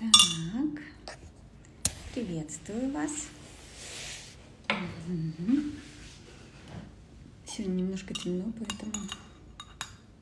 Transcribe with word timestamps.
Так, 0.00 0.82
приветствую 2.14 2.90
вас. 2.90 3.28
Сегодня 7.44 7.74
немножко 7.82 8.14
темно, 8.14 8.50
поэтому 8.58 8.94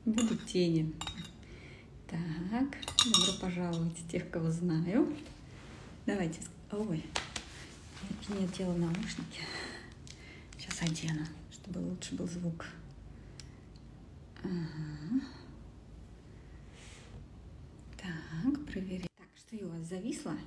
будут 0.03 0.45
тени. 0.47 0.93
Так, 2.09 2.67
добро 3.05 3.39
пожаловать 3.39 3.95
тех, 4.11 4.29
кого 4.29 4.51
знаю. 4.51 5.15
Давайте. 6.05 6.41
Ой, 6.73 7.05
я 8.27 8.35
не 8.35 8.43
одела 8.43 8.73
наушники. 8.73 9.43
Сейчас 10.57 10.81
одену, 10.81 11.25
чтобы 11.53 11.77
лучше 11.77 12.15
был 12.15 12.27
звук. 12.27 12.65
Ага. 14.43 15.21
Так, 17.95 18.65
проверяем. 18.65 19.08
Что 19.49 19.57
я 19.57 19.65
у 19.65 19.69
вас 19.69 19.87
зависла 19.87 20.37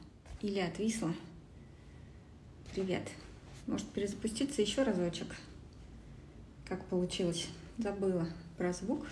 или 0.43 0.61
отвисла? 0.61 1.13
Привет. 2.73 3.03
Может 3.67 3.89
перезапуститься 3.89 4.63
еще 4.63 4.85
разочек? 4.85 5.27
Как 6.69 6.85
получилось? 6.85 7.49
Забыла 7.79 8.29
про 8.57 8.73
звук. 8.73 9.05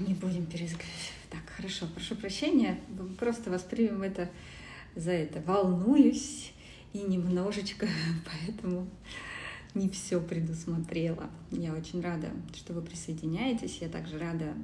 Не 0.00 0.12
будем 0.12 0.44
перезагружать. 0.44 1.12
Так, 1.30 1.48
хорошо, 1.56 1.86
прошу 1.94 2.14
прощения. 2.16 2.78
Просто 3.18 3.50
воспримем 3.50 4.02
это 4.02 4.28
за 4.94 5.12
это. 5.12 5.40
Волнуюсь 5.40 6.52
и 6.92 6.98
немножечко, 6.98 7.88
поэтому 8.26 8.86
не 9.76 9.88
все 9.90 10.20
предусмотрела. 10.20 11.30
Я 11.50 11.74
очень 11.74 12.00
рада, 12.00 12.28
что 12.54 12.72
вы 12.72 12.80
присоединяетесь. 12.80 13.78
Я 13.80 13.88
также 13.88 14.18
рада, 14.18 14.54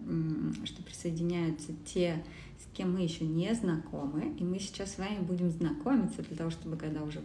что 0.64 0.82
присоединяются 0.82 1.72
те, 1.84 2.24
с 2.58 2.76
кем 2.76 2.94
мы 2.94 3.02
еще 3.02 3.24
не 3.24 3.54
знакомы. 3.54 4.34
И 4.38 4.42
мы 4.42 4.58
сейчас 4.58 4.94
с 4.94 4.98
вами 4.98 5.20
будем 5.20 5.50
знакомиться 5.50 6.22
для 6.22 6.36
того, 6.36 6.50
чтобы 6.50 6.76
когда 6.76 7.02
уже 7.02 7.20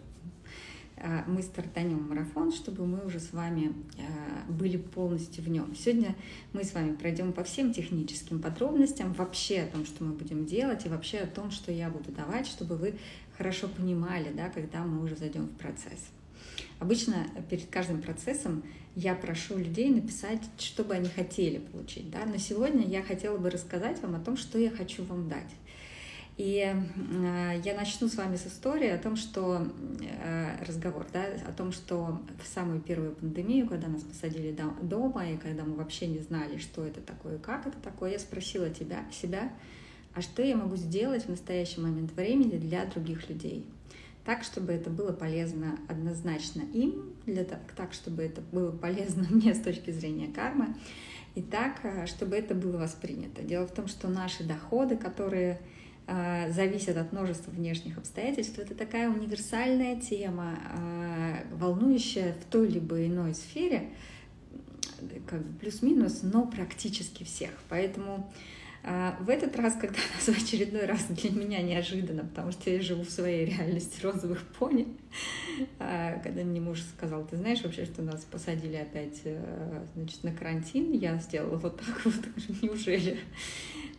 э, 0.98 1.24
мы 1.28 1.42
стартанем 1.42 2.10
марафон, 2.10 2.52
чтобы 2.52 2.86
мы 2.86 3.06
уже 3.06 3.22
с 3.22 3.32
вами 3.32 3.74
э, 3.98 4.52
были 4.52 4.76
полностью 4.76 5.44
в 5.46 5.50
нем. 5.50 5.74
Сегодня 5.74 6.14
мы 6.52 6.66
с 6.66 6.74
вами 6.74 6.94
пройдем 6.94 7.32
по 7.32 7.46
всем 7.46 7.74
техническим 7.74 8.42
подробностям, 8.42 9.14
вообще 9.14 9.62
о 9.62 9.68
том, 9.68 9.86
что 9.86 10.04
мы 10.04 10.12
будем 10.12 10.46
делать, 10.46 10.86
и 10.86 10.90
вообще 10.90 11.20
о 11.20 11.28
том, 11.28 11.52
что 11.52 11.72
я 11.72 11.90
буду 11.90 12.12
давать, 12.12 12.48
чтобы 12.48 12.76
вы 12.76 12.96
хорошо 13.38 13.70
понимали, 13.70 14.34
да, 14.36 14.50
когда 14.50 14.84
мы 14.84 15.02
уже 15.02 15.16
зайдем 15.16 15.46
в 15.46 15.56
процесс. 15.56 16.17
Обычно 16.80 17.28
перед 17.50 17.68
каждым 17.68 18.02
процессом 18.02 18.64
я 18.96 19.16
прошу 19.16 19.58
людей 19.58 19.90
написать, 19.90 20.42
что 20.58 20.84
бы 20.84 20.94
они 20.94 21.10
хотели 21.10 21.60
получить. 21.60 22.10
Да? 22.10 22.26
Но 22.26 22.38
сегодня 22.38 22.86
я 22.86 23.04
хотела 23.04 23.38
бы 23.38 23.50
рассказать 23.50 24.02
вам 24.02 24.16
о 24.16 24.20
том, 24.20 24.38
что 24.38 24.58
я 24.58 24.70
хочу 24.70 25.04
вам 25.04 25.30
дать. 25.30 25.52
И 26.38 26.72
э, 26.72 27.62
я 27.64 27.74
начну 27.76 28.08
с 28.08 28.16
вами 28.16 28.36
с 28.36 28.46
истории 28.46 28.90
о 28.90 29.00
том, 29.00 29.16
что 29.16 29.68
э, 30.02 30.64
разговор, 30.68 31.08
да, 31.12 31.26
о 31.48 31.52
том, 31.52 31.72
что 31.72 32.22
в 32.44 32.48
самую 32.48 32.80
первую 32.80 33.16
пандемию, 33.16 33.68
когда 33.68 33.88
нас 33.88 34.04
посадили 34.04 34.52
до- 34.52 34.76
дома, 34.84 35.28
и 35.28 35.38
когда 35.38 35.64
мы 35.64 35.74
вообще 35.74 36.06
не 36.06 36.20
знали, 36.20 36.60
что 36.60 36.86
это 36.86 37.02
такое 37.02 37.40
как 37.40 37.66
это 37.66 37.78
такое, 37.80 38.12
я 38.12 38.20
спросила 38.20 38.70
тебя, 38.70 39.04
себя, 39.12 39.52
а 40.14 40.22
что 40.22 40.44
я 40.44 40.56
могу 40.56 40.76
сделать 40.76 41.26
в 41.26 41.30
настоящий 41.30 41.82
момент 41.82 42.12
времени 42.14 42.58
для 42.58 42.86
других 42.86 43.30
людей? 43.30 43.66
Так, 44.28 44.44
чтобы 44.44 44.74
это 44.74 44.90
было 44.90 45.14
полезно 45.14 45.80
однозначно 45.88 46.62
им, 46.74 47.16
для, 47.26 47.46
та- 47.46 47.62
так, 47.78 47.94
чтобы 47.94 48.24
это 48.24 48.42
было 48.42 48.72
полезно 48.72 49.26
мне 49.30 49.56
с 49.56 49.62
точки 49.62 49.90
зрения 49.92 50.28
кармы, 50.28 50.76
и 51.36 51.42
так, 51.42 51.80
э, 51.84 52.06
чтобы 52.08 52.36
это 52.36 52.54
было 52.54 52.78
воспринято. 52.78 53.42
Дело 53.42 53.66
в 53.66 53.72
том, 53.72 53.88
что 53.88 54.10
наши 54.10 54.44
доходы, 54.44 54.98
которые 54.98 55.62
э, 56.08 56.52
зависят 56.52 56.98
от 56.98 57.14
множества 57.14 57.52
внешних 57.52 57.98
обстоятельств, 57.98 58.60
это 58.60 58.76
такая 58.76 59.10
универсальная 59.10 59.98
тема, 59.98 60.60
э, 60.78 61.56
волнующая 61.56 62.34
в 62.34 62.52
той 62.52 62.68
либо 62.68 63.06
иной 63.06 63.34
сфере, 63.34 63.92
как 65.26 65.42
бы 65.42 65.58
плюс-минус, 65.60 66.20
но 66.24 66.46
практически 66.46 67.24
всех. 67.24 67.52
Поэтому 67.70 68.30
а, 68.84 69.18
В 69.22 69.30
этот 69.30 69.56
раз, 69.56 69.74
когда 69.74 70.00
нас 70.16 70.36
в 70.36 70.44
очередной 70.44 70.86
раз 70.86 71.06
для 71.10 71.32
меня 71.32 71.62
неожиданно, 71.62 72.24
потому 72.24 72.52
что 72.52 72.70
я 72.70 72.82
живу 72.82 73.04
в 73.04 73.10
своей 73.10 73.46
реальности 73.46 74.02
розовых 74.02 74.42
пони, 74.60 74.88
а, 75.80 76.20
когда 76.20 76.44
мне 76.44 76.62
муж 76.62 76.82
сказал, 76.82 77.26
ты 77.26 77.38
знаешь 77.38 77.62
вообще, 77.64 77.86
что 77.86 78.02
нас 78.02 78.24
посадили 78.24 78.76
опять 78.76 79.22
э, 79.24 79.86
значит, 79.96 80.24
на 80.24 80.32
карантин, 80.32 80.92
я 80.94 81.18
сделала 81.18 81.58
вот 81.58 81.78
так 81.78 82.06
вот, 82.06 82.14
неужели? 82.62 83.20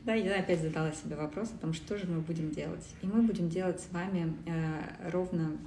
Да, 0.05 0.15
я 0.15 0.39
опять 0.39 0.61
задала 0.61 0.93
себе 0.93 1.17
вопрос 1.17 1.51
о 1.51 1.59
том, 1.59 1.75
что 1.75 1.99
же 1.99 2.07
мы 2.07 2.21
будем 2.21 2.51
делать. 2.51 2.87
И 3.03 3.07
мы 3.07 3.23
будем 3.23 3.49
делать 3.49 3.81
с 3.81 3.93
вами 3.93 4.33
э, 4.47 5.11
ровно 5.11 5.59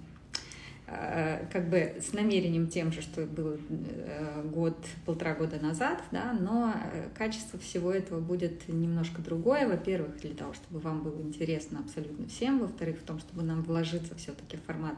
как 1.52 1.69
бы 1.69 1.96
с 2.02 2.13
намерением 2.13 2.68
тем 2.68 2.91
же, 2.91 3.02
что 3.02 3.25
было 3.25 3.57
э, 3.69 4.44
год, 4.46 4.78
полтора 5.06 5.35
года 5.35 5.57
назад, 5.59 6.03
да, 6.12 6.34
но 6.34 6.74
э, 6.74 7.09
качество 7.18 7.57
всего 7.59 7.91
этого 7.91 8.19
будет 8.19 8.68
немножко 8.68 9.22
другое. 9.22 9.68
Во-первых, 9.68 10.18
для 10.22 10.34
того, 10.34 10.53
чтобы 10.53 10.79
вам 10.79 11.03
было 11.03 11.22
интересно 11.22 11.79
абсолютно 11.79 12.28
всем. 12.28 12.59
Во-вторых, 12.59 13.00
в 13.00 13.03
том, 13.03 13.19
чтобы 13.19 13.44
нам 13.44 13.63
вложиться 13.63 14.16
все-таки 14.16 14.57
в 14.57 14.63
формат 14.63 14.97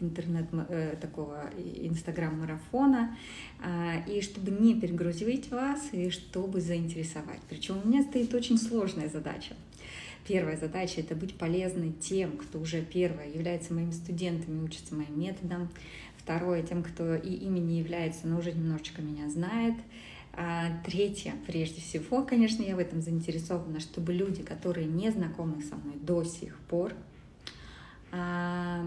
интернет 0.00 0.46
э, 0.68 0.96
такого 1.00 1.50
инстаграм-марафона, 1.56 3.16
и 4.06 4.20
чтобы 4.20 4.50
не 4.52 4.80
перегрузить 4.80 5.50
вас, 5.50 5.88
и 5.92 6.10
чтобы 6.10 6.60
заинтересовать. 6.60 7.40
Причем 7.48 7.80
у 7.82 7.88
меня 7.88 8.02
стоит 8.02 8.32
очень 8.34 8.56
сложная 8.56 9.08
задача. 9.08 9.54
Первая 10.28 10.58
задача— 10.58 11.00
это 11.02 11.16
быть 11.16 11.38
полезной 11.38 11.90
тем, 11.90 12.36
кто 12.36 12.60
уже 12.60 12.82
первое 12.82 13.30
является 13.30 13.72
моими 13.72 13.92
студентами, 13.92 14.62
учится 14.62 14.94
моим 14.94 15.18
методам. 15.18 15.70
Второе— 16.18 16.62
тем, 16.64 16.82
кто 16.82 17.14
и 17.14 17.32
ими 17.32 17.58
не 17.58 17.78
является, 17.78 18.28
но 18.28 18.38
уже 18.38 18.52
немножечко 18.52 19.00
меня 19.00 19.30
знает. 19.30 19.74
А 20.34 20.82
третье, 20.84 21.32
прежде 21.46 21.80
всего, 21.80 22.22
конечно, 22.22 22.62
я 22.62 22.76
в 22.76 22.78
этом 22.78 23.00
заинтересована, 23.00 23.80
чтобы 23.80 24.12
люди, 24.12 24.42
которые 24.42 24.86
не 24.86 25.10
знакомы 25.10 25.62
со 25.62 25.76
мной 25.76 25.96
до 25.96 26.22
сих 26.24 26.58
пор, 26.68 26.92
а, 28.12 28.84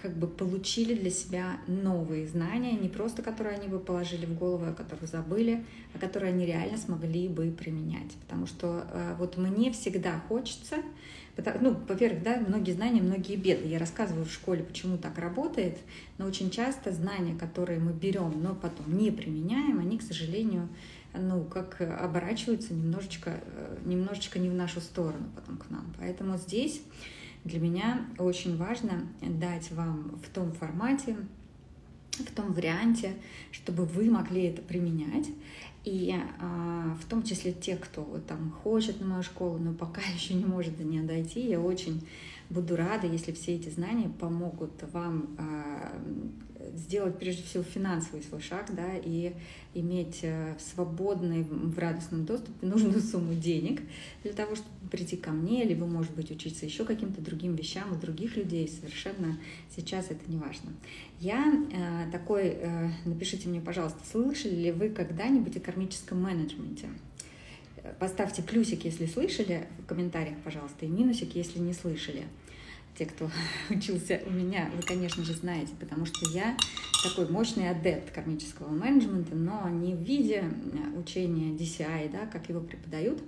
как 0.00 0.16
бы 0.16 0.26
получили 0.26 0.94
для 0.94 1.10
себя 1.10 1.58
новые 1.66 2.26
знания, 2.26 2.72
не 2.72 2.88
просто 2.88 3.22
которые 3.22 3.56
они 3.56 3.68
бы 3.68 3.78
положили 3.78 4.24
в 4.24 4.34
голову, 4.34 4.66
о 4.66 4.72
которых 4.72 5.08
забыли, 5.08 5.64
а 5.94 5.98
которые 5.98 6.32
они 6.32 6.46
реально 6.46 6.78
смогли 6.78 7.28
бы 7.28 7.50
применять. 7.50 8.12
Потому 8.22 8.46
что 8.46 8.86
э, 8.92 9.14
вот 9.18 9.36
мне 9.36 9.72
всегда 9.72 10.18
хочется, 10.28 10.76
ну, 11.60 11.76
во-первых, 11.88 12.22
да, 12.22 12.38
многие 12.38 12.72
знания, 12.72 13.02
многие 13.02 13.36
беды. 13.36 13.68
Я 13.68 13.78
рассказываю 13.78 14.24
в 14.24 14.32
школе, 14.32 14.62
почему 14.62 14.98
так 14.98 15.18
работает, 15.18 15.78
но 16.18 16.26
очень 16.26 16.50
часто 16.50 16.92
знания, 16.92 17.36
которые 17.38 17.78
мы 17.78 17.92
берем, 17.92 18.42
но 18.42 18.54
потом 18.54 18.96
не 18.96 19.10
применяем, 19.10 19.78
они, 19.78 19.98
к 19.98 20.02
сожалению, 20.02 20.68
ну, 21.12 21.44
как 21.44 21.80
оборачиваются 21.80 22.72
немножечко, 22.72 23.40
э, 23.44 23.78
немножечко 23.84 24.38
не 24.38 24.48
в 24.48 24.54
нашу 24.54 24.80
сторону 24.80 25.28
потом 25.34 25.58
к 25.58 25.68
нам. 25.70 25.92
Поэтому 25.98 26.38
здесь 26.38 26.82
для 27.44 27.58
меня 27.58 28.06
очень 28.18 28.56
важно 28.56 29.06
дать 29.22 29.70
вам 29.72 30.18
в 30.22 30.28
том 30.28 30.52
формате, 30.52 31.16
в 32.12 32.34
том 32.34 32.52
варианте, 32.52 33.14
чтобы 33.50 33.84
вы 33.84 34.10
могли 34.10 34.42
это 34.42 34.62
применять. 34.62 35.28
И 35.84 36.14
а, 36.38 36.94
в 37.00 37.08
том 37.08 37.22
числе 37.22 37.52
те, 37.52 37.76
кто 37.76 38.20
там 38.28 38.50
хочет 38.50 39.00
на 39.00 39.06
мою 39.06 39.22
школу, 39.22 39.58
но 39.58 39.72
пока 39.72 40.02
еще 40.14 40.34
не 40.34 40.44
может 40.44 40.76
до 40.76 40.84
нее 40.84 41.02
дойти, 41.02 41.48
я 41.48 41.60
очень 41.60 42.06
буду 42.50 42.76
рада, 42.76 43.06
если 43.06 43.32
все 43.32 43.54
эти 43.54 43.68
знания 43.70 44.10
помогут 44.18 44.72
вам 44.92 45.30
а, 45.38 45.98
сделать 46.74 47.18
прежде 47.18 47.42
всего 47.42 47.62
финансовый 47.62 48.22
свой 48.22 48.40
шаг, 48.40 48.74
да, 48.74 48.92
и 48.96 49.32
иметь 49.74 50.20
э, 50.22 50.54
в 50.58 50.62
свободной, 50.62 51.42
в 51.42 51.78
радостном 51.78 52.24
доступе 52.24 52.66
нужную 52.66 53.00
сумму 53.00 53.34
денег 53.34 53.82
для 54.22 54.32
того, 54.32 54.54
чтобы 54.54 54.70
прийти 54.90 55.16
ко 55.16 55.30
мне, 55.30 55.64
либо, 55.64 55.86
может 55.86 56.12
быть, 56.14 56.30
учиться 56.30 56.66
еще 56.66 56.84
каким-то 56.84 57.20
другим 57.20 57.54
вещам 57.54 57.92
у 57.92 57.96
других 57.96 58.36
людей. 58.36 58.68
Совершенно 58.68 59.38
сейчас 59.74 60.06
это 60.10 60.30
не 60.30 60.36
важно. 60.36 60.70
Я 61.20 61.52
э, 61.72 62.10
такой, 62.10 62.48
э, 62.48 62.90
напишите 63.04 63.48
мне, 63.48 63.60
пожалуйста, 63.60 64.00
слышали 64.10 64.54
ли 64.54 64.72
вы 64.72 64.90
когда-нибудь 64.90 65.56
о 65.56 65.60
кармическом 65.60 66.22
менеджменте? 66.22 66.88
Э, 67.76 67.92
Поставьте 67.98 68.42
плюсик, 68.42 68.84
если 68.84 69.06
слышали, 69.06 69.66
в 69.78 69.86
комментариях, 69.86 70.38
пожалуйста, 70.44 70.86
и 70.86 70.88
минусик, 70.88 71.34
если 71.34 71.58
не 71.58 71.72
слышали. 71.72 72.24
Те, 72.96 73.06
кто 73.06 73.30
учился 73.70 74.20
у 74.26 74.30
меня, 74.30 74.70
вы, 74.74 74.82
конечно 74.82 75.24
же, 75.24 75.34
знаете, 75.34 75.72
потому 75.78 76.06
что 76.06 76.28
я 76.30 76.56
такой 77.02 77.28
мощный 77.30 77.70
адепт 77.70 78.10
кармического 78.10 78.68
менеджмента, 78.68 79.34
но 79.34 79.68
не 79.68 79.94
в 79.94 80.02
виде 80.02 80.44
э, 80.44 80.98
учения 80.98 81.56
DCI, 81.56 82.10
да, 82.10 82.26
как 82.26 82.48
его 82.48 82.60
преподают, 82.60 83.22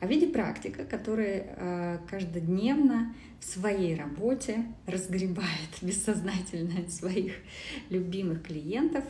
а 0.00 0.06
в 0.06 0.10
виде 0.10 0.26
практика, 0.26 0.84
который 0.84 1.42
э, 1.44 1.98
каждодневно 2.08 3.14
в 3.40 3.44
своей 3.44 3.94
работе 3.96 4.64
разгребает 4.86 5.48
бессознательно 5.82 6.88
своих 6.88 7.32
любимых 7.90 8.42
клиентов 8.42 9.04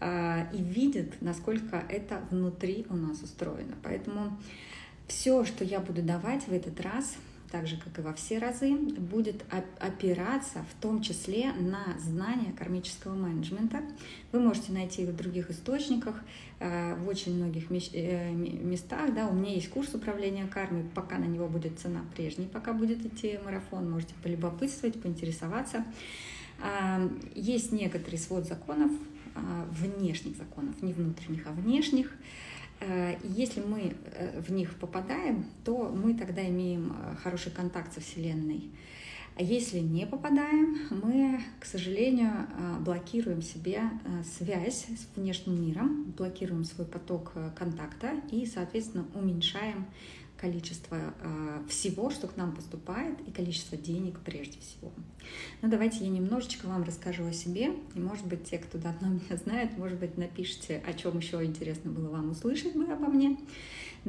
э, 0.00 0.46
и 0.52 0.62
видит, 0.62 1.20
насколько 1.20 1.82
это 1.88 2.22
внутри 2.30 2.86
у 2.90 2.96
нас 2.96 3.22
устроено. 3.22 3.74
Поэтому 3.82 4.38
все, 5.08 5.44
что 5.44 5.64
я 5.64 5.80
буду 5.80 6.02
давать 6.02 6.46
в 6.46 6.52
этот 6.52 6.80
раз, 6.80 7.16
так 7.50 7.66
же, 7.66 7.76
как 7.76 7.98
и 7.98 8.02
во 8.02 8.12
все 8.12 8.38
разы, 8.38 8.74
будет 8.76 9.44
опираться 9.80 10.64
в 10.70 10.82
том 10.82 11.02
числе 11.02 11.52
на 11.52 11.98
знания 11.98 12.52
кармического 12.52 13.14
менеджмента. 13.14 13.82
Вы 14.32 14.40
можете 14.40 14.72
найти 14.72 15.02
их 15.02 15.10
в 15.10 15.16
других 15.16 15.50
источниках, 15.50 16.16
э, 16.60 16.94
в 16.96 17.08
очень 17.08 17.34
многих 17.36 17.70
э, 17.70 18.32
местах. 18.32 19.14
Да, 19.14 19.28
у 19.28 19.34
меня 19.34 19.54
есть 19.54 19.70
курс 19.70 19.94
управления 19.94 20.46
кармой, 20.46 20.84
пока 20.94 21.18
на 21.18 21.24
него 21.24 21.48
будет 21.48 21.78
цена 21.78 22.04
прежней, 22.14 22.46
пока 22.46 22.72
будет 22.72 23.04
идти 23.04 23.38
марафон, 23.44 23.90
можете 23.90 24.14
полюбопытствовать, 24.22 25.00
поинтересоваться. 25.00 25.84
А, 26.60 27.08
есть 27.34 27.72
некоторый 27.72 28.16
свод 28.16 28.46
законов, 28.46 28.90
а, 29.34 29.66
внешних 29.70 30.36
законов, 30.36 30.82
не 30.82 30.92
внутренних, 30.92 31.46
а 31.46 31.52
внешних, 31.52 32.12
Э, 32.80 33.16
если 33.22 33.60
мы 33.60 33.94
э, 34.12 34.40
в 34.40 34.52
них 34.52 34.74
попадаем, 34.76 35.46
то 35.64 35.90
мы 35.90 36.14
тогда 36.14 36.46
имеем 36.46 36.92
э, 36.92 37.16
хороший 37.22 37.50
контакт 37.52 37.92
со 37.92 38.00
Вселенной. 38.00 38.70
А 39.36 39.42
если 39.42 39.78
не 39.78 40.06
попадаем, 40.06 40.78
мы, 40.90 41.40
к 41.60 41.64
сожалению, 41.64 42.48
блокируем 42.80 43.40
себе 43.40 43.82
связь 44.36 44.86
с 44.86 45.16
внешним 45.16 45.64
миром, 45.64 46.12
блокируем 46.18 46.64
свой 46.64 46.88
поток 46.88 47.34
контакта 47.54 48.14
и, 48.32 48.46
соответственно, 48.46 49.06
уменьшаем 49.14 49.86
количество 50.40 50.96
э, 51.20 51.62
всего, 51.68 52.10
что 52.10 52.28
к 52.28 52.36
нам 52.36 52.54
поступает, 52.54 53.18
и 53.26 53.30
количество 53.30 53.76
денег 53.76 54.20
прежде 54.20 54.58
всего. 54.60 54.92
Ну, 55.62 55.68
давайте 55.68 56.04
я 56.04 56.08
немножечко 56.08 56.66
вам 56.66 56.84
расскажу 56.84 57.26
о 57.26 57.32
себе, 57.32 57.72
и, 57.94 57.98
может 57.98 58.26
быть, 58.26 58.44
те, 58.44 58.58
кто 58.58 58.78
давно 58.78 59.08
меня 59.08 59.36
знает, 59.36 59.76
может 59.76 59.98
быть, 59.98 60.16
напишите, 60.16 60.82
о 60.86 60.92
чем 60.92 61.18
еще 61.18 61.44
интересно 61.44 61.90
было 61.90 62.08
вам 62.08 62.30
услышать 62.30 62.74
бы 62.74 62.84
обо 62.84 63.08
мне. 63.08 63.36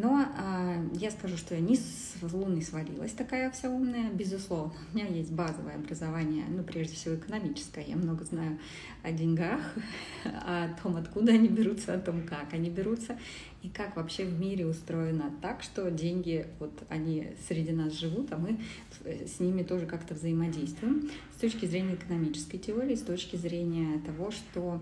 Но 0.02 0.22
э, 0.22 0.88
я 0.94 1.12
скажу, 1.12 1.36
что 1.36 1.56
я 1.56 1.60
не 1.60 1.76
с 1.76 2.16
луны 2.22 2.62
свалилась 2.62 3.12
такая 3.12 3.52
вся 3.52 3.70
умная, 3.70 4.10
безусловно. 4.12 4.72
У 4.94 4.98
меня 4.98 5.08
есть 5.08 5.32
базовое 5.32 5.76
образование, 5.76 6.46
ну, 6.48 6.64
прежде 6.64 6.96
всего, 6.96 7.16
экономическое. 7.16 7.84
Я 7.86 7.98
много 7.98 8.24
знаю 8.24 8.58
о 9.04 9.12
деньгах, 9.12 9.60
о 10.24 10.70
том, 10.82 10.96
откуда 10.96 11.34
они 11.34 11.50
берутся, 11.50 11.96
о 11.96 12.00
том, 12.00 12.22
как 12.22 12.54
они 12.54 12.70
берутся, 12.70 13.20
и 13.62 13.68
как 13.68 13.98
вообще 13.98 14.24
в 14.24 14.40
мире 14.40 14.66
устроено 14.68 15.34
так, 15.42 15.62
что 15.64 15.92
деньги, 15.92 16.48
вот 16.60 16.72
они 16.88 17.34
среди 17.50 17.74
нас 17.74 17.92
живут, 17.92 18.32
а 18.32 18.38
мы 18.38 18.58
с 19.04 19.42
ними 19.42 19.64
тоже 19.64 19.86
как-то 19.86 20.14
взаимодействуем 20.14 21.10
с 21.36 21.42
точки 21.42 21.66
зрения 21.66 21.96
экономической 21.96 22.58
теории, 22.58 22.96
с 22.96 23.02
точки 23.02 23.36
зрения 23.36 24.00
того, 24.00 24.32
что 24.32 24.82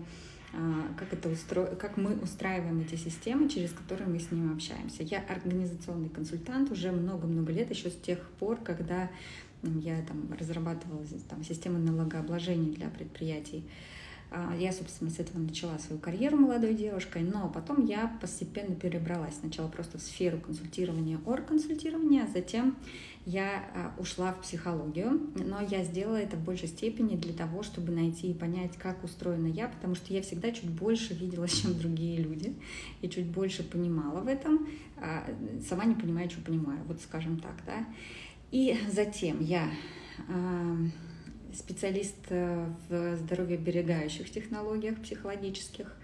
как, 0.96 1.12
это 1.12 1.28
устро... 1.28 1.66
как 1.66 1.96
мы 1.96 2.16
устраиваем 2.16 2.80
эти 2.80 2.96
системы, 2.96 3.48
через 3.48 3.72
которые 3.72 4.08
мы 4.08 4.18
с 4.18 4.30
ними 4.30 4.52
общаемся. 4.52 5.02
Я 5.02 5.20
организационный 5.20 6.08
консультант 6.08 6.70
уже 6.70 6.90
много-много 6.90 7.52
лет, 7.52 7.70
еще 7.70 7.90
с 7.90 7.96
тех 7.96 8.18
пор, 8.38 8.56
когда 8.56 9.10
я 9.62 10.02
там 10.02 10.32
разрабатывала 10.38 11.04
там, 11.28 11.42
системы 11.44 11.78
налогообложения 11.78 12.72
для 12.72 12.88
предприятий. 12.88 13.64
А, 14.30 14.54
я, 14.58 14.72
собственно, 14.72 15.10
с 15.10 15.18
этого 15.18 15.38
начала 15.38 15.78
свою 15.78 16.00
карьеру 16.00 16.36
молодой 16.36 16.74
девушкой, 16.74 17.22
но 17.22 17.48
потом 17.48 17.86
я 17.86 18.16
постепенно 18.20 18.74
перебралась. 18.74 19.36
Сначала 19.40 19.68
просто 19.68 19.98
в 19.98 20.02
сферу 20.02 20.38
консультирования, 20.38 21.18
оргконсультирования, 21.24 22.24
а 22.24 22.26
затем 22.26 22.76
я 23.28 23.68
а, 23.74 24.00
ушла 24.00 24.32
в 24.32 24.40
психологию, 24.40 25.20
но 25.34 25.60
я 25.60 25.84
сделала 25.84 26.16
это 26.16 26.36
в 26.36 26.44
большей 26.44 26.68
степени 26.68 27.14
для 27.14 27.34
того, 27.34 27.62
чтобы 27.62 27.92
найти 27.92 28.30
и 28.30 28.34
понять, 28.34 28.78
как 28.78 29.04
устроена 29.04 29.48
я, 29.48 29.68
потому 29.68 29.94
что 29.94 30.14
я 30.14 30.22
всегда 30.22 30.50
чуть 30.50 30.70
больше 30.70 31.12
видела, 31.12 31.46
чем 31.48 31.78
другие 31.78 32.16
люди, 32.16 32.54
и 33.02 33.08
чуть 33.08 33.26
больше 33.26 33.62
понимала 33.62 34.20
в 34.20 34.28
этом, 34.28 34.66
сама 35.68 35.84
не 35.84 35.94
понимаю, 35.94 36.30
что 36.30 36.40
понимаю, 36.40 36.80
вот 36.86 37.02
скажем 37.02 37.38
так, 37.38 37.54
да. 37.66 37.86
И 38.50 38.78
затем 38.90 39.42
я 39.42 39.68
специалист 41.54 42.16
э, 42.30 42.70
в 42.88 43.16
здоровьеберегающих 43.16 44.30
технологиях 44.30 45.00
психологических. 45.00 45.94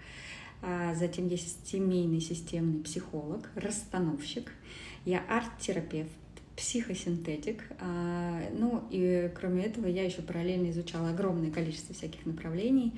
А 0.61 0.95
затем 0.95 1.27
есть 1.27 1.67
семейный 1.67 2.19
системный 2.19 2.81
психолог, 2.83 3.49
расстановщик. 3.55 4.51
Я 5.05 5.23
арт-терапевт, 5.29 6.11
психосинтетик. 6.55 7.63
А, 7.79 8.41
ну 8.53 8.83
и 8.89 9.31
кроме 9.35 9.65
этого 9.65 9.87
я 9.87 10.03
еще 10.03 10.21
параллельно 10.21 10.69
изучала 10.71 11.09
огромное 11.09 11.51
количество 11.51 11.93
всяких 11.93 12.25
направлений. 12.25 12.93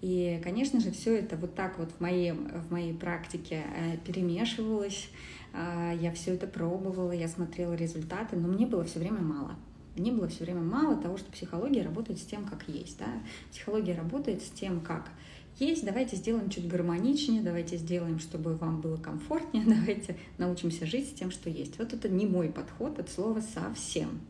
И, 0.00 0.40
конечно 0.42 0.80
же, 0.80 0.90
все 0.90 1.18
это 1.18 1.36
вот 1.36 1.54
так 1.54 1.78
вот 1.78 1.92
в 1.92 2.00
моей, 2.00 2.32
в 2.32 2.70
моей 2.70 2.94
практике 2.94 3.62
э, 3.76 3.96
перемешивалось. 4.04 5.08
А, 5.52 5.92
я 5.94 6.12
все 6.12 6.34
это 6.34 6.46
пробовала, 6.46 7.12
я 7.12 7.28
смотрела 7.28 7.74
результаты, 7.74 8.36
но 8.36 8.48
мне 8.48 8.66
было 8.66 8.84
все 8.84 8.98
время 8.98 9.20
мало. 9.20 9.56
Мне 9.96 10.10
было 10.10 10.26
все 10.28 10.44
время 10.44 10.62
мало 10.62 10.96
того, 10.96 11.18
что 11.18 11.30
психология 11.30 11.82
работает 11.82 12.18
с 12.18 12.24
тем, 12.24 12.46
как 12.46 12.66
есть. 12.66 12.98
Да? 12.98 13.06
Психология 13.50 13.94
работает 13.94 14.42
с 14.42 14.48
тем, 14.48 14.80
как 14.80 15.10
есть, 15.58 15.84
давайте 15.84 16.16
сделаем 16.16 16.50
чуть 16.50 16.68
гармоничнее, 16.68 17.42
давайте 17.42 17.76
сделаем, 17.76 18.18
чтобы 18.18 18.54
вам 18.56 18.80
было 18.80 18.96
комфортнее, 18.96 19.64
давайте 19.66 20.16
научимся 20.38 20.86
жить 20.86 21.08
с 21.08 21.12
тем, 21.12 21.30
что 21.30 21.50
есть. 21.50 21.78
Вот 21.78 21.92
это 21.92 22.08
не 22.08 22.26
мой 22.26 22.48
подход 22.48 22.98
от 22.98 23.10
слова 23.10 23.40
совсем. 23.40 24.20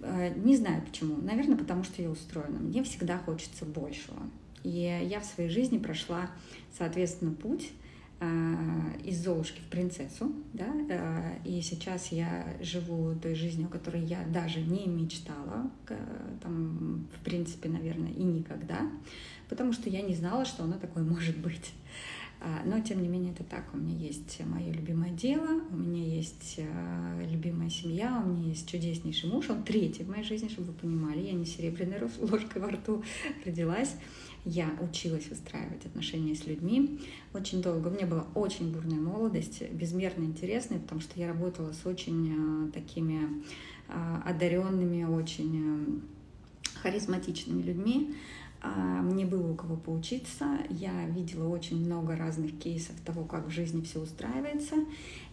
Э, 0.00 0.32
не 0.36 0.56
знаю 0.56 0.82
почему. 0.82 1.16
Наверное, 1.16 1.56
потому 1.56 1.84
что 1.84 2.02
я 2.02 2.10
устроена. 2.10 2.58
Мне 2.58 2.82
всегда 2.84 3.18
хочется 3.18 3.64
большего. 3.64 4.18
И 4.64 5.00
я 5.08 5.20
в 5.20 5.24
своей 5.24 5.50
жизни 5.50 5.78
прошла, 5.78 6.30
соответственно, 6.76 7.32
путь 7.32 7.70
из 9.04 9.22
Золушки 9.22 9.60
в 9.60 9.70
принцессу, 9.70 10.32
да, 10.52 10.72
э, 10.88 11.38
и 11.44 11.60
сейчас 11.60 12.12
я 12.12 12.56
живу 12.60 13.14
той 13.14 13.34
жизнью, 13.34 13.68
о 13.68 13.70
которой 13.70 14.02
я 14.04 14.24
даже 14.24 14.60
не 14.60 14.86
мечтала, 14.86 15.70
там, 16.40 17.06
в 17.16 17.24
принципе, 17.24 17.68
наверное, 17.68 18.12
и 18.12 18.22
никогда, 18.22 18.90
потому 19.48 19.72
что 19.72 19.90
я 19.90 20.02
не 20.02 20.14
знала, 20.14 20.44
что 20.44 20.64
оно 20.64 20.74
такое 20.74 21.04
может 21.14 21.38
быть. 21.38 21.72
А, 22.44 22.62
но, 22.64 22.80
тем 22.80 23.00
не 23.00 23.08
менее, 23.08 23.32
это 23.32 23.44
так. 23.44 23.72
У 23.72 23.76
меня 23.76 23.96
есть 23.96 24.40
мое 24.44 24.72
любимое 24.72 25.10
дело, 25.10 25.62
у 25.70 25.76
меня 25.76 26.02
есть 26.02 26.56
э, 26.58 27.26
любимая 27.30 27.70
семья, 27.70 28.20
у 28.24 28.28
меня 28.28 28.48
есть 28.48 28.68
чудеснейший 28.68 29.30
муж, 29.30 29.48
он 29.48 29.62
третий 29.62 30.02
в 30.02 30.08
моей 30.08 30.24
жизни, 30.24 30.48
чтобы 30.48 30.72
вы 30.72 30.74
понимали. 30.74 31.20
Я 31.20 31.32
не 31.32 31.46
серебряной 31.46 32.00
ложкой 32.18 32.60
во 32.60 32.70
рту 32.70 33.04
родилась 33.46 33.94
я 34.44 34.70
училась 34.80 35.28
выстраивать 35.28 35.86
отношения 35.86 36.34
с 36.34 36.46
людьми 36.46 37.00
очень 37.32 37.62
долго. 37.62 37.88
У 37.88 37.90
меня 37.90 38.06
была 38.06 38.26
очень 38.34 38.72
бурная 38.72 38.98
молодость, 38.98 39.62
безмерно 39.70 40.24
интересная, 40.24 40.78
потому 40.78 41.00
что 41.00 41.18
я 41.18 41.28
работала 41.28 41.72
с 41.72 41.86
очень 41.86 42.68
э, 42.68 42.72
такими 42.72 43.42
э, 43.88 44.18
одаренными, 44.24 45.04
очень 45.04 46.02
э, 46.74 46.78
харизматичными 46.82 47.62
людьми. 47.62 48.14
А, 48.64 49.02
мне 49.02 49.26
было 49.26 49.50
у 49.50 49.54
кого 49.56 49.76
поучиться, 49.76 50.58
я 50.70 51.06
видела 51.06 51.48
очень 51.48 51.84
много 51.84 52.16
разных 52.16 52.56
кейсов 52.60 52.94
того, 53.04 53.24
как 53.24 53.48
в 53.48 53.50
жизни 53.50 53.82
все 53.82 54.00
устраивается. 54.00 54.76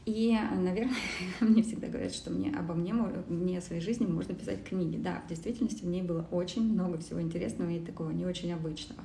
И, 0.09 0.35
наверное, 0.55 0.95
мне 1.39 1.61
всегда 1.61 1.87
говорят, 1.87 2.13
что 2.13 2.31
мне 2.31 2.51
обо 2.51 2.73
мне, 2.73 2.93
мне 2.93 3.59
о 3.59 3.61
своей 3.61 3.81
жизни 3.81 4.07
можно 4.07 4.33
писать 4.33 4.63
книги. 4.63 4.97
Да, 4.97 5.21
в 5.25 5.29
действительности 5.29 5.83
в 5.83 5.87
ней 5.87 6.01
было 6.01 6.27
очень 6.31 6.63
много 6.63 6.97
всего 6.97 7.21
интересного 7.21 7.69
и 7.69 7.79
такого 7.79 8.09
не 8.09 8.25
очень 8.25 8.51
обычного. 8.51 9.01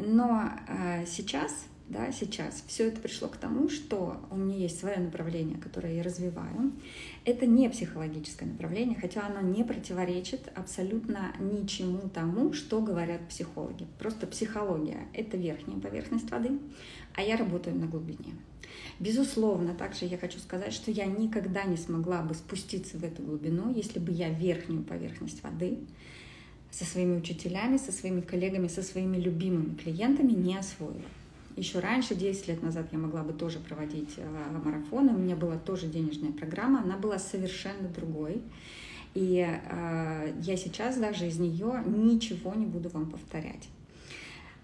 Но 0.00 0.50
а, 0.66 1.04
сейчас 1.06 1.52
да, 1.88 2.12
сейчас. 2.12 2.62
Все 2.66 2.88
это 2.88 3.00
пришло 3.00 3.28
к 3.28 3.36
тому, 3.38 3.70
что 3.70 4.20
у 4.30 4.36
меня 4.36 4.57
есть 4.68 4.78
свое 4.78 4.98
направление, 4.98 5.58
которое 5.58 5.96
я 5.96 6.02
развиваю. 6.02 6.72
Это 7.24 7.46
не 7.46 7.68
психологическое 7.68 8.46
направление, 8.46 8.98
хотя 9.00 9.26
оно 9.26 9.40
не 9.40 9.64
противоречит 9.64 10.52
абсолютно 10.54 11.32
ничему 11.40 12.08
тому, 12.08 12.52
что 12.52 12.80
говорят 12.80 13.26
психологи. 13.28 13.86
Просто 13.98 14.26
психология— 14.26 15.06
это 15.14 15.36
верхняя 15.36 15.80
поверхность 15.80 16.30
воды, 16.30 16.58
а 17.14 17.22
я 17.22 17.36
работаю 17.36 17.76
на 17.76 17.86
глубине. 17.86 18.34
Безусловно, 19.00 19.74
также 19.74 20.04
я 20.04 20.18
хочу 20.18 20.38
сказать, 20.38 20.72
что 20.72 20.90
я 20.90 21.06
никогда 21.06 21.64
не 21.64 21.76
смогла 21.76 22.22
бы 22.22 22.34
спуститься 22.34 22.98
в 22.98 23.04
эту 23.04 23.22
глубину, 23.22 23.72
если 23.74 23.98
бы 23.98 24.12
я 24.12 24.30
верхнюю 24.30 24.82
поверхность 24.82 25.42
воды 25.42 25.78
со 26.70 26.84
своими 26.84 27.16
учителями, 27.16 27.78
со 27.78 27.92
своими 27.92 28.20
коллегами, 28.20 28.68
со 28.68 28.82
своими 28.82 29.16
любимыми 29.16 29.74
клиентами 29.74 30.32
не 30.32 30.58
освоила. 30.58 31.00
Еще 31.58 31.80
раньше, 31.80 32.14
10 32.14 32.46
лет 32.46 32.62
назад, 32.62 32.86
я 32.92 32.98
могла 32.98 33.24
бы 33.24 33.32
тоже 33.32 33.58
проводить 33.58 34.14
э, 34.16 34.60
марафоны. 34.64 35.12
У 35.12 35.18
меня 35.18 35.34
была 35.34 35.58
тоже 35.58 35.88
денежная 35.88 36.30
программа, 36.30 36.82
она 36.82 36.96
была 36.96 37.18
совершенно 37.18 37.88
другой. 37.88 38.42
И 39.14 39.44
э, 39.44 40.34
я 40.40 40.56
сейчас 40.56 40.98
даже 40.98 41.26
из 41.26 41.40
нее 41.40 41.82
ничего 41.84 42.54
не 42.54 42.64
буду 42.64 42.90
вам 42.90 43.10
повторять. 43.10 43.68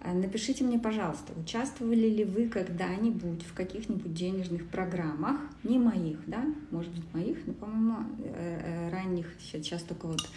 Э, 0.02 0.12
напишите 0.12 0.62
мне, 0.62 0.78
пожалуйста, 0.78 1.32
участвовали 1.36 2.08
ли 2.08 2.24
вы 2.24 2.48
когда-нибудь 2.48 3.42
в 3.42 3.54
каких-нибудь 3.54 4.14
денежных 4.14 4.68
программах, 4.68 5.40
не 5.64 5.80
моих, 5.80 6.18
да, 6.28 6.44
может 6.70 6.92
быть 6.92 7.12
моих, 7.12 7.38
но, 7.44 7.54
по-моему, 7.54 8.06
э, 8.22 8.90
ранних, 8.92 9.34
сейчас 9.40 9.82
только 9.82 10.06
вот 10.06 10.30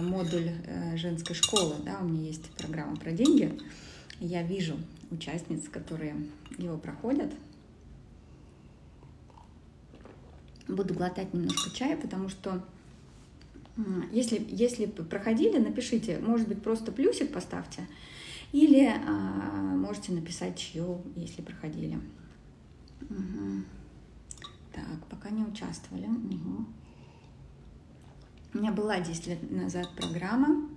модуль 0.00 0.50
женской 0.94 1.34
школы, 1.34 1.74
да, 1.84 1.98
у 2.00 2.04
меня 2.04 2.28
есть 2.28 2.50
программа 2.52 2.96
про 2.96 3.10
деньги, 3.12 3.52
я 4.20 4.42
вижу 4.42 4.76
участниц, 5.10 5.68
которые 5.68 6.14
его 6.58 6.76
проходят. 6.76 7.32
Буду 10.66 10.94
глотать 10.94 11.32
немножко 11.32 11.70
чая, 11.74 11.96
потому 11.96 12.28
что 12.28 12.62
если, 14.12 14.44
если 14.48 14.86
проходили, 14.86 15.58
напишите, 15.58 16.18
может 16.18 16.48
быть, 16.48 16.62
просто 16.62 16.90
плюсик 16.90 17.32
поставьте, 17.32 17.86
или 18.52 18.86
а, 18.86 19.76
можете 19.76 20.12
написать 20.12 20.58
чью, 20.58 21.02
если 21.14 21.42
проходили. 21.42 21.98
Угу. 23.02 23.62
Так, 24.72 25.06
пока 25.08 25.30
не 25.30 25.44
участвовали. 25.44 26.06
Угу. 26.06 26.66
У 28.54 28.58
меня 28.58 28.72
была 28.72 28.98
10 29.00 29.26
лет 29.26 29.50
назад 29.50 29.88
программа, 29.94 30.68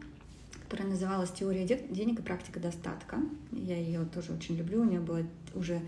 которая 0.71 0.93
называлась 0.93 1.31
«Теория 1.31 1.65
денег 1.65 2.19
и 2.19 2.21
практика 2.21 2.61
достатка». 2.61 3.17
Я 3.51 3.75
ее 3.77 4.05
тоже 4.05 4.31
очень 4.31 4.55
люблю. 4.55 4.79
У 4.79 4.85
нее 4.85 5.01
была 5.01 5.19
уже 5.53 5.81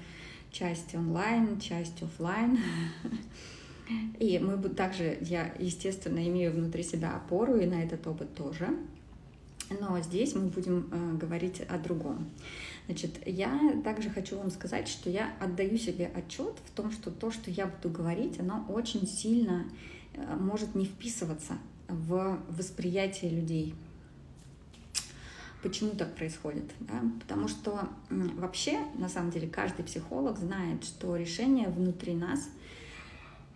часть 0.51 0.93
онлайн, 0.93 1.57
часть 1.61 2.03
офлайн. 2.03 2.59
И 4.19 4.39
мы 4.39 4.57
также, 4.67 5.17
я, 5.21 5.53
естественно, 5.57 6.19
имею 6.27 6.51
внутри 6.51 6.83
себя 6.83 7.15
опору 7.15 7.55
и 7.55 7.65
на 7.65 7.81
этот 7.81 8.05
опыт 8.07 8.35
тоже. 8.35 8.77
Но 9.79 9.97
здесь 10.01 10.35
мы 10.35 10.47
будем 10.47 10.89
э, 10.91 11.17
говорить 11.17 11.61
о 11.61 11.77
другом. 11.77 12.29
Значит, 12.87 13.25
я 13.25 13.57
также 13.85 14.09
хочу 14.09 14.37
вам 14.37 14.51
сказать, 14.51 14.89
что 14.89 15.09
я 15.09 15.33
отдаю 15.39 15.77
себе 15.77 16.11
отчет 16.13 16.55
в 16.65 16.71
том, 16.71 16.91
что 16.91 17.09
то, 17.09 17.31
что 17.31 17.49
я 17.49 17.67
буду 17.67 17.89
говорить, 17.89 18.37
оно 18.37 18.65
очень 18.67 19.07
сильно 19.07 19.65
э, 20.13 20.35
может 20.35 20.75
не 20.75 20.85
вписываться 20.85 21.53
в 21.87 22.37
восприятие 22.49 23.31
людей. 23.31 23.75
Почему 25.63 25.91
так 25.91 26.13
происходит? 26.15 26.69
Да? 26.81 27.01
Потому 27.21 27.47
что 27.47 27.89
вообще, 28.09 28.77
на 28.95 29.09
самом 29.09 29.31
деле, 29.31 29.47
каждый 29.47 29.83
психолог 29.83 30.37
знает, 30.37 30.83
что 30.83 31.15
решение 31.15 31.69
внутри 31.69 32.13
нас— 32.13 32.49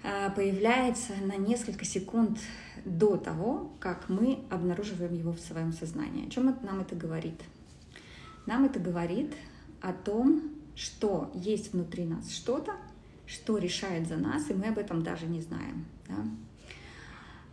Э, 0.04 0.30
появляется 0.34 1.14
на 1.22 1.36
несколько 1.36 1.84
секунд 1.84 2.40
до 2.86 3.18
того, 3.18 3.74
как 3.80 4.10
мы 4.10 4.40
обнаруживаем 4.50 5.14
его 5.14 5.34
в 5.34 5.40
своем 5.40 5.74
сознании. 5.74 6.28
О 6.28 6.30
чем 6.30 6.50
это, 6.50 6.66
нам 6.66 6.80
это 6.80 6.96
говорит? 6.96 7.42
Нам 8.46 8.66
это 8.66 8.80
говорит 8.80 9.34
о 9.82 9.92
том, 9.92 10.44
что 10.76 11.32
есть 11.34 11.74
внутри 11.74 12.06
нас 12.06 12.32
что-то, 12.32 12.74
что 13.26 13.58
решает 13.58 14.08
за 14.08 14.16
нас, 14.16 14.50
и 14.50 14.54
мы 14.54 14.68
об 14.68 14.78
этом 14.78 15.04
даже 15.04 15.26
не 15.26 15.42
знаем. 15.42 15.86
Да? 16.08 16.16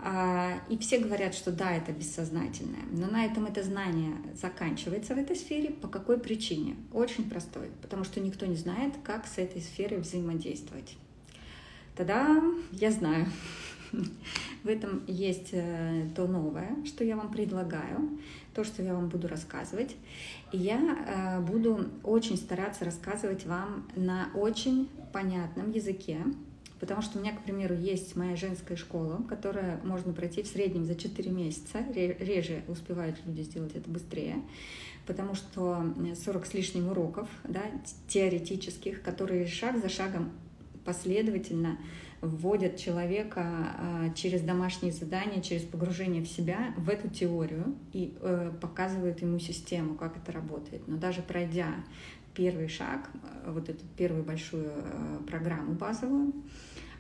А, 0.06 0.60
и 0.68 0.76
все 0.76 0.98
говорят, 0.98 1.34
что 1.34 1.50
да, 1.50 1.72
это 1.72 1.90
бессознательное. 1.90 2.82
Но 2.92 3.06
на 3.06 3.24
этом 3.24 3.46
это 3.46 3.62
знание 3.62 4.14
заканчивается 4.34 5.14
в 5.14 5.18
этой 5.18 5.34
сфере. 5.34 5.70
По 5.70 5.88
какой 5.88 6.20
причине? 6.20 6.76
Очень 6.92 7.30
простой. 7.30 7.70
Потому 7.80 8.04
что 8.04 8.20
никто 8.20 8.44
не 8.44 8.56
знает, 8.56 8.92
как 9.02 9.26
с 9.26 9.38
этой 9.38 9.62
сферой 9.62 10.00
взаимодействовать. 10.00 10.98
Тогда 11.96 12.38
я 12.70 12.90
знаю. 12.90 13.26
В 14.62 14.68
этом 14.68 15.04
есть 15.06 15.50
э, 15.52 16.06
то 16.14 16.26
новое, 16.26 16.76
что 16.84 17.02
я 17.02 17.16
вам 17.16 17.30
предлагаю, 17.30 18.18
то, 18.52 18.62
что 18.62 18.82
я 18.82 18.92
вам 18.92 19.08
буду 19.08 19.26
рассказывать. 19.26 19.96
И 20.52 20.58
я 20.58 20.80
э, 20.80 21.40
буду 21.40 21.88
очень 22.02 22.36
стараться 22.36 22.84
рассказывать 22.84 23.46
вам 23.46 23.88
на 23.96 24.28
очень 24.34 24.90
понятном 25.14 25.70
языке, 25.70 26.18
потому 26.84 27.00
что 27.00 27.18
у 27.18 27.22
меня, 27.22 27.32
к 27.32 27.42
примеру, 27.42 27.74
есть 27.74 28.14
моя 28.14 28.36
женская 28.36 28.76
школа, 28.76 29.22
которая 29.26 29.80
можно 29.84 30.12
пройти 30.12 30.42
в 30.42 30.46
среднем 30.46 30.84
за 30.84 30.94
4 30.94 31.30
месяца. 31.30 31.78
Реже 31.94 32.62
успевают 32.68 33.16
люди 33.24 33.40
сделать 33.40 33.74
это 33.74 33.88
быстрее, 33.88 34.42
потому 35.06 35.34
что 35.34 35.82
40 36.26 36.44
с 36.44 36.52
лишним 36.52 36.90
уроков 36.90 37.26
да, 37.44 37.62
теоретических, 38.06 39.00
которые 39.00 39.46
шаг 39.46 39.80
за 39.80 39.88
шагом 39.88 40.30
последовательно 40.84 41.78
вводят 42.20 42.76
человека 42.76 43.40
а, 43.42 44.10
через 44.14 44.42
домашние 44.42 44.92
задания, 44.92 45.40
через 45.40 45.62
погружение 45.62 46.22
в 46.22 46.28
себя 46.28 46.74
в 46.76 46.90
эту 46.90 47.08
теорию 47.08 47.76
и 47.94 48.14
э, 48.20 48.52
показывают 48.60 49.22
ему 49.22 49.38
систему, 49.38 49.94
как 49.94 50.18
это 50.18 50.32
работает. 50.32 50.86
Но 50.86 50.98
даже 50.98 51.22
пройдя 51.22 51.68
первый 52.34 52.68
шаг, 52.68 53.10
э, 53.44 53.50
вот 53.50 53.68
эту 53.68 53.84
первую 53.96 54.24
большую 54.24 54.70
э, 54.74 55.18
программу 55.26 55.72
базовую, 55.72 56.32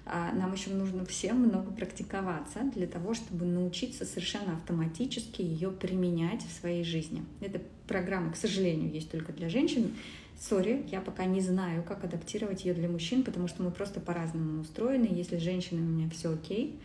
нам 0.06 0.52
еще 0.52 0.70
нужно 0.70 1.04
всем 1.06 1.38
много 1.38 1.70
практиковаться 1.70 2.60
для 2.74 2.86
того, 2.86 3.14
чтобы 3.14 3.46
научиться 3.46 4.04
совершенно 4.04 4.54
автоматически 4.54 5.40
ее 5.42 5.70
применять 5.70 6.42
в 6.42 6.52
своей 6.52 6.84
жизни. 6.84 7.24
Эта 7.40 7.60
программа, 7.86 8.32
к 8.32 8.36
сожалению, 8.36 8.92
есть 8.92 9.10
только 9.10 9.32
для 9.32 9.48
женщин. 9.48 9.94
Сори, 10.38 10.84
я 10.90 11.00
пока 11.00 11.24
не 11.24 11.40
знаю, 11.40 11.82
как 11.82 12.04
адаптировать 12.04 12.64
ее 12.64 12.74
для 12.74 12.88
мужчин, 12.88 13.22
потому 13.22 13.48
что 13.48 13.62
мы 13.62 13.70
просто 13.70 14.00
по-разному 14.00 14.60
устроены. 14.60 15.08
Если 15.10 15.38
с 15.38 15.42
женщинами 15.42 15.86
у 15.86 15.90
меня 15.90 16.10
все 16.10 16.32
окей, 16.32 16.78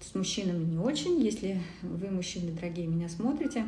с 0.00 0.14
мужчинами 0.14 0.64
не 0.64 0.78
очень. 0.78 1.20
Если 1.20 1.60
вы, 1.82 2.08
мужчины 2.10 2.52
дорогие, 2.52 2.86
меня 2.86 3.08
смотрите, 3.08 3.66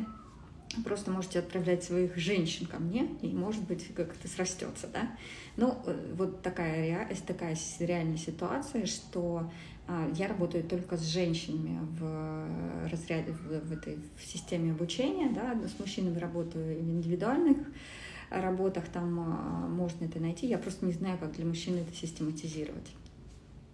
просто 0.83 1.11
можете 1.11 1.39
отправлять 1.39 1.83
своих 1.83 2.17
женщин 2.17 2.65
ко 2.65 2.79
мне, 2.79 3.07
и, 3.21 3.27
может 3.27 3.63
быть, 3.63 3.93
как 3.95 4.15
это 4.15 4.27
срастется, 4.27 4.87
да. 4.87 5.11
Ну, 5.57 5.77
э, 5.85 6.13
вот 6.15 6.41
такая, 6.41 7.07
такая 7.25 7.57
реальная 7.79 8.17
ситуация, 8.17 8.85
что 8.85 9.51
а, 9.87 10.09
я 10.15 10.27
работаю 10.27 10.63
только 10.63 10.97
с 10.97 11.05
женщинами 11.05 11.79
в 11.99 12.89
разряде, 12.89 13.31
в, 13.31 13.67
в 13.67 13.71
этой 13.71 13.99
в 14.17 14.25
системе 14.25 14.71
обучения, 14.71 15.29
да, 15.29 15.55
с 15.67 15.79
мужчинами 15.79 16.17
работаю 16.17 16.79
в 16.79 16.89
индивидуальных 16.89 17.57
работах 18.29 18.85
там 18.89 19.19
а, 19.19 19.67
можно 19.67 20.05
это 20.05 20.19
найти. 20.19 20.47
Я 20.47 20.57
просто 20.57 20.85
не 20.85 20.93
знаю, 20.93 21.17
как 21.17 21.33
для 21.33 21.45
мужчин 21.45 21.75
это 21.75 21.93
систематизировать. 21.95 22.91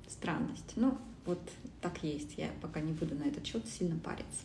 Странность. 0.08 0.74
Ну, 0.76 0.98
вот 1.26 1.40
так 1.82 2.04
есть. 2.04 2.38
Я 2.38 2.50
пока 2.62 2.82
не 2.82 2.92
буду 2.92 3.16
на 3.16 3.24
этот 3.24 3.46
счет 3.46 3.66
сильно 3.68 3.98
париться. 3.98 4.44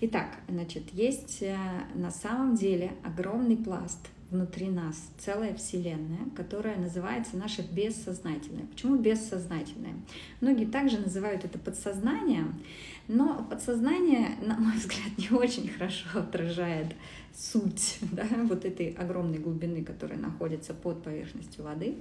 Итак, 0.00 0.38
значит, 0.48 0.84
есть 0.92 1.42
э, 1.42 1.56
на 1.94 2.12
самом 2.12 2.54
деле 2.54 2.92
огромный 3.02 3.56
пласт 3.56 3.98
внутри 4.30 4.68
нас, 4.68 5.10
целая 5.18 5.54
вселенная, 5.54 6.30
которая 6.36 6.76
называется 6.76 7.36
наше 7.36 7.62
бессознательное. 7.62 8.66
Почему 8.66 8.96
бессознательное? 8.96 9.94
Многие 10.40 10.66
также 10.66 10.98
называют 10.98 11.44
это 11.44 11.58
подсознанием, 11.58 12.60
но 13.08 13.44
подсознание, 13.50 14.36
на 14.40 14.56
мой 14.56 14.74
взгляд, 14.76 15.18
не 15.18 15.36
очень 15.36 15.68
хорошо 15.68 16.20
отражает 16.20 16.94
суть 17.34 17.98
да, 18.12 18.24
вот 18.44 18.64
этой 18.64 18.90
огромной 18.90 19.38
глубины, 19.38 19.82
которая 19.82 20.18
находится 20.18 20.74
под 20.74 21.02
поверхностью 21.02 21.64
воды. 21.64 21.96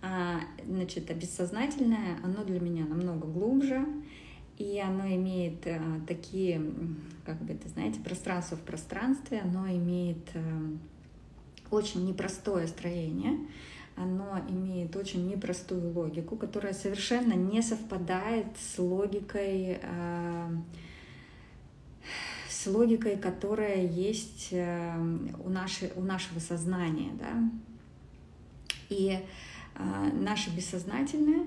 А, 0.00 0.40
значит, 0.64 1.10
а 1.10 1.14
бессознательное, 1.14 2.18
оно 2.22 2.44
для 2.44 2.60
меня 2.60 2.84
намного 2.84 3.26
глубже, 3.26 3.84
и 4.58 4.78
оно 4.78 5.06
имеет 5.06 5.66
а, 5.66 5.80
такие, 6.06 6.62
как 7.24 7.40
бы 7.42 7.54
это, 7.54 7.68
знаете, 7.68 8.00
пространство 8.00 8.56
в 8.56 8.62
пространстве, 8.62 9.40
оно 9.40 9.66
имеет 9.68 10.30
а, 10.34 10.40
очень 11.70 12.06
непростое 12.06 12.66
строение, 12.66 13.38
оно 13.96 14.40
имеет 14.48 14.94
очень 14.96 15.28
непростую 15.28 15.92
логику, 15.92 16.36
которая 16.36 16.72
совершенно 16.72 17.34
не 17.34 17.62
совпадает 17.62 18.46
с 18.58 18.78
логикой 18.78 19.78
а, 19.82 20.50
с 22.64 22.66
логикой, 22.66 23.16
которая 23.16 23.84
есть 23.84 24.48
э, 24.50 24.96
у, 25.44 25.50
нашей, 25.50 25.92
у 25.96 26.00
нашего 26.02 26.38
сознания. 26.38 27.10
Да? 27.18 27.50
И 28.88 29.18
э, 29.74 30.10
наше 30.14 30.50
бессознательное, 30.50 31.42
э, 31.42 31.46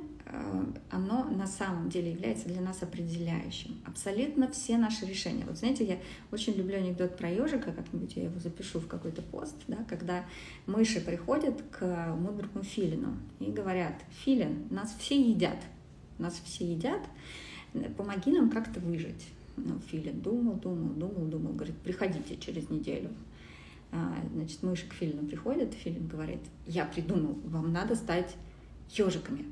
оно 0.90 1.24
на 1.26 1.48
самом 1.48 1.90
деле 1.90 2.12
является 2.12 2.48
для 2.48 2.62
нас 2.62 2.84
определяющим. 2.84 3.80
Абсолютно 3.86 4.50
все 4.52 4.78
наши 4.78 5.06
решения. 5.06 5.46
Вот 5.46 5.58
знаете, 5.58 5.86
я 5.86 5.98
очень 6.32 6.54
люблю 6.54 6.78
анекдот 6.78 7.18
про 7.18 7.30
ежика, 7.30 7.72
как-нибудь 7.72 8.16
я 8.16 8.24
его 8.24 8.40
запишу 8.40 8.80
в 8.80 8.88
какой-то 8.88 9.22
пост, 9.22 9.56
да, 9.68 9.78
когда 9.88 10.26
мыши 10.66 11.00
приходят 11.02 11.62
к 11.72 12.16
мудрому 12.16 12.64
филину 12.64 13.18
и 13.40 13.46
говорят, 13.52 13.94
филин, 14.24 14.68
нас 14.70 14.96
все 15.00 15.22
едят, 15.22 15.60
нас 16.18 16.42
все 16.44 16.72
едят, 16.72 17.02
помоги 17.96 18.32
нам 18.32 18.50
как-то 18.50 18.80
выжить. 18.80 19.28
Ну, 19.58 19.80
Филин 19.88 20.22
думал, 20.22 20.54
думал, 20.54 20.94
думал, 20.94 21.26
думал, 21.26 21.54
говорит, 21.54 21.76
приходите 21.78 22.38
через 22.38 22.70
неделю. 22.70 23.10
А, 23.92 24.16
значит, 24.34 24.62
мыши 24.62 24.88
к 24.88 24.94
Филину 24.94 25.28
приходят, 25.28 25.74
Филин 25.74 26.08
говорит, 26.08 26.42
я 26.68 26.86
придумал, 26.86 27.40
вам 27.46 27.74
надо 27.74 27.96
стать 27.96 28.36
ежиками. 28.92 29.46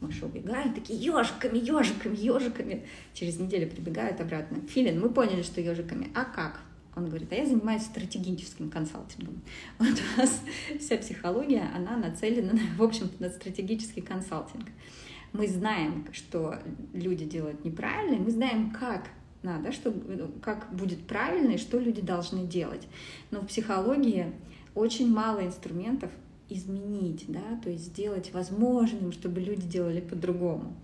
Мыши 0.00 0.24
убегают, 0.24 0.74
такие 0.74 0.98
ежиками, 0.98 1.58
ежиками, 1.58 2.16
ежиками. 2.16 2.86
Через 3.14 3.38
неделю 3.38 3.68
прибегают 3.68 4.20
обратно. 4.20 4.60
Филин, 4.68 5.00
мы 5.00 5.10
поняли, 5.10 5.42
что 5.42 5.60
ежиками. 5.60 6.08
А 6.14 6.24
как? 6.24 6.60
Он 6.94 7.08
говорит, 7.08 7.32
а 7.32 7.36
я 7.36 7.46
занимаюсь 7.46 7.82
стратегическим 7.82 8.70
консалтингом. 8.70 9.40
Вот 9.78 9.88
у 9.88 10.20
нас 10.20 10.42
вся 10.80 10.96
психология, 10.96 11.68
она 11.74 11.96
нацелена, 11.96 12.58
в 12.76 12.82
общем-то, 12.82 13.22
на 13.22 13.30
стратегический 13.30 14.00
консалтинг. 14.00 14.66
Мы 15.32 15.46
знаем, 15.46 16.06
что 16.12 16.58
люди 16.94 17.24
делают 17.24 17.64
неправильно, 17.64 18.16
мы 18.16 18.30
знаем, 18.30 18.70
как 18.70 19.10
надо, 19.42 19.72
чтобы, 19.72 20.32
как 20.42 20.74
будет 20.74 21.06
правильно 21.06 21.52
и 21.52 21.58
что 21.58 21.78
люди 21.78 22.00
должны 22.00 22.46
делать. 22.46 22.88
Но 23.30 23.40
в 23.40 23.46
психологии 23.46 24.32
очень 24.74 25.12
мало 25.12 25.44
инструментов 25.44 26.10
изменить, 26.48 27.24
да, 27.28 27.58
то 27.62 27.70
есть 27.70 27.86
сделать 27.86 28.32
возможным, 28.32 29.12
чтобы 29.12 29.40
люди 29.40 29.66
делали 29.66 30.00
по-другому. 30.00 30.74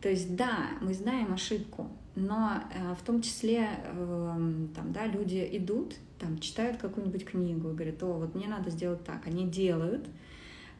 То 0.00 0.08
есть 0.08 0.34
да, 0.34 0.70
мы 0.80 0.94
знаем 0.94 1.32
ошибку, 1.32 1.88
но 2.14 2.62
э, 2.74 2.94
в 2.94 3.04
том 3.04 3.20
числе 3.20 3.68
э, 3.84 4.66
там, 4.74 4.92
да, 4.92 5.06
люди 5.06 5.46
идут, 5.52 5.96
там, 6.18 6.38
читают 6.38 6.78
какую-нибудь 6.78 7.24
книгу 7.24 7.70
и 7.70 7.74
говорят, 7.74 8.02
о, 8.02 8.14
вот 8.14 8.34
мне 8.34 8.48
надо 8.48 8.70
сделать 8.70 9.04
так. 9.04 9.26
Они 9.26 9.46
делают, 9.46 10.08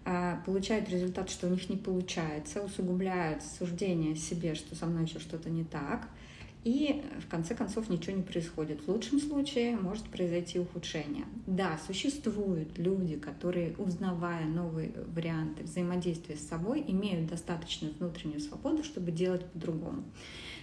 э, 0.07 0.37
получают 0.47 0.89
результат, 0.89 1.29
что 1.29 1.49
у 1.49 1.51
них 1.51 1.69
не 1.69 1.77
получается, 1.77 2.63
усугубляют 2.63 3.43
суждение 3.43 4.17
себе, 4.17 4.55
что 4.55 4.75
со 4.75 4.87
мной 4.87 5.05
еще 5.05 5.19
что-то 5.19 5.51
не 5.51 5.65
так– 5.65 6.09
и 6.65 7.03
в 7.21 7.31
конце 7.31 7.55
концов 7.55 7.89
ничего 7.89 8.17
не 8.17 8.23
происходит. 8.23 8.83
В 8.83 8.89
лучшем 8.89 9.19
случае 9.19 9.77
может 9.77 10.05
произойти 10.05 10.59
ухудшение. 10.59 11.25
Да, 11.47 11.79
существуют 11.87 12.79
люди, 12.79 13.17
которые, 13.17 13.75
узнавая 13.79 14.45
новые 14.45 14.93
варианты 15.15 15.65
взаимодействия 15.65 16.37
с 16.37 16.47
собой, 16.47 16.85
имеют 16.87 17.29
достаточную 17.31 17.95
внутреннюю 17.95 18.41
свободу, 18.41 18.85
чтобы 18.85 19.11
делать 19.11 19.45
по-другому. 19.47 20.05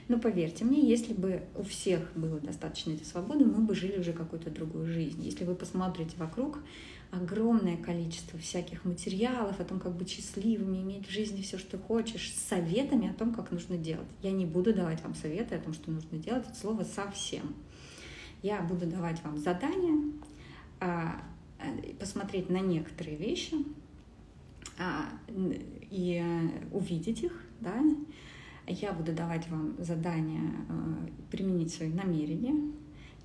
Но 0.08 0.20
поверьте 0.20 0.64
мне, 0.64 0.88
если 0.88 1.14
бы 1.14 1.44
у 1.56 1.64
всех 1.64 2.12
было 2.16 2.40
достаточно 2.40 2.92
этой 2.92 3.06
свободы, 3.06 3.46
мы 3.46 3.62
бы 3.66 3.76
жили 3.76 4.00
уже 4.00 4.14
какую-то 4.14 4.50
другую 4.50 4.86
жизнь. 4.86 5.22
Если 5.22 5.44
вы 5.44 5.56
посмотрите 5.56 6.16
вокруг, 6.18 6.60
огромное 7.12 7.78
количество 7.78 8.38
всяких 8.40 8.86
материалов 8.86 9.60
о 9.60 9.64
том, 9.64 9.80
как 9.80 9.96
быть 9.96 10.10
счастливыми, 10.10 10.78
иметь 10.78 11.08
в 11.08 11.12
жизни 11.12 11.42
все, 11.42 11.58
что 11.58 11.78
хочешь, 11.78 12.32
с 12.32 12.48
советами 12.48 13.10
о 13.10 13.14
том, 13.14 13.34
как 13.34 13.52
нужно 13.52 13.78
делать. 13.78 14.08
Я 14.22 14.32
не 14.32 14.46
буду 14.46 14.74
давать 14.74 15.02
вам 15.04 15.16
советы 15.16 15.56
о 15.56 15.60
том, 15.60 15.74
что 15.74 15.92
нужно 15.92 16.18
делать, 16.18 16.46
это 16.48 16.58
слово 16.58 16.84
совсем. 16.84 17.56
Я 18.44 18.62
буду 18.62 18.86
давать 18.86 19.24
вам 19.24 19.38
задания, 19.38 20.12
а, 20.80 21.22
э, 21.60 21.94
посмотреть 22.00 22.50
на 22.50 22.60
некоторые 22.60 23.18
вещи 23.18 23.56
а, 24.78 25.10
и 25.90 26.24
увидеть 26.72 27.24
их, 27.24 27.44
да. 27.62 27.82
Я 28.68 28.92
буду 28.92 29.14
давать 29.14 29.48
вам 29.50 29.76
задания 29.80 30.52
э, 30.70 31.08
применить 31.32 31.74
свои 31.74 31.90
намерения, 31.90 32.72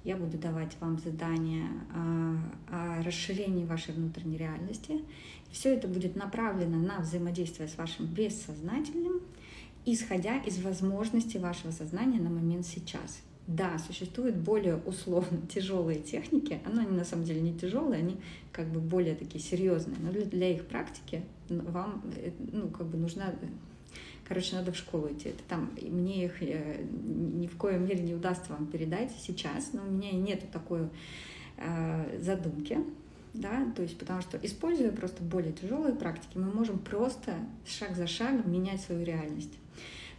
я 0.05 0.17
буду 0.17 0.37
давать 0.37 0.77
вам 0.81 0.99
задания 0.99 1.69
о, 1.95 3.03
расширении 3.03 3.65
вашей 3.65 3.95
внутренней 3.95 4.37
реальности. 4.37 5.01
Все 5.51 5.75
это 5.75 5.87
будет 5.87 6.17
направлено 6.17 6.79
на 6.79 7.01
взаимодействие 7.01 7.69
с 7.69 7.77
вашим 7.77 8.07
бессознательным, 8.07 9.21
исходя 9.85 10.39
из 10.39 10.63
возможностей 10.63 11.39
вашего 11.39 11.71
сознания 11.71 12.21
на 12.21 12.31
момент 12.31 12.67
сейчас. 12.67 13.23
Да, 13.47 13.77
существуют 13.79 14.37
более 14.37 14.77
условно 14.77 15.41
тяжелые 15.53 16.01
техники, 16.01 16.61
они 16.65 16.97
на 16.97 17.05
самом 17.05 17.25
деле 17.25 17.41
не 17.41 17.53
тяжелые, 17.53 18.01
они 18.01 18.17
как 18.53 18.69
бы 18.69 18.81
более 18.81 19.15
такие 19.17 19.43
серьезные, 19.43 19.97
но 20.01 20.13
для, 20.13 20.25
для 20.25 20.53
их 20.53 20.67
практики 20.67 21.23
вам 21.49 22.03
э, 22.17 22.31
ну, 22.53 22.69
как 22.69 22.87
бы 22.87 22.97
нужна 22.97 23.35
Короче, 24.27 24.57
надо 24.57 24.73
в 24.73 24.77
школу 24.77 25.09
идти. 25.13 25.31
Это 25.31 25.43
там, 25.49 25.71
мне 25.81 26.25
их 26.25 26.43
э, 26.43 26.85
ни 26.85 27.47
в 27.47 27.57
коем 27.57 27.87
мере 27.87 28.03
не 28.03 28.15
удастся 28.15 28.53
вам 28.53 28.67
передать 28.67 29.11
сейчас, 29.19 29.73
но 29.73 29.83
у 29.83 29.91
меня 29.91 30.13
нету 30.13 30.47
такой 30.53 30.89
э, 31.57 32.19
задумки, 32.21 32.79
да, 33.35 33.71
то 33.75 33.83
есть 33.83 33.99
потому 33.99 34.21
что 34.21 34.39
используя 34.39 34.93
просто 34.93 35.23
более 35.23 35.53
тяжелые 35.53 35.95
практики, 35.95 36.39
мы 36.39 36.53
можем 36.53 36.79
просто 36.79 37.35
шаг 37.67 37.97
за 37.97 38.07
шагом 38.07 38.51
менять 38.51 38.81
свою 38.81 39.05
реальность. 39.05 39.53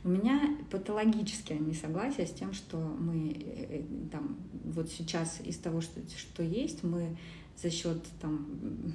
У 0.04 0.10
меня 0.10 0.58
патологическое 0.70 1.58
несогласие 1.58 2.28
с 2.28 2.32
тем, 2.32 2.54
что 2.54 2.78
мы 2.78 3.32
э, 3.40 3.84
там 4.12 4.38
вот 4.66 4.90
сейчас 4.90 5.40
из 5.46 5.58
того, 5.58 5.80
что, 5.80 6.02
что 6.18 6.44
есть, 6.44 6.84
мы 6.84 7.16
за 7.62 7.70
счет 7.70 8.04
там 8.20 8.94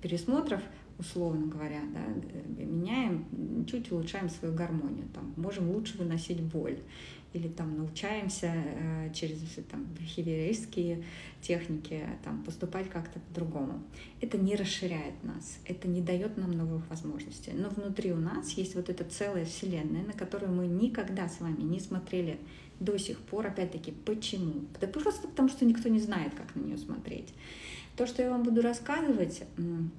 пересмотров 0.00 0.62
условно 0.98 1.46
говоря, 1.46 1.80
да, 1.92 2.00
э, 2.04 2.64
меняем, 2.64 3.66
чуть 3.66 3.90
улучшаем 3.92 4.28
свою 4.28 4.54
гармонию, 4.54 5.06
там, 5.14 5.32
можем 5.36 5.70
лучше 5.70 5.98
выносить 5.98 6.40
боль, 6.40 6.78
или 7.32 7.48
там 7.48 7.76
научаемся 7.76 8.52
э, 8.54 9.12
через 9.12 9.38
там, 9.70 9.84
бихевиористские 9.98 11.04
техники 11.42 12.06
там, 12.24 12.42
поступать 12.44 12.88
как-то 12.88 13.20
по-другому. 13.20 13.82
Это 14.20 14.38
не 14.38 14.56
расширяет 14.56 15.22
нас, 15.22 15.58
это 15.66 15.86
не 15.86 16.00
дает 16.00 16.36
нам 16.38 16.52
новых 16.52 16.88
возможностей. 16.88 17.52
Но 17.54 17.68
внутри 17.68 18.12
у 18.12 18.16
нас 18.16 18.52
есть 18.52 18.74
вот 18.74 18.88
эта 18.88 19.04
целая 19.04 19.44
вселенная, 19.44 20.04
на 20.04 20.12
которую 20.12 20.52
мы 20.52 20.66
никогда 20.66 21.28
с 21.28 21.40
вами 21.40 21.62
не 21.62 21.80
смотрели 21.80 22.38
до 22.80 22.98
сих 22.98 23.18
пор. 23.18 23.46
Опять-таки, 23.46 23.92
почему? 23.92 24.64
Да 24.80 24.86
просто 24.86 25.28
потому, 25.28 25.48
что 25.48 25.64
никто 25.64 25.88
не 25.88 26.00
знает, 26.00 26.34
как 26.34 26.54
на 26.54 26.60
нее 26.60 26.78
смотреть. 26.78 27.34
То, 27.96 28.06
что 28.06 28.22
я 28.22 28.30
вам 28.30 28.42
буду 28.42 28.60
рассказывать, 28.60 29.42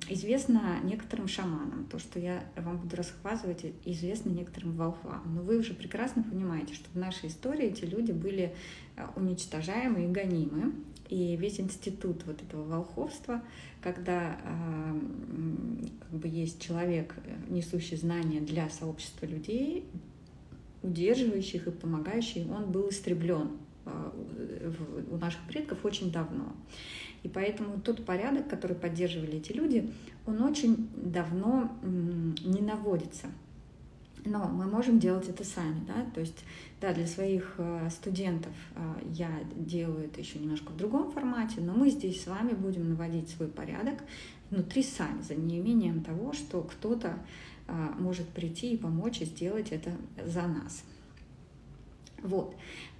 известно 0.08 0.80
некоторым 0.84 1.28
шаманам. 1.28 1.88
То, 1.90 1.98
что 1.98 2.20
я 2.20 2.44
вам 2.56 2.78
буду 2.78 2.96
рассказывать, 2.96 3.66
известно 3.86 4.30
некоторым 4.30 4.74
волхвам. 4.74 5.24
Но 5.34 5.42
вы 5.42 5.58
уже 5.58 5.74
прекрасно 5.74 6.22
понимаете, 6.22 6.76
что 6.76 6.88
в 6.92 6.96
нашей 6.96 7.30
истории 7.30 7.66
эти 7.66 7.86
люди 7.86 8.12
были 8.12 8.54
э, 8.98 9.08
уничтожаемы 9.16 10.06
и 10.06 10.08
гонимы. 10.08 10.74
И 11.10 11.36
весь 11.38 11.60
институт 11.60 12.24
вот 12.28 12.40
этого 12.44 12.66
волховства, 12.66 13.44
когда 13.82 14.38
э, 14.44 15.00
как 16.02 16.20
бы 16.20 16.28
есть 16.28 16.62
человек, 16.62 17.16
э, 17.26 17.36
несущий 17.50 17.98
знания 17.98 18.42
для 18.42 18.70
сообщества 18.70 19.26
людей, 19.26 19.86
удерживающих 20.84 21.66
и 21.66 21.72
помогающих, 21.72 22.48
он 22.48 22.72
был 22.72 22.90
истреблен 22.90 23.58
у 25.10 25.18
наших 25.18 25.42
предков 25.48 25.86
очень 25.86 26.12
давно. 26.12 26.54
И 27.23 27.30
поэтому 27.30 27.80
тот 27.80 28.06
порядок, 28.06 28.47
который 28.47 28.75
поддерживали 28.75 29.38
эти 29.38 29.51
люди, 29.51 29.91
он 30.25 30.41
очень 30.43 30.89
давно 30.95 31.71
не 31.84 32.62
наводится. 32.62 33.27
Но 34.25 34.47
мы 34.47 34.65
можем 34.65 34.99
делать 34.99 35.30
это 35.30 35.45
сами, 35.45 35.86
да, 35.88 36.06
то 36.13 36.19
есть, 36.19 36.43
да, 36.82 36.93
для 36.93 37.08
своих 37.08 37.56
э, 37.60 37.89
студентов 37.89 38.51
э, 38.75 38.93
я 39.13 39.32
делаю 39.56 40.06
это 40.06 40.19
еще 40.19 40.39
немножко 40.39 40.71
в 40.71 40.77
другом 40.77 41.12
формате, 41.12 41.62
но 41.62 41.73
мы 41.73 41.89
здесь 41.89 42.23
с 42.23 42.27
вами 42.27 42.51
будем 42.51 42.89
наводить 42.89 43.30
свой 43.30 43.47
порядок 43.47 44.03
внутри 44.49 44.84
сами, 44.84 45.21
за 45.21 45.36
неимением 45.36 46.03
того, 46.03 46.34
что 46.34 46.62
кто-то 46.62 47.19
э, 47.67 47.89
может 47.99 48.27
прийти 48.30 48.73
и 48.73 48.77
помочь 48.77 49.21
и 49.21 49.25
сделать 49.25 49.71
это 49.71 49.91
за 50.25 50.41
нас. 50.41 50.84
Вот. 52.21 52.56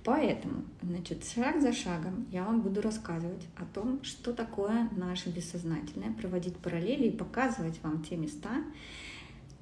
Поэтому, 0.08 0.64
значит, 0.84 1.26
шаг 1.26 1.62
за 1.62 1.74
шагом 1.74 2.28
я 2.32 2.46
вам 2.46 2.62
буду 2.62 2.80
рассказывать 2.80 3.46
о 3.58 3.66
том, 3.66 4.02
что 4.06 4.32
такое 4.32 4.88
наше 4.96 5.28
бессознательное, 5.28 6.14
проводить 6.14 6.56
параллели 6.56 7.08
и 7.08 7.12
показывать 7.12 7.84
вам 7.84 8.02
те 8.04 8.16
места, 8.16 8.64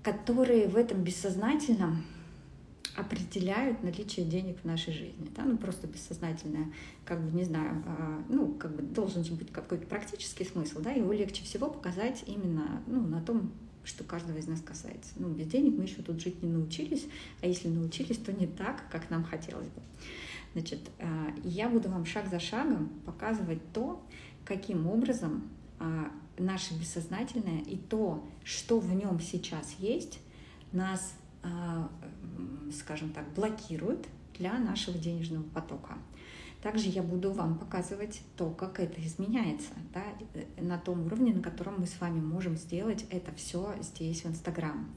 которые 0.03 0.67
в 0.67 0.75
этом 0.75 1.03
бессознательном 1.03 2.03
определяют 2.95 3.81
наличие 3.81 4.23
денег 4.23 4.59
в 4.61 4.65
нашей 4.65 4.93
жизни. 4.93 5.31
Да? 5.35 5.45
Ну, 5.45 5.57
просто 5.57 5.87
бессознательное, 5.87 6.71
как 7.05 7.23
бы, 7.23 7.35
не 7.35 7.43
знаю, 7.43 7.83
а, 7.87 8.23
ну, 8.29 8.53
как 8.53 8.75
бы 8.75 8.83
должен 8.83 9.23
же 9.23 9.33
быть 9.33 9.51
какой-то 9.51 9.87
практический 9.87 10.45
смысл, 10.45 10.79
да, 10.79 10.91
его 10.91 11.11
легче 11.11 11.43
всего 11.43 11.71
показать 11.71 12.23
именно, 12.27 12.83
ну, 12.85 13.01
на 13.01 13.19
том, 13.19 13.51
что 13.83 14.03
каждого 14.03 14.37
из 14.37 14.45
нас 14.45 14.61
касается. 14.61 15.13
Ну, 15.15 15.29
без 15.29 15.47
денег 15.47 15.75
мы 15.75 15.85
еще 15.85 16.03
тут 16.03 16.21
жить 16.21 16.43
не 16.43 16.51
научились, 16.51 17.07
а 17.41 17.47
если 17.47 17.67
научились, 17.67 18.17
то 18.17 18.31
не 18.31 18.45
так, 18.45 18.83
как 18.91 19.09
нам 19.09 19.23
хотелось 19.23 19.69
бы. 19.69 19.81
Значит, 20.55 20.89
э, 20.99 21.31
я 21.43 21.67
буду 21.67 21.89
вам 21.89 22.05
шаг 22.05 22.29
за 22.29 22.39
шагом 22.39 22.87
показывать 23.05 23.59
то, 23.73 24.01
каким 24.45 24.87
образом 24.87 25.49
э, 25.81 26.05
наше 26.37 26.73
бессознательное 26.75 27.59
и 27.63 27.75
то, 27.75 28.25
что 28.45 28.79
в 28.79 28.95
нем 28.95 29.19
сейчас 29.19 29.75
есть, 29.79 30.21
нас, 30.71 31.13
э, 31.43 31.49
скажем 32.73 33.09
так, 33.09 33.25
блокирует 33.33 34.07
для 34.37 34.57
нашего 34.57 34.97
денежного 34.97 35.43
потока. 35.43 35.97
Также 36.61 36.87
я 36.87 37.03
буду 37.03 37.33
вам 37.33 37.59
показывать 37.59 38.21
то, 38.37 38.49
как 38.49 38.79
это 38.79 39.05
изменяется, 39.05 39.73
да, 39.93 40.05
на 40.57 40.77
том 40.77 41.05
уровне, 41.05 41.33
на 41.33 41.43
котором 41.43 41.81
мы 41.81 41.85
с 41.85 41.99
вами 41.99 42.21
можем 42.21 42.55
сделать 42.55 43.05
это 43.09 43.33
все 43.33 43.75
здесь 43.81 44.23
в 44.23 44.27
Инстаграм. 44.27 44.89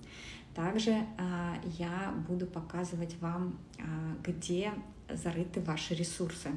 Также 0.54 1.04
я 1.78 2.14
буду 2.28 2.46
показывать 2.46 3.20
вам, 3.20 3.58
где 4.24 4.72
зарыты 5.10 5.60
ваши 5.60 5.94
ресурсы, 5.94 6.50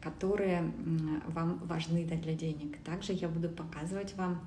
которые 0.00 0.72
вам 1.26 1.58
важны 1.64 2.04
для 2.04 2.34
денег. 2.34 2.78
Также 2.84 3.12
я 3.12 3.28
буду 3.28 3.48
показывать 3.48 4.14
вам, 4.16 4.40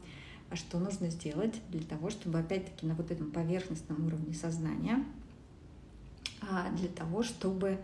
что 0.54 0.80
нужно 0.80 1.10
сделать 1.10 1.62
для 1.70 1.84
того, 1.84 2.10
чтобы 2.10 2.40
опять-таки 2.40 2.86
на 2.86 2.94
вот 2.96 3.12
этом 3.12 3.32
поверхностном 3.32 4.06
уровне 4.06 4.34
сознания, 4.34 5.04
а, 6.42 6.70
для 6.72 6.90
того, 6.90 7.24
чтобы 7.24 7.80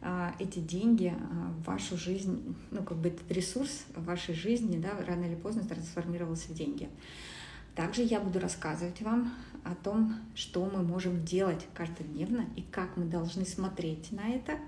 а, 0.00 0.34
эти 0.38 0.58
деньги 0.58 1.14
а, 1.14 1.52
в 1.52 1.64
вашу 1.64 1.96
жизнь, 1.96 2.54
ну 2.70 2.82
как 2.82 2.98
бы 2.98 3.08
этот 3.08 3.30
ресурс 3.30 3.84
в 3.94 4.04
вашей 4.04 4.34
жизни, 4.34 4.78
да, 4.78 4.90
рано 5.06 5.24
или 5.24 5.34
поздно 5.34 5.62
трансформировался 5.64 6.48
в 6.48 6.54
деньги. 6.54 6.88
Также 7.74 8.02
я 8.02 8.20
буду 8.20 8.38
рассказывать 8.38 9.00
вам 9.00 9.32
о 9.64 9.74
том, 9.74 10.14
что 10.34 10.64
мы 10.66 10.82
можем 10.82 11.24
делать 11.24 11.66
каждодневно 11.72 12.44
и 12.54 12.62
как 12.62 12.96
мы 12.96 13.04
должны 13.04 13.46
смотреть 13.46 14.12
на 14.12 14.28
это 14.28 14.58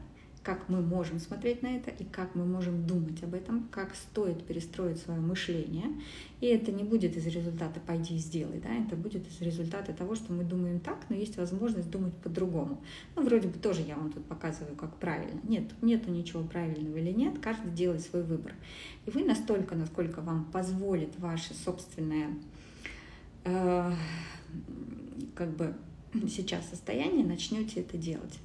как 0.44 0.68
мы 0.68 0.82
можем 0.82 1.18
смотреть 1.18 1.62
на 1.62 1.68
это 1.68 1.90
и 1.90 2.04
как 2.04 2.34
мы 2.34 2.44
можем 2.44 2.86
думать 2.86 3.22
об 3.22 3.32
этом, 3.32 3.66
как 3.70 3.94
стоит 3.94 4.44
перестроить 4.44 4.98
свое 4.98 5.18
мышление. 5.18 5.86
И 6.40 6.46
это 6.46 6.70
не 6.70 6.84
будет 6.84 7.16
из 7.16 7.26
результата 7.26 7.80
«пойди 7.80 8.16
и 8.16 8.18
сделай», 8.18 8.60
да, 8.60 8.68
это 8.74 8.94
будет 8.94 9.26
из 9.26 9.40
результата 9.40 9.94
того, 9.94 10.14
что 10.14 10.34
мы 10.34 10.44
думаем 10.44 10.80
так, 10.80 10.98
но 11.08 11.16
есть 11.16 11.38
возможность 11.38 11.90
думать 11.90 12.14
по-другому. 12.16 12.82
Ну, 13.16 13.22
вроде 13.24 13.48
бы 13.48 13.58
тоже 13.58 13.80
я 13.80 13.96
вам 13.96 14.12
тут 14.12 14.24
показываю, 14.26 14.76
как 14.76 14.94
правильно. 14.96 15.40
Нет, 15.44 15.64
нету 15.80 16.10
ничего 16.10 16.42
правильного 16.42 16.98
или 16.98 17.10
нет, 17.10 17.38
каждый 17.38 17.72
делает 17.72 18.02
свой 18.02 18.22
выбор. 18.22 18.52
И 19.06 19.10
вы 19.10 19.24
настолько, 19.24 19.74
насколько 19.74 20.20
вам 20.20 20.44
позволит 20.52 21.18
ваше 21.18 21.54
собственное 21.54 22.28
э, 23.44 23.92
как 25.34 25.56
бы 25.56 25.74
сейчас 26.28 26.68
состояние, 26.68 27.24
начнете 27.24 27.80
это 27.80 27.96
делать. 27.96 28.38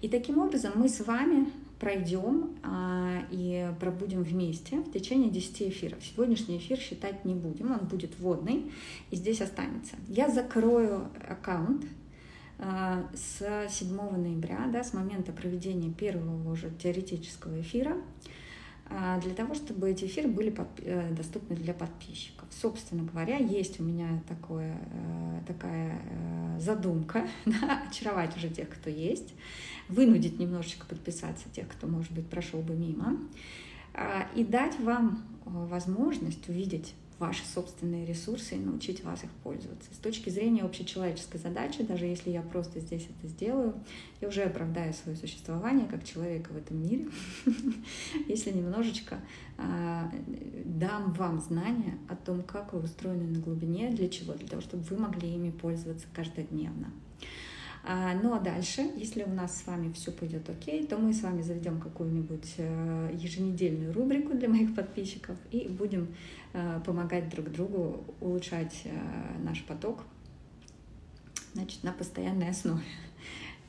И 0.00 0.08
таким 0.08 0.38
образом 0.38 0.72
мы 0.76 0.88
с 0.88 1.04
вами 1.04 1.48
пройдем 1.78 2.56
а, 2.62 3.22
и 3.30 3.70
пробудем 3.80 4.22
вместе 4.22 4.78
в 4.78 4.92
течение 4.92 5.30
10 5.30 5.62
эфиров. 5.62 5.98
Сегодняшний 6.02 6.58
эфир 6.58 6.78
считать 6.78 7.24
не 7.24 7.34
будем, 7.34 7.72
он 7.72 7.86
будет 7.86 8.18
вводный 8.18 8.72
и 9.10 9.16
здесь 9.16 9.40
останется. 9.40 9.96
Я 10.08 10.28
закрою 10.28 11.08
аккаунт 11.28 11.84
а, 12.58 13.08
с 13.14 13.68
7 13.70 13.88
ноября, 13.94 14.68
да, 14.72 14.82
с 14.82 14.92
момента 14.92 15.32
проведения 15.32 15.90
первого 15.90 16.50
уже 16.50 16.70
теоретического 16.70 17.60
эфира. 17.60 17.96
А, 18.90 19.20
для 19.20 19.34
того, 19.34 19.54
чтобы 19.54 19.90
эти 19.90 20.06
эфиры 20.06 20.28
были 20.28 20.54
э, 20.78 21.12
доступны 21.12 21.54
для 21.56 21.74
подписчиков. 21.74 22.48
Собственно 22.50 23.04
говоря, 23.04 23.36
есть 23.36 23.80
у 23.80 23.82
меня 23.82 24.22
такое, 24.26 24.78
э, 24.90 25.40
такая 25.46 26.00
э, 26.10 26.60
задумка 26.60 27.28
да, 27.44 27.82
очаровать 27.88 28.36
уже 28.36 28.48
тех, 28.48 28.68
кто 28.70 28.88
есть, 28.88 29.34
вынудить 29.88 30.38
немножечко 30.38 30.86
подписаться 30.86 31.48
тех, 31.50 31.68
кто, 31.68 31.86
может 31.86 32.12
быть, 32.12 32.28
прошел 32.28 32.62
бы 32.62 32.74
мимо, 32.74 33.18
а, 33.92 34.26
и 34.34 34.42
дать 34.42 34.78
вам 34.80 35.22
возможность 35.44 36.48
увидеть 36.48 36.94
ваши 37.18 37.44
собственные 37.44 38.06
ресурсы 38.06 38.54
и 38.54 38.58
научить 38.58 39.02
вас 39.02 39.24
их 39.24 39.30
пользоваться. 39.42 39.92
С 39.92 39.98
точки 39.98 40.30
зрения 40.30 40.62
общечеловеческой 40.62 41.40
задачи, 41.40 41.82
даже 41.82 42.06
если 42.06 42.30
я 42.30 42.42
просто 42.42 42.80
здесь 42.80 43.08
это 43.08 43.28
сделаю, 43.28 43.74
я 44.20 44.28
уже 44.28 44.42
оправдаю 44.42 44.94
свое 44.94 45.16
существование 45.16 45.86
как 45.88 46.04
человека 46.04 46.50
в 46.52 46.56
этом 46.56 46.80
мире, 46.80 47.08
если 48.28 48.52
немножечко 48.52 49.20
а, 49.56 50.10
дам 50.64 51.12
вам 51.12 51.40
знания 51.40 51.98
о 52.08 52.14
том, 52.14 52.42
как 52.42 52.72
вы 52.72 52.80
устроены 52.80 53.26
на 53.26 53.40
глубине, 53.40 53.90
для 53.90 54.08
чего, 54.08 54.34
для 54.34 54.46
того, 54.46 54.62
чтобы 54.62 54.84
вы 54.84 54.96
могли 54.96 55.28
ими 55.28 55.50
пользоваться 55.50 56.06
каждодневно. 56.14 56.92
А, 57.84 58.14
ну 58.22 58.34
а 58.34 58.38
дальше, 58.38 58.82
если 58.96 59.22
у 59.22 59.30
нас 59.30 59.62
с 59.62 59.66
вами 59.66 59.92
все 59.92 60.12
пойдет 60.12 60.48
окей, 60.50 60.86
то 60.86 60.98
мы 60.98 61.14
с 61.14 61.22
вами 61.22 61.42
заведем 61.42 61.80
какую-нибудь 61.80 62.54
э, 62.58 63.10
еженедельную 63.14 63.94
рубрику 63.94 64.34
для 64.34 64.48
моих 64.48 64.74
подписчиков 64.74 65.36
и 65.50 65.68
будем 65.68 66.08
помогать 66.84 67.28
друг 67.28 67.50
другу 67.50 68.04
улучшать 68.20 68.82
э, 68.84 69.42
наш 69.42 69.64
поток 69.64 70.04
значит, 71.54 71.82
на 71.82 71.92
постоянной 71.92 72.50
основе. 72.50 72.82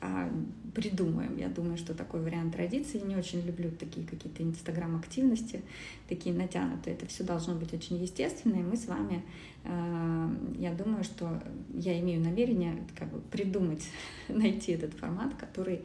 А, 0.02 0.32
придумаем. 0.74 1.36
Я 1.36 1.48
думаю, 1.48 1.76
что 1.76 1.92
такой 1.92 2.22
вариант 2.22 2.54
традиции. 2.54 2.98
Не 3.00 3.16
очень 3.16 3.42
люблю 3.42 3.70
такие 3.70 4.06
какие-то 4.06 4.42
инстаграм-активности, 4.42 5.60
такие 6.08 6.34
натянутые. 6.34 6.96
Это 6.96 7.04
все 7.04 7.22
должно 7.22 7.54
быть 7.54 7.74
очень 7.74 7.98
естественно. 7.98 8.54
И 8.54 8.62
мы 8.62 8.78
с 8.78 8.86
вами, 8.86 9.22
а, 9.62 10.34
я 10.58 10.72
думаю, 10.72 11.04
что 11.04 11.42
я 11.74 12.00
имею 12.00 12.22
намерение 12.22 12.82
как 12.98 13.12
бы 13.12 13.20
придумать, 13.20 13.86
найти 14.30 14.72
этот 14.72 14.94
формат, 14.94 15.34
который 15.34 15.82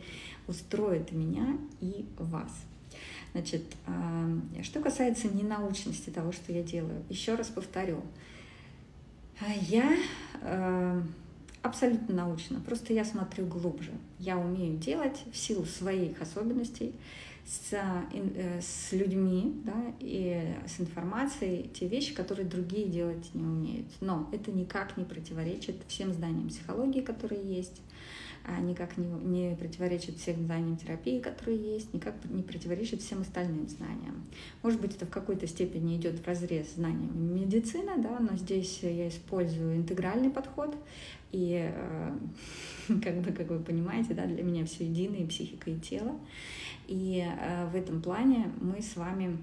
устроит 0.48 1.12
меня 1.12 1.58
и 1.82 2.06
вас. 2.18 2.54
Значит, 3.36 3.64
а, 3.86 4.30
что 4.64 4.80
касается 4.80 5.28
ненаучности 5.28 6.10
того, 6.10 6.32
что 6.32 6.54
я 6.54 6.64
делаю, 6.64 7.04
еще 7.10 7.36
раз 7.36 7.48
повторю. 7.48 8.02
Я 9.60 9.94
абсолютно 11.62 12.16
научно. 12.16 12.62
Просто 12.62 12.94
я 12.94 13.04
смотрю 13.04 13.46
глубже. 13.46 13.92
Я 14.20 14.38
умею 14.38 14.78
делать 14.78 15.22
в 15.34 15.36
силу 15.36 15.66
своих 15.66 16.22
особенностей 16.22 16.94
с, 17.46 17.74
э, 17.74 18.62
с 18.62 18.94
людьми 18.94 19.62
да, 19.66 19.94
и 20.00 20.56
с 20.66 20.80
информацией 20.80 21.70
те 21.74 21.88
вещи, 21.88 22.14
которые 22.14 22.48
другие 22.48 22.88
делать 22.88 23.34
не 23.34 23.44
умеют. 23.44 23.88
Но 24.00 24.30
это 24.32 24.50
никак 24.52 24.96
не 24.96 25.04
противоречит 25.04 25.76
всем 25.88 26.14
знаниям 26.14 26.48
психологии, 26.48 27.02
которые 27.02 27.44
есть, 27.44 27.82
а 27.82 27.95
никак 28.62 28.98
не, 28.98 29.08
не 29.08 29.56
противоречит 29.56 30.18
всем 30.18 30.46
знаниям 30.46 30.78
терапии, 30.78 31.20
которые 31.20 31.58
есть, 31.58 31.94
никак 31.94 32.14
не 32.30 32.44
противоречит 32.44 33.02
всем 33.02 33.22
остальным 33.22 33.68
знаниям. 33.68 34.24
Может 34.64 34.82
быть, 34.82 34.96
это 34.96 35.06
в 35.06 35.10
какой-то 35.10 35.48
степени 35.48 35.98
идет 35.98 36.20
в 36.20 36.28
разрез 36.28 36.70
с 36.70 36.76
знаниями 36.76 37.40
медицины, 37.40 37.94
да, 37.98 38.20
но 38.20 38.38
здесь 38.38 38.80
я 38.84 39.08
использую 39.08 39.78
интегральный 39.78 40.30
подход, 40.30 40.76
и 41.32 41.72
э, 41.74 42.18
как 43.04 43.22
бы, 43.22 43.32
как 43.32 43.50
вы 43.50 43.60
понимаете, 43.60 44.14
да, 44.14 44.26
для 44.26 44.44
меня 44.44 44.66
все 44.66 44.86
едино, 44.86 45.16
и 45.16 45.26
психика, 45.26 45.70
и 45.70 45.80
тело. 45.80 46.18
И 46.88 47.26
э, 47.26 47.68
в 47.68 47.76
этом 47.76 48.02
плане 48.02 48.52
мы 48.62 48.82
с 48.82 48.96
вами 48.96 49.38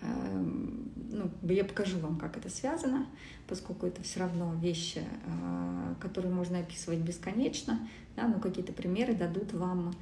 ну, 0.00 1.30
я 1.42 1.64
покажу 1.64 1.98
вам, 1.98 2.18
как 2.18 2.36
это 2.36 2.48
связано, 2.48 3.06
поскольку 3.46 3.86
это 3.86 4.02
все 4.02 4.20
равно 4.20 4.54
вещи, 4.60 5.02
э, 5.02 5.94
которые 6.00 6.32
можно 6.32 6.58
описывать 6.58 7.00
бесконечно, 7.00 7.80
да, 8.16 8.28
но 8.28 8.38
какие-то 8.38 8.72
примеры 8.72 9.14
дадут 9.14 9.52
вам 9.52 9.94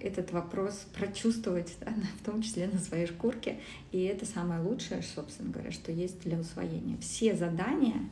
этот 0.00 0.32
вопрос 0.32 0.86
прочувствовать, 0.94 1.76
да, 1.80 1.92
в 2.20 2.24
том 2.24 2.42
числе 2.42 2.68
на 2.68 2.78
своей 2.78 3.06
шкурке. 3.06 3.60
И 3.92 4.02
это 4.02 4.26
самое 4.26 4.60
лучшее, 4.60 5.02
собственно 5.02 5.50
говоря, 5.50 5.70
что 5.70 5.92
есть 5.92 6.20
для 6.20 6.38
усвоения. 6.38 6.98
Все 6.98 7.34
задания, 7.34 8.08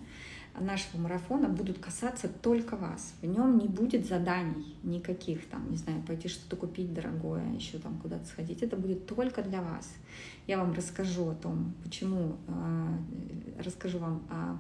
нашего 0.61 1.01
марафона 1.01 1.49
будут 1.49 1.79
касаться 1.79 2.29
только 2.29 2.77
вас. 2.77 3.15
В 3.21 3.27
нем 3.27 3.59
не 3.59 3.69
будет 3.69 4.07
заданий 4.07 4.77
никаких, 4.83 5.47
там, 5.47 5.71
не 5.71 5.77
знаю, 5.77 6.03
пойти 6.03 6.29
что-то 6.29 6.57
купить 6.57 6.93
дорогое, 6.93 7.53
еще 7.55 7.79
там 7.79 7.99
куда-то 7.99 8.27
сходить. 8.27 8.63
Это 8.63 8.77
будет 8.77 9.07
только 9.07 9.43
для 9.43 9.63
вас. 9.63 9.93
Я 10.47 10.59
вам 10.59 10.73
расскажу 10.73 11.29
о 11.31 11.35
том, 11.35 11.75
почему, 11.83 12.37
э, 12.49 13.63
расскажу 13.63 13.99
вам 13.99 14.23
о 14.31 14.59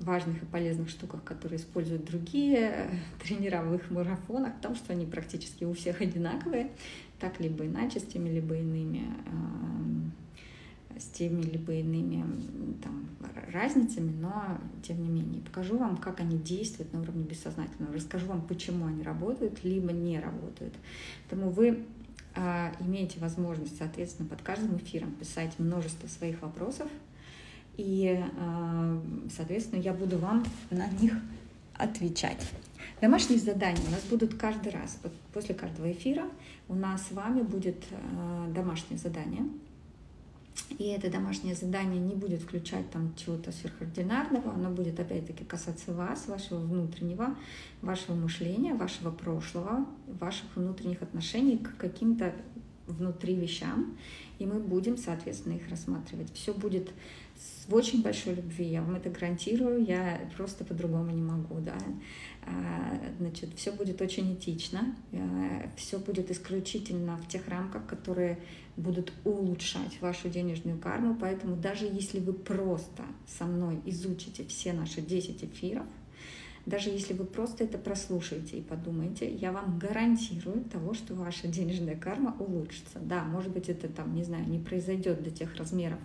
важных 0.00 0.42
и 0.42 0.46
полезных 0.46 0.88
штуках, 0.88 1.22
которые 1.22 1.58
используют 1.58 2.04
другие 2.04 2.90
тренера 3.22 3.62
в 3.62 3.74
их 3.74 3.90
марафонах, 3.90 4.54
о 4.54 4.62
том, 4.62 4.74
что 4.74 4.92
они 4.92 5.06
практически 5.06 5.64
у 5.64 5.72
всех 5.72 6.00
одинаковые, 6.00 6.72
так 7.20 7.40
либо 7.40 7.66
иначе, 7.66 8.00
с 8.00 8.04
теми 8.04 8.28
либо 8.28 8.56
иными 8.56 9.04
э, 9.26 10.98
с 10.98 11.06
теми 11.06 11.42
либо 11.42 11.72
иными 11.72 12.24
там, 12.82 13.08
разницами, 13.52 14.10
но 14.20 14.58
тем 14.82 15.02
не 15.02 15.08
менее 15.08 15.42
покажу 15.42 15.76
вам, 15.78 15.96
как 15.96 16.20
они 16.20 16.38
действуют 16.38 16.92
на 16.92 17.00
уровне 17.00 17.24
бессознательного, 17.24 17.94
расскажу 17.94 18.26
вам, 18.26 18.42
почему 18.42 18.86
они 18.86 19.02
работают, 19.02 19.62
либо 19.64 19.92
не 19.92 20.18
работают. 20.18 20.74
Поэтому 21.28 21.50
вы 21.50 21.84
э, 22.34 22.72
имеете 22.80 23.20
возможность, 23.20 23.78
соответственно, 23.78 24.28
под 24.28 24.42
каждым 24.42 24.76
эфиром 24.76 25.12
писать 25.12 25.58
множество 25.58 26.08
своих 26.08 26.42
вопросов, 26.42 26.88
и, 27.76 28.20
э, 28.20 29.00
соответственно, 29.34 29.80
я 29.80 29.92
буду 29.92 30.18
вам 30.18 30.44
на 30.70 30.88
них 30.88 31.14
отвечать. 31.74 32.44
Домашние 33.00 33.38
задания 33.38 33.82
у 33.86 33.90
нас 33.90 34.02
будут 34.10 34.34
каждый 34.34 34.72
раз. 34.72 34.98
После 35.32 35.54
каждого 35.54 35.90
эфира 35.90 36.24
у 36.68 36.74
нас 36.74 37.08
с 37.08 37.12
вами 37.12 37.42
будет 37.42 37.84
э, 37.90 38.52
домашнее 38.54 38.98
задание– 38.98 39.44
и 40.78 40.84
это 40.84 41.10
домашнее 41.10 41.54
задание 41.54 42.00
не 42.00 42.14
будет 42.14 42.42
включать 42.42 42.90
там 42.90 43.14
чего-то 43.16 43.52
сверхординарного, 43.52 44.52
оно 44.52 44.70
будет 44.70 44.98
опять-таки 45.00 45.44
касаться 45.44 45.92
вас, 45.92 46.28
вашего 46.28 46.58
внутреннего, 46.58 47.36
вашего 47.80 48.14
мышления, 48.14 48.74
вашего 48.74 49.10
прошлого, 49.10 49.86
ваших 50.06 50.56
внутренних 50.56 51.02
отношений 51.02 51.58
к 51.58 51.76
каким-то 51.76 52.34
внутри 52.86 53.34
вещам, 53.34 53.96
и 54.38 54.46
мы 54.46 54.58
будем, 54.58 54.96
соответственно, 54.96 55.54
их 55.54 55.68
рассматривать. 55.70 56.32
Все 56.34 56.52
будет 56.52 56.90
в 57.66 57.74
очень 57.74 58.02
большой 58.02 58.34
любви, 58.34 58.64
я 58.64 58.82
вам 58.82 58.96
это 58.96 59.08
гарантирую, 59.08 59.84
я 59.84 60.20
просто 60.36 60.64
по-другому 60.64 61.10
не 61.10 61.22
могу, 61.22 61.60
да. 61.60 61.76
А, 62.44 63.00
значит, 63.18 63.50
все 63.56 63.72
будет 63.72 64.00
очень 64.00 64.34
этично, 64.34 64.94
э, 65.12 65.68
все 65.76 65.98
будет 65.98 66.30
исключительно 66.30 67.16
в 67.16 67.28
тех 67.28 67.46
рамках, 67.48 67.86
которые 67.86 68.38
будут 68.76 69.12
улучшать 69.24 70.00
вашу 70.00 70.28
денежную 70.28 70.78
карму, 70.78 71.16
поэтому 71.20 71.56
даже 71.56 71.84
если 71.84 72.20
вы 72.20 72.32
просто 72.32 73.02
со 73.26 73.44
мной 73.44 73.80
изучите 73.84 74.44
все 74.44 74.72
наши 74.72 75.02
10 75.02 75.44
эфиров, 75.44 75.86
даже 76.64 76.90
если 76.90 77.12
вы 77.12 77.24
просто 77.24 77.64
это 77.64 77.76
прослушаете 77.76 78.58
и 78.58 78.62
подумаете, 78.62 79.32
я 79.34 79.50
вам 79.50 79.78
гарантирую 79.78 80.64
того, 80.64 80.94
что 80.94 81.14
ваша 81.14 81.48
денежная 81.48 81.96
карма 81.96 82.36
улучшится. 82.38 83.00
Да, 83.00 83.24
может 83.24 83.52
быть, 83.52 83.68
это 83.68 83.88
там, 83.88 84.14
не 84.14 84.22
знаю, 84.22 84.48
не 84.48 84.60
произойдет 84.60 85.22
до 85.24 85.30
тех 85.30 85.56
размеров, 85.56 85.98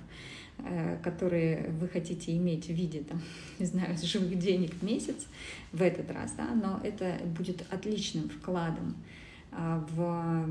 э, 0.58 0.98
которые 1.04 1.70
вы 1.80 1.88
хотите 1.88 2.36
иметь 2.36 2.66
в 2.66 2.72
виде, 2.72 3.02
там, 3.02 3.22
не 3.60 3.68
знаю, 3.68 3.96
живых 4.02 4.38
денег 4.40 4.74
в 4.74 4.84
месяц 4.84 5.28
в 5.72 5.82
этот 5.82 6.10
раз, 6.10 6.32
да, 6.32 6.50
но 6.56 6.82
это 6.84 7.20
будет 7.38 7.64
отличным 7.72 8.28
вкладом 8.30 8.96
в 9.52 10.46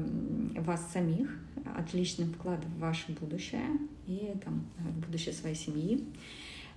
вас 0.56 0.92
самих, 0.92 1.38
отличный 1.76 2.26
вклад 2.26 2.64
в 2.64 2.78
ваше 2.78 3.12
будущее 3.12 3.66
и 4.06 4.34
там, 4.44 4.66
в 4.78 5.06
будущее 5.06 5.34
своей 5.34 5.54
семьи. 5.54 6.04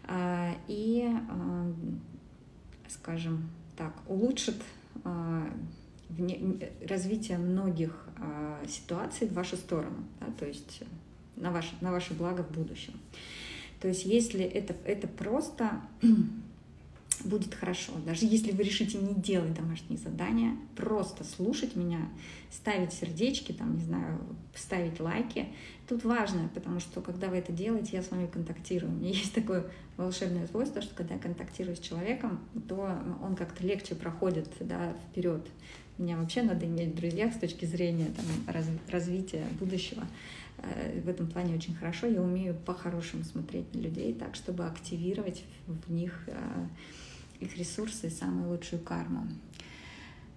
А, 0.05 0.55
и, 0.67 1.07
а, 1.29 1.71
скажем 2.87 3.49
так, 3.77 3.93
улучшит 4.07 4.57
развитие 6.87 7.37
многих 7.37 8.07
ситуаций 8.67 9.27
в 9.27 9.33
вашу 9.33 9.55
сторону, 9.55 10.03
да, 10.19 10.25
то 10.37 10.45
есть 10.45 10.83
на 11.35 11.51
ваше, 11.51 11.75
на 11.81 11.91
ваше 11.91 12.13
благо 12.13 12.43
в 12.43 12.51
будущем. 12.51 12.99
То 13.79 13.87
есть 13.87 14.05
если 14.05 14.43
это, 14.43 14.75
это 14.85 15.07
просто 15.07 15.81
будет 17.23 17.53
хорошо. 17.53 17.93
Даже 18.05 18.25
если 18.25 18.51
вы 18.51 18.63
решите 18.63 18.97
не 18.97 19.13
делать 19.13 19.53
домашние 19.53 19.97
задания, 19.97 20.55
просто 20.75 21.23
слушать 21.23 21.75
меня, 21.75 22.09
ставить 22.51 22.93
сердечки, 22.93 23.51
там, 23.51 23.75
не 23.75 23.83
знаю, 23.83 24.19
ставить 24.55 24.99
лайки. 24.99 25.47
Тут 25.87 26.03
важно, 26.03 26.49
потому 26.53 26.79
что 26.79 27.01
когда 27.01 27.27
вы 27.27 27.37
это 27.37 27.51
делаете, 27.51 27.91
я 27.93 28.03
с 28.03 28.11
вами 28.11 28.27
контактирую. 28.27 28.91
У 28.91 28.95
меня 28.95 29.09
есть 29.09 29.33
такое 29.33 29.65
волшебное 29.97 30.47
свойство, 30.47 30.81
что 30.81 30.95
когда 30.95 31.15
я 31.15 31.19
контактирую 31.19 31.75
с 31.75 31.79
человеком, 31.79 32.39
то 32.67 32.97
он 33.21 33.35
как-то 33.35 33.65
легче 33.65 33.95
проходит 33.95 34.47
да, 34.59 34.93
вперед. 35.09 35.45
Меня 35.97 36.17
вообще 36.17 36.43
надо 36.43 36.65
иметь 36.65 36.93
в 36.93 36.95
друзьях 36.95 37.33
с 37.33 37.39
точки 37.39 37.65
зрения 37.65 38.07
там, 38.15 38.25
раз, 38.47 38.65
развития 38.89 39.45
будущего. 39.59 40.03
Э, 40.59 41.01
в 41.01 41.09
этом 41.09 41.27
плане 41.27 41.55
очень 41.55 41.75
хорошо. 41.75 42.07
Я 42.07 42.21
умею 42.21 42.55
по-хорошему 42.65 43.23
смотреть 43.23 43.73
на 43.75 43.79
людей 43.79 44.13
так, 44.13 44.35
чтобы 44.35 44.65
активировать 44.65 45.43
в 45.67 45.91
них 45.91 46.23
э, 46.27 46.67
их 47.39 47.57
ресурсы 47.57 48.07
и 48.07 48.09
самую 48.09 48.49
лучшую 48.49 48.81
карму. 48.81 49.27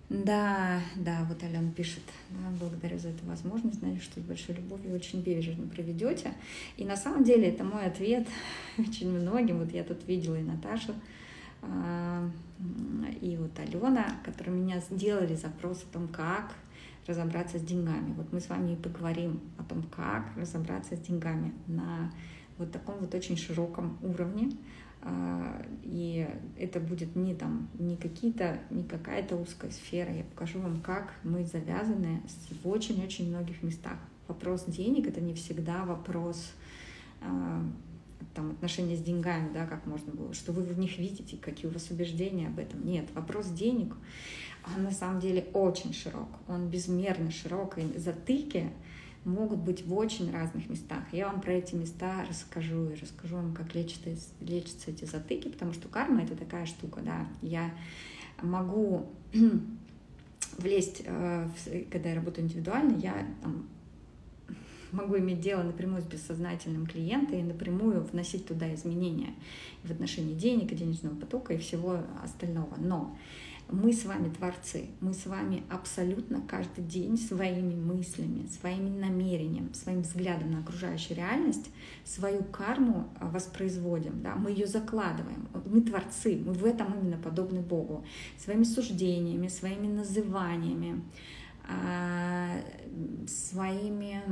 Да, 0.09 0.81
да, 0.95 1.25
вот 1.27 1.43
Алена 1.43 1.71
пишет, 1.71 2.03
да, 2.29 2.51
благодарю 2.61 2.99
за 2.99 3.09
эту 3.09 3.25
возможность, 3.25 3.79
знаю, 3.79 3.99
что 3.99 4.21
с 4.21 4.23
большой 4.23 4.57
любовью 4.57 4.95
очень 4.95 5.23
бережно 5.23 5.67
проведете. 5.67 6.35
И 6.77 6.85
на 6.85 6.97
самом 6.97 7.25
деле 7.25 7.49
это 7.49 7.65
мой 7.65 7.87
ответ 7.87 8.29
очень 8.79 9.11
многим. 9.11 9.61
Вот 9.61 9.73
я 9.73 9.85
тут 9.85 10.07
видела 10.07 10.37
и 10.37 10.43
Наташу, 10.43 10.93
а, 11.63 12.29
и 13.23 13.39
вот 13.39 13.59
Алена, 13.59 14.07
которые 14.23 14.55
меня 14.55 14.81
сделали 14.81 15.35
запрос 15.35 15.83
о 15.83 15.93
том, 15.93 16.09
как 16.09 16.53
разобраться 17.07 17.59
с 17.59 17.63
деньгами. 17.63 18.13
Вот 18.15 18.33
мы 18.33 18.41
с 18.41 18.51
вами 18.51 18.75
и 18.75 18.77
поговорим 18.77 19.41
о 19.59 19.65
том, 19.65 19.83
как 19.85 20.25
разобраться 20.37 20.95
с 20.95 21.01
деньгами 21.01 21.53
на 21.67 22.13
вот 22.59 22.71
таком 22.71 22.99
вот 22.99 23.15
очень 23.15 23.37
широком 23.37 23.99
уровне, 24.03 24.51
и 25.83 26.29
это 26.59 26.79
будет 26.79 27.17
не 27.17 27.35
там, 27.35 27.69
не 27.79 27.97
какие-то, 27.97 28.59
не 28.71 28.85
какая-то 28.85 29.37
узкая 29.37 29.71
сфера. 29.71 30.13
Я 30.15 30.25
покажу 30.25 30.61
вам, 30.61 30.81
как 30.81 31.15
мы 31.25 31.45
завязаны 31.45 32.23
в 32.63 32.69
очень-очень 32.69 33.29
многих 33.29 33.63
местах. 33.63 33.99
Вопрос 34.29 34.65
денег— 34.67 35.07
это 35.09 35.21
не 35.21 35.35
всегда 35.35 35.85
вопрос 35.85 36.53
а, 37.21 37.63
там, 38.35 38.53
отношения 38.53 38.97
с 38.97 39.03
деньгами, 39.03 39.53
да, 39.53 39.67
как 39.67 39.87
можно 39.87 40.13
было, 40.13 40.33
что 40.35 40.53
вы 40.53 40.63
в 40.63 40.79
них 40.79 40.99
видите, 40.99 41.37
какие 41.37 41.69
у 41.69 41.75
вас 41.75 41.91
убеждения 41.91 42.47
об 42.47 42.59
этом. 42.61 42.87
Нет, 42.87 43.07
вопрос 43.15 43.49
денег, 43.49 43.95
он 44.77 44.85
на 44.85 44.93
самом 44.93 45.21
деле 45.21 45.47
очень 45.53 45.93
широк, 45.93 46.29
он 46.47 46.69
безмерно 46.69 47.33
широк, 47.33 47.79
и 47.79 47.99
затыки— 47.99 48.71
могут 49.25 49.61
быть 49.61 49.87
в 49.87 49.95
очень 49.95 50.33
разных 50.33 50.69
местах. 50.69 51.05
Я 51.13 51.29
вам 51.29 51.41
про 51.41 51.53
эти 51.53 51.75
места 51.75 52.25
расскажу 52.29 52.91
и 52.91 52.95
расскажу 52.95 53.37
вам, 53.37 53.55
как 53.55 53.75
лечится, 53.75 54.11
лечатся 54.41 54.91
эти 54.91 55.05
затыки, 55.05 55.49
потому 55.49 55.73
что 55.73 55.89
карма— 55.89 56.23
это 56.25 56.37
такая 56.37 56.67
штука, 56.67 57.01
да. 57.03 57.27
Я 57.41 57.71
могу 58.43 59.07
влезть, 60.59 61.03
э, 61.05 61.49
когда 61.91 62.11
я 62.11 62.17
работаю 62.17 62.47
индивидуально, 62.47 62.99
я 62.99 63.27
там, 63.43 63.69
могу 64.93 65.19
иметь 65.19 65.41
дело 65.41 65.63
напрямую 65.63 66.03
с 66.03 66.07
бессознательным 66.07 66.87
клиентом 66.87 67.39
и 67.39 67.43
напрямую 67.43 68.03
вносить 68.03 68.47
туда 68.47 68.73
изменения 68.75 69.35
в 69.83 69.91
отношении 69.91 70.35
денег, 70.35 70.75
денежного 70.75 71.15
потока 71.17 71.55
и 71.55 71.59
всего 71.59 71.99
остального. 72.23 72.77
Но 72.79 73.17
мы 73.71 73.93
с 73.93 74.05
вами 74.05 74.29
творцы, 74.29 74.87
мы 75.01 75.15
с 75.15 75.25
вами 75.25 75.63
абсолютно 75.71 76.43
каждый 76.43 76.85
день 76.85 77.17
своими 77.17 77.75
мыслями, 77.75 78.47
своими 78.47 78.91
намерением, 78.91 79.73
своим 79.73 80.03
взглядом 80.03 80.51
на 80.51 80.61
окружающую 80.61 81.17
реальность 81.17 81.71
свою 82.05 82.43
карму 82.45 83.09
а, 83.19 83.29
воспроизводим, 83.29 84.23
да, 84.23 84.35
мы 84.35 84.51
ее 84.51 84.67
закладываем. 84.67 85.49
Мы 85.65 85.81
творцы, 85.81 86.41
мы 86.45 86.53
в 86.53 86.65
этом 86.65 86.93
именно 86.93 87.17
подобны 87.17 87.61
Богу. 87.61 88.05
Своими 88.39 88.65
суждениями, 88.65 89.49
своими 89.49 89.87
называниями, 89.87 91.03
своими 93.27 94.23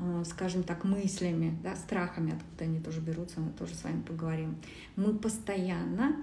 а, 0.00 0.24
скажем 0.24 0.62
так, 0.62 0.84
мыслями, 0.84 1.58
да, 1.62 1.74
страхами, 1.74 2.34
откуда 2.34 2.64
они 2.64 2.80
тоже 2.80 3.00
берутся, 3.00 3.40
мы 3.40 3.50
тоже 3.50 3.74
с 3.74 3.82
вами 3.82 4.00
поговорим. 4.02 4.56
Мы 4.94 5.14
постоянно 5.14 6.16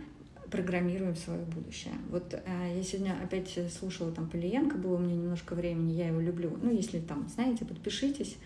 программируем 0.49 1.15
свое 1.15 1.43
будущее. 1.43 1.93
Вот 2.09 2.33
э, 2.33 2.73
я 2.77 2.83
сегодня 2.83 3.17
опять 3.21 3.59
слушала 3.73 4.11
там 4.13 4.29
Полиенко, 4.29 4.77
было 4.77 4.95
у 4.95 4.99
меня 4.99 5.15
немножко 5.15 5.55
времени, 5.55 5.91
я 5.93 6.07
его 6.07 6.21
люблю. 6.21 6.57
Ну, 6.61 6.71
если 6.71 6.99
там, 6.99 7.27
знаете, 7.27 7.65
подпишитесь, 7.65 8.37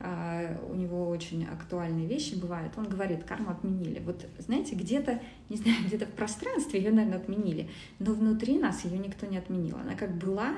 у 0.00 0.74
него 0.74 1.08
очень 1.08 1.44
актуальные 1.44 2.06
вещи 2.06 2.34
бывают. 2.34 2.72
Он 2.76 2.88
говорит, 2.88 3.24
карму 3.24 3.50
отменили. 3.50 4.00
Вот, 4.00 4.26
знаете, 4.38 4.74
где-то, 4.74 5.20
не 5.48 5.56
знаю, 5.56 5.78
где-то 5.86 6.06
в 6.06 6.12
пространстве 6.12 6.80
ее, 6.80 6.90
наверное, 6.90 7.18
отменили, 7.18 7.70
но 7.98 8.12
внутри 8.12 8.58
нас 8.58 8.84
ее 8.84 8.98
никто 8.98 9.26
не 9.26 9.38
отменил. 9.38 9.76
Она 9.76 9.94
как 9.94 10.16
была, 10.16 10.54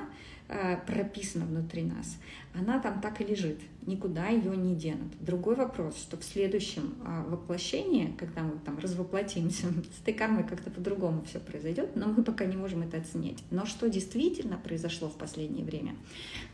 прописана 0.85 1.45
внутри 1.45 1.83
нас, 1.83 2.17
она 2.53 2.79
там 2.79 3.01
так 3.01 3.19
и 3.21 3.25
лежит, 3.25 3.59
никуда 3.85 4.29
ее 4.29 4.55
не 4.55 4.75
денут. 4.75 5.11
Другой 5.19 5.55
вопрос, 5.55 5.97
что 5.97 6.17
в 6.17 6.23
следующем 6.23 6.95
а, 7.05 7.23
воплощении, 7.25 8.13
когда 8.17 8.43
мы 8.43 8.57
там 8.59 8.79
развоплотимся, 8.79 9.67
с 9.97 10.01
этой 10.01 10.13
кармой 10.13 10.43
как-то 10.43 10.71
по-другому 10.71 11.23
все 11.23 11.39
произойдет, 11.39 11.95
но 11.95 12.07
мы 12.07 12.23
пока 12.23 12.45
не 12.45 12.55
можем 12.55 12.81
это 12.81 12.97
оценить. 12.97 13.43
Но 13.51 13.65
что 13.65 13.89
действительно 13.89 14.57
произошло 14.57 15.09
в 15.09 15.17
последнее 15.17 15.65
время? 15.65 15.95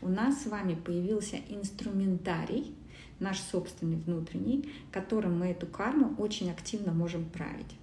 У 0.02 0.08
нас 0.08 0.42
с 0.42 0.46
вами 0.46 0.74
появился 0.74 1.36
инструментарий, 1.48 2.74
наш 3.20 3.38
собственный 3.38 3.96
внутренний, 3.96 4.70
которым 4.90 5.38
мы 5.38 5.46
эту 5.46 5.66
карму 5.66 6.14
очень 6.18 6.50
активно 6.50 6.92
можем 6.92 7.24
править. 7.26 7.76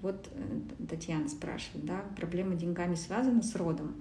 Вот 0.00 0.28
э, 0.32 0.86
Татьяна 0.88 1.28
спрашивает, 1.28 1.84
да, 1.84 2.04
проблема 2.16 2.54
деньгами 2.54 2.94
связана 2.94 3.42
с 3.42 3.54
родом 3.54 3.96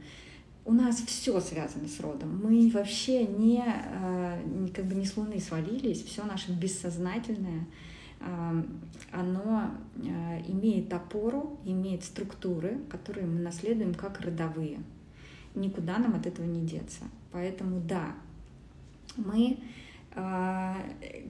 у 0.69 0.71
нас 0.71 0.97
все 1.01 1.39
связано 1.39 1.87
с 1.87 1.99
родом. 1.99 2.41
Мы 2.43 2.69
вообще 2.69 3.25
не, 3.25 3.63
э, 3.65 4.67
как 4.71 4.85
бы 4.85 4.93
не 4.93 5.07
с 5.07 5.17
Луны 5.17 5.39
свалились, 5.39 6.03
все 6.03 6.23
наше 6.23 6.51
бессознательное, 6.51 7.65
э, 8.19 8.63
оно 9.11 9.71
э, 9.95 10.41
имеет 10.47 10.93
опору, 10.93 11.57
имеет 11.65 12.03
структуры, 12.03 12.77
которые 12.87 13.25
мы 13.25 13.39
наследуем 13.39 13.95
как 13.95 14.21
родовые. 14.21 14.77
Никуда 15.55 15.97
нам 15.97 16.13
от 16.13 16.27
этого 16.27 16.45
не 16.45 16.61
деться. 16.61 17.01
Поэтому 17.31 17.81
да, 17.81 18.13
мы 19.17 19.57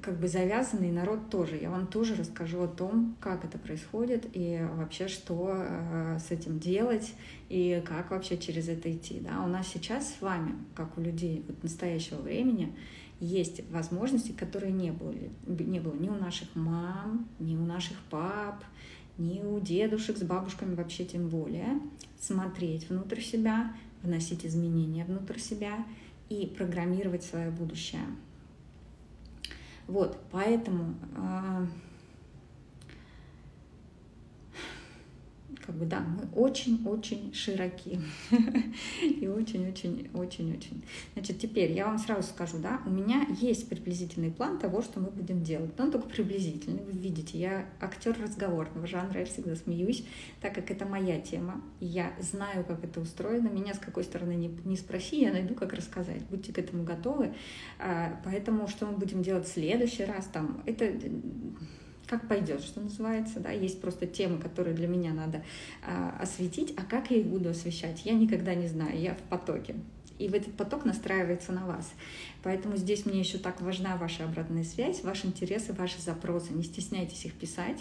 как 0.01 0.19
бы 0.19 0.27
завязанный 0.27 0.91
народ 0.91 1.29
тоже. 1.29 1.57
Я 1.57 1.69
вам 1.69 1.87
тоже 1.87 2.15
расскажу 2.15 2.61
о 2.63 2.67
том, 2.67 3.15
как 3.19 3.45
это 3.45 3.57
происходит 3.57 4.27
и 4.33 4.65
вообще 4.75 5.07
что 5.07 5.49
а, 5.51 6.17
с 6.19 6.31
этим 6.31 6.59
делать 6.59 7.13
и 7.49 7.81
как 7.85 8.11
вообще 8.11 8.37
через 8.37 8.69
это 8.69 8.91
идти. 8.91 9.19
Да? 9.19 9.43
У 9.43 9.47
нас 9.47 9.67
сейчас 9.67 10.13
с 10.13 10.21
вами, 10.21 10.55
как 10.75 10.97
у 10.97 11.01
людей 11.01 11.43
вот 11.47 11.61
настоящего 11.63 12.21
времени, 12.21 12.75
есть 13.19 13.69
возможности, 13.69 14.31
которые 14.31 14.71
не 14.71 14.91
было, 14.91 15.13
не 15.47 15.79
было 15.79 15.93
ни 15.95 16.09
у 16.09 16.15
наших 16.15 16.55
мам, 16.55 17.27
ни 17.39 17.55
у 17.55 17.65
наших 17.65 17.97
пап, 18.09 18.63
ни 19.17 19.41
у 19.41 19.59
дедушек 19.59 20.17
с 20.17 20.23
бабушками 20.23 20.75
вообще 20.75 21.03
тем 21.05 21.27
более. 21.27 21.81
Смотреть 22.19 22.89
внутрь 22.89 23.19
себя, 23.19 23.73
вносить 24.01 24.45
изменения 24.45 25.03
внутрь 25.03 25.39
себя 25.39 25.85
и 26.29 26.45
программировать 26.45 27.23
свое 27.23 27.49
будущее. 27.49 28.05
Вот, 29.89 30.19
поэтому 30.31 30.93
как 35.65 35.75
бы 35.75 35.85
да, 35.85 35.99
мы 35.99 36.27
очень-очень 36.35 37.33
широки 37.33 37.99
и 39.01 39.27
очень-очень-очень-очень. 39.27 40.83
Значит, 41.13 41.39
теперь 41.39 41.71
я 41.71 41.85
вам 41.85 41.99
сразу 41.99 42.23
скажу, 42.23 42.57
да, 42.57 42.81
у 42.85 42.89
меня 42.89 43.27
есть 43.39 43.69
приблизительный 43.69 44.31
план 44.31 44.59
того, 44.59 44.81
что 44.81 44.99
мы 44.99 45.11
будем 45.11 45.43
делать, 45.43 45.77
но 45.77 45.85
он 45.85 45.91
только 45.91 46.09
приблизительный. 46.09 46.83
Вы 46.83 46.93
видите, 46.93 47.37
я 47.37 47.65
актер 47.79 48.15
разговорного 48.21 48.87
жанра, 48.87 49.19
я 49.19 49.25
всегда 49.25 49.55
смеюсь, 49.55 50.03
так 50.41 50.55
как 50.55 50.71
это 50.71 50.85
моя 50.85 51.19
тема, 51.19 51.61
и 51.79 51.85
я 51.85 52.13
знаю, 52.19 52.65
как 52.65 52.83
это 52.83 52.99
устроено. 52.99 53.49
Меня 53.49 53.73
с 53.73 53.79
какой 53.79 54.03
стороны 54.03 54.33
не, 54.33 54.47
не 54.65 54.77
спроси, 54.77 55.21
я 55.21 55.31
найду, 55.31 55.55
как 55.55 55.73
рассказать. 55.73 56.23
Будьте 56.29 56.53
к 56.53 56.57
этому 56.57 56.83
готовы. 56.83 57.33
А, 57.77 58.19
поэтому 58.23 58.67
что 58.67 58.85
мы 58.85 58.97
будем 58.97 59.21
делать 59.21 59.47
в 59.47 59.51
следующий 59.51 60.05
раз, 60.05 60.25
там, 60.25 60.63
это 60.65 60.91
как 62.09 62.27
пойдет, 62.27 62.61
что 62.61 62.81
называется, 62.81 63.39
да, 63.39 63.51
есть 63.51 63.79
просто 63.79 64.07
темы, 64.07 64.39
которые 64.39 64.75
для 64.75 64.87
меня 64.87 65.13
надо 65.13 65.43
а, 65.85 66.17
осветить, 66.19 66.73
а 66.75 66.81
как 66.83 67.11
я 67.11 67.17
их 67.17 67.27
буду 67.27 67.49
освещать, 67.49 68.03
я 68.05 68.13
никогда 68.13 68.55
не 68.55 68.67
знаю, 68.67 68.99
я 68.99 69.13
в 69.13 69.21
потоке. 69.29 69.75
И 70.17 70.27
в 70.27 70.33
этот 70.33 70.53
поток 70.55 70.83
настраивается 70.83 71.53
на 71.53 71.65
вас. 71.65 71.93
Поэтому 72.43 72.75
здесь 72.75 73.05
мне 73.05 73.19
еще 73.19 73.37
так 73.37 73.61
важна 73.61 73.95
ваша 73.95 74.25
обратная 74.25 74.63
связь, 74.63 75.03
ваши 75.03 75.27
интересы, 75.27 75.71
ваши 75.71 76.01
запросы. 76.01 76.51
Не 76.51 76.63
стесняйтесь 76.63 77.25
их 77.25 77.33
писать. 77.35 77.79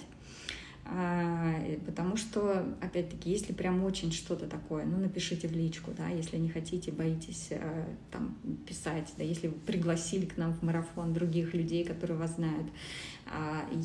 А, 0.90 1.54
потому 1.84 2.16
что, 2.16 2.64
опять-таки, 2.80 3.30
если 3.30 3.52
прям 3.52 3.84
очень 3.84 4.10
что-то 4.10 4.46
такое, 4.46 4.86
ну, 4.86 4.96
напишите 4.98 5.46
в 5.46 5.52
личку, 5.52 5.90
да, 5.94 6.08
если 6.08 6.38
не 6.38 6.48
хотите, 6.48 6.90
боитесь 6.92 7.48
э, 7.50 7.84
там 8.10 8.38
писать, 8.66 9.12
да, 9.18 9.22
если 9.22 9.48
вы 9.48 9.54
пригласили 9.54 10.24
к 10.24 10.38
нам 10.38 10.54
в 10.54 10.62
марафон 10.62 11.12
других 11.12 11.52
людей, 11.52 11.84
которые 11.84 12.16
вас 12.16 12.36
знают, 12.36 12.68
а, 13.17 13.17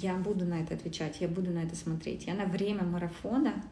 я 0.02 0.16
буду 0.16 0.46
на 0.46 0.62
это 0.62 0.76
отвечать, 0.76 1.22
я 1.22 1.28
буду 1.28 1.52
на 1.52 1.64
это 1.64 1.76
смотреть. 1.76 2.28
Я 2.28 2.34
на 2.34 2.46
время 2.46 2.84
марафона 2.84 3.64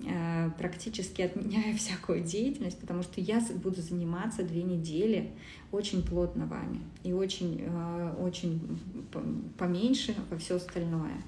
э, 0.00 0.50
практически 0.58 1.22
отменяю 1.22 1.76
всякую 1.78 2.22
деятельность, 2.22 2.78
потому 2.78 3.02
что 3.02 3.20
я 3.20 3.40
буду 3.62 3.82
заниматься 3.82 4.42
две 4.42 4.62
недели 4.62 5.30
очень 5.72 6.02
плотно 6.02 6.46
вами 6.46 6.80
и 7.04 7.12
очень, 7.12 7.62
э, 7.66 8.14
очень 8.20 8.60
поменьше 9.56 10.14
во 10.30 10.38
все 10.38 10.56
остальное. 10.56 11.22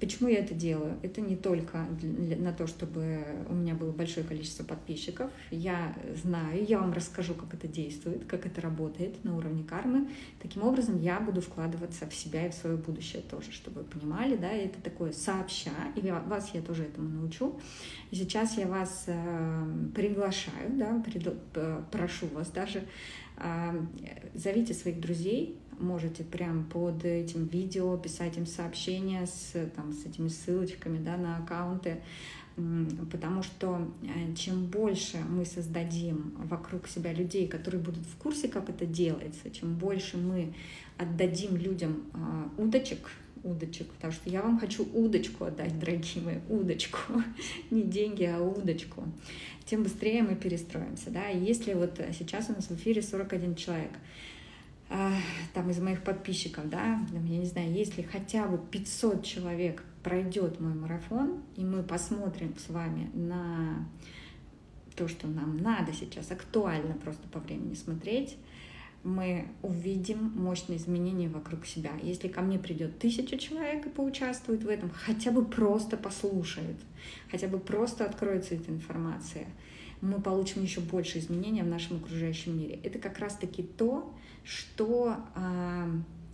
Почему 0.00 0.28
я 0.28 0.38
это 0.38 0.54
делаю? 0.54 0.96
Это 1.02 1.20
не 1.20 1.36
только 1.36 1.86
для, 2.00 2.36
на 2.36 2.52
то, 2.52 2.66
чтобы 2.66 3.24
у 3.48 3.54
меня 3.54 3.74
было 3.74 3.92
большое 3.92 4.26
количество 4.26 4.64
подписчиков. 4.64 5.30
Я 5.50 5.94
знаю, 6.22 6.64
я 6.64 6.78
вам 6.78 6.92
расскажу, 6.92 7.34
как 7.34 7.54
это 7.54 7.68
действует, 7.68 8.24
как 8.26 8.46
это 8.46 8.60
работает 8.60 9.22
на 9.24 9.36
уровне 9.36 9.64
кармы. 9.64 10.08
Таким 10.40 10.62
образом, 10.62 11.00
я 11.00 11.20
буду 11.20 11.40
вкладываться 11.40 12.08
в 12.08 12.14
себя 12.14 12.46
и 12.46 12.50
в 12.50 12.54
свое 12.54 12.76
будущее 12.76 13.22
тоже, 13.22 13.52
чтобы 13.52 13.82
вы 13.82 13.86
понимали, 13.86 14.36
да, 14.36 14.50
это 14.50 14.80
такое 14.80 15.12
сообща, 15.12 15.70
и 15.96 16.00
вас 16.10 16.50
я 16.54 16.62
тоже 16.62 16.84
этому 16.84 17.08
научу. 17.08 17.58
И 18.10 18.16
сейчас 18.16 18.58
я 18.58 18.66
вас 18.66 19.04
э, 19.06 19.64
приглашаю, 19.94 20.70
да, 20.72 21.02
пред, 21.04 21.34
прошу 21.90 22.26
вас 22.28 22.50
даже, 22.50 22.82
э, 23.36 23.86
зовите 24.34 24.74
своих 24.74 25.00
друзей, 25.00 25.61
можете 25.78 26.24
прям 26.24 26.64
под 26.64 27.04
этим 27.04 27.46
видео 27.46 27.96
писать 27.96 28.36
им 28.36 28.46
сообщения 28.46 29.26
с, 29.26 29.52
там, 29.74 29.92
с 29.92 30.06
этими 30.06 30.28
ссылочками 30.28 30.98
да, 30.98 31.16
на 31.16 31.38
аккаунты, 31.38 32.00
потому 33.10 33.42
что 33.42 33.88
э, 34.02 34.34
чем 34.34 34.66
больше 34.66 35.18
мы 35.28 35.44
создадим 35.44 36.34
вокруг 36.36 36.86
себя 36.86 37.12
людей, 37.12 37.48
которые 37.48 37.80
будут 37.80 38.04
в 38.04 38.16
курсе, 38.16 38.48
как 38.48 38.68
это 38.68 38.84
делается, 38.84 39.50
чем 39.50 39.74
больше 39.74 40.18
мы 40.18 40.52
отдадим 40.98 41.56
людям 41.56 42.02
а, 42.12 42.50
удочек, 42.58 43.10
удочек, 43.42 43.88
потому 43.88 44.12
что 44.12 44.28
я 44.28 44.42
вам 44.42 44.58
хочу 44.58 44.86
удочку 44.92 45.44
отдать, 45.44 45.78
дорогие 45.78 46.22
мои, 46.22 46.36
удочку, 46.48 47.22
не 47.70 47.82
деньги, 47.82 48.24
а 48.24 48.40
удочку, 48.40 49.04
тем 49.64 49.82
быстрее 49.82 50.22
мы 50.22 50.36
перестроимся, 50.36 51.10
да, 51.10 51.30
и 51.30 51.42
если 51.42 51.72
вот 51.74 51.98
сейчас 52.12 52.50
у 52.50 52.52
нас 52.52 52.66
в 52.66 52.72
эфире 52.72 53.02
41 53.02 53.54
человек, 53.54 53.92
там 55.54 55.70
из 55.70 55.80
моих 55.80 56.02
подписчиков, 56.02 56.68
да, 56.68 57.00
я 57.12 57.38
не 57.38 57.46
знаю, 57.46 57.72
если 57.72 58.02
хотя 58.02 58.46
бы 58.46 58.58
500 58.58 59.24
человек 59.24 59.84
пройдет 60.02 60.60
мой 60.60 60.74
марафон, 60.74 61.42
и 61.56 61.64
мы 61.64 61.82
посмотрим 61.82 62.54
с 62.58 62.68
вами 62.68 63.10
на 63.14 63.88
то, 64.96 65.08
что 65.08 65.26
нам 65.28 65.56
надо 65.58 65.92
сейчас, 65.92 66.30
актуально 66.30 66.94
просто 66.94 67.26
по 67.28 67.38
времени 67.38 67.74
смотреть, 67.74 68.36
мы 69.04 69.48
увидим 69.62 70.32
мощные 70.36 70.78
изменения 70.78 71.28
вокруг 71.28 71.66
себя. 71.66 71.90
Если 72.02 72.28
ко 72.28 72.40
мне 72.40 72.58
придет 72.58 72.98
тысяча 72.98 73.36
человек 73.36 73.86
и 73.86 73.90
поучаствует 73.90 74.62
в 74.62 74.68
этом, 74.68 74.90
хотя 74.90 75.32
бы 75.32 75.44
просто 75.44 75.96
послушает, 75.96 76.76
хотя 77.30 77.48
бы 77.48 77.58
просто 77.58 78.04
откроется 78.04 78.54
эта 78.54 78.70
информация, 78.70 79.46
мы 80.00 80.20
получим 80.20 80.62
еще 80.62 80.80
больше 80.80 81.18
изменений 81.18 81.62
в 81.62 81.66
нашем 81.66 81.96
окружающем 81.96 82.58
мире. 82.58 82.78
Это 82.82 82.98
как 82.98 83.18
раз-таки 83.18 83.62
то, 83.62 84.14
что 84.44 85.16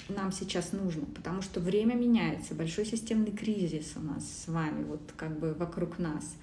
нам 0.09 0.33
сейчас 0.33 0.73
нужно, 0.73 1.07
потому 1.07 1.43
что 1.43 1.61
время 1.61 1.95
меняется, 1.95 2.55
большой 2.55 2.87
системный 2.87 3.33
кризис 3.33 3.93
у 3.97 4.01
нас 4.01 4.25
с 4.25 4.49
вами, 4.49 4.85
вот 4.85 5.13
как 5.17 5.39
бы 5.39 5.55
вокруг 5.55 5.99
нас. 5.99 6.37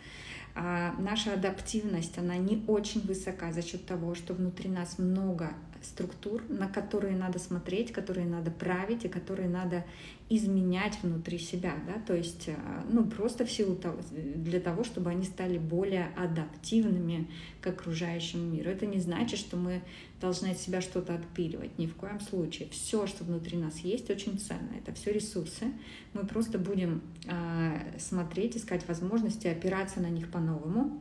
А 0.53 0.95
наша 0.99 1.33
адаптивность, 1.33 2.17
она 2.17 2.37
не 2.37 2.63
очень 2.67 3.01
высока 3.01 3.51
за 3.51 3.61
счет 3.61 3.85
того, 3.85 4.15
что 4.15 4.33
внутри 4.33 4.69
нас 4.69 4.97
много 4.97 5.51
структур, 5.85 6.43
на 6.49 6.67
которые 6.67 7.15
надо 7.15 7.39
смотреть, 7.39 7.91
которые 7.91 8.25
надо 8.27 8.51
править 8.51 9.05
и 9.05 9.09
которые 9.09 9.49
надо 9.49 9.85
изменять 10.27 10.97
внутри 11.03 11.37
себя, 11.37 11.75
да, 11.85 12.01
то 12.01 12.15
есть, 12.15 12.47
э, 12.47 12.55
ну, 12.89 13.05
просто 13.05 13.45
в 13.45 13.51
силу 13.51 13.75
того, 13.75 13.99
для 14.11 14.59
того, 14.59 14.83
чтобы 14.83 15.11
они 15.11 15.23
стали 15.23 15.59
более 15.59 16.07
адаптивными 16.17 17.27
к 17.61 17.67
окружающему 17.67 18.43
миру. 18.43 18.71
Это 18.71 18.87
не 18.87 18.99
значит, 18.99 19.37
что 19.37 19.55
мы 19.55 19.83
должны 20.19 20.47
от 20.47 20.57
себя 20.57 20.81
что-то 20.81 21.13
отпиливать, 21.13 21.77
ни 21.77 21.85
в 21.85 21.93
коем 21.93 22.19
случае. 22.19 22.69
Все, 22.69 23.05
что 23.05 23.23
внутри 23.23 23.57
нас 23.57 23.77
есть, 23.79 24.09
очень 24.09 24.39
ценно. 24.39 24.71
Это 24.75 24.93
все 24.93 25.11
ресурсы. 25.11 25.65
Мы 26.13 26.25
просто 26.25 26.57
будем 26.57 27.03
э, 27.27 27.99
смотреть, 27.99 28.57
искать 28.57 28.87
возможности, 28.87 29.45
опираться 29.45 29.99
на 29.99 30.09
них 30.09 30.31
по-новому, 30.31 30.99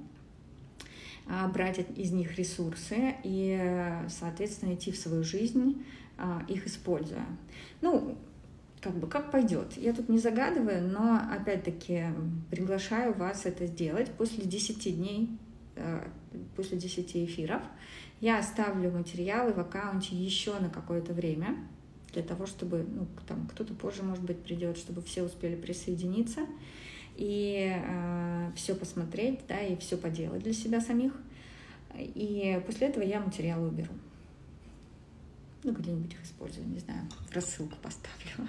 брать 1.52 1.78
из 1.96 2.12
них 2.12 2.36
ресурсы 2.36 3.14
и, 3.22 4.02
соответственно, 4.08 4.74
идти 4.74 4.92
в 4.92 4.98
свою 4.98 5.24
жизнь, 5.24 5.84
э, 6.18 6.40
их 6.48 6.66
используя. 6.66 7.24
Ну, 7.80 8.18
как 8.84 8.98
бы 8.98 9.06
как 9.06 9.30
пойдет. 9.30 9.76
Я 9.78 9.94
тут 9.94 10.10
не 10.10 10.18
загадываю, 10.18 10.86
но 10.86 11.18
опять-таки 11.32 12.04
приглашаю 12.50 13.14
вас 13.14 13.46
это 13.46 13.66
сделать 13.66 14.10
после 14.10 14.44
10 14.44 14.94
дней, 14.96 15.38
э, 15.76 16.06
после 16.54 16.76
10 16.76 17.24
эфиров. 17.24 17.62
Я 18.20 18.38
оставлю 18.38 18.90
материалы 18.90 19.54
в 19.54 19.60
аккаунте 19.60 20.14
еще 20.14 20.58
на 20.58 20.68
какое-то 20.68 21.14
время, 21.14 21.56
для 22.12 22.22
того, 22.22 22.46
чтобы 22.46 22.86
ну, 22.86 23.06
там 23.26 23.48
кто-то 23.48 23.74
позже, 23.74 24.02
может 24.02 24.22
быть, 24.22 24.38
придет, 24.38 24.76
чтобы 24.76 25.02
все 25.02 25.22
успели 25.22 25.56
присоединиться 25.56 26.42
и 27.16 27.72
э, 27.74 28.50
все 28.56 28.74
посмотреть, 28.74 29.40
да, 29.46 29.60
и 29.60 29.76
все 29.76 29.96
поделать 29.96 30.42
для 30.42 30.52
себя 30.52 30.80
самих. 30.80 31.12
И 31.96 32.60
после 32.66 32.88
этого 32.88 33.04
я 33.04 33.20
материалы 33.20 33.68
уберу. 33.68 33.92
Ну, 35.62 35.72
где-нибудь 35.72 36.12
их 36.12 36.22
использую, 36.24 36.68
не 36.68 36.78
знаю, 36.78 37.08
рассылку 37.32 37.76
поставлю. 37.76 38.48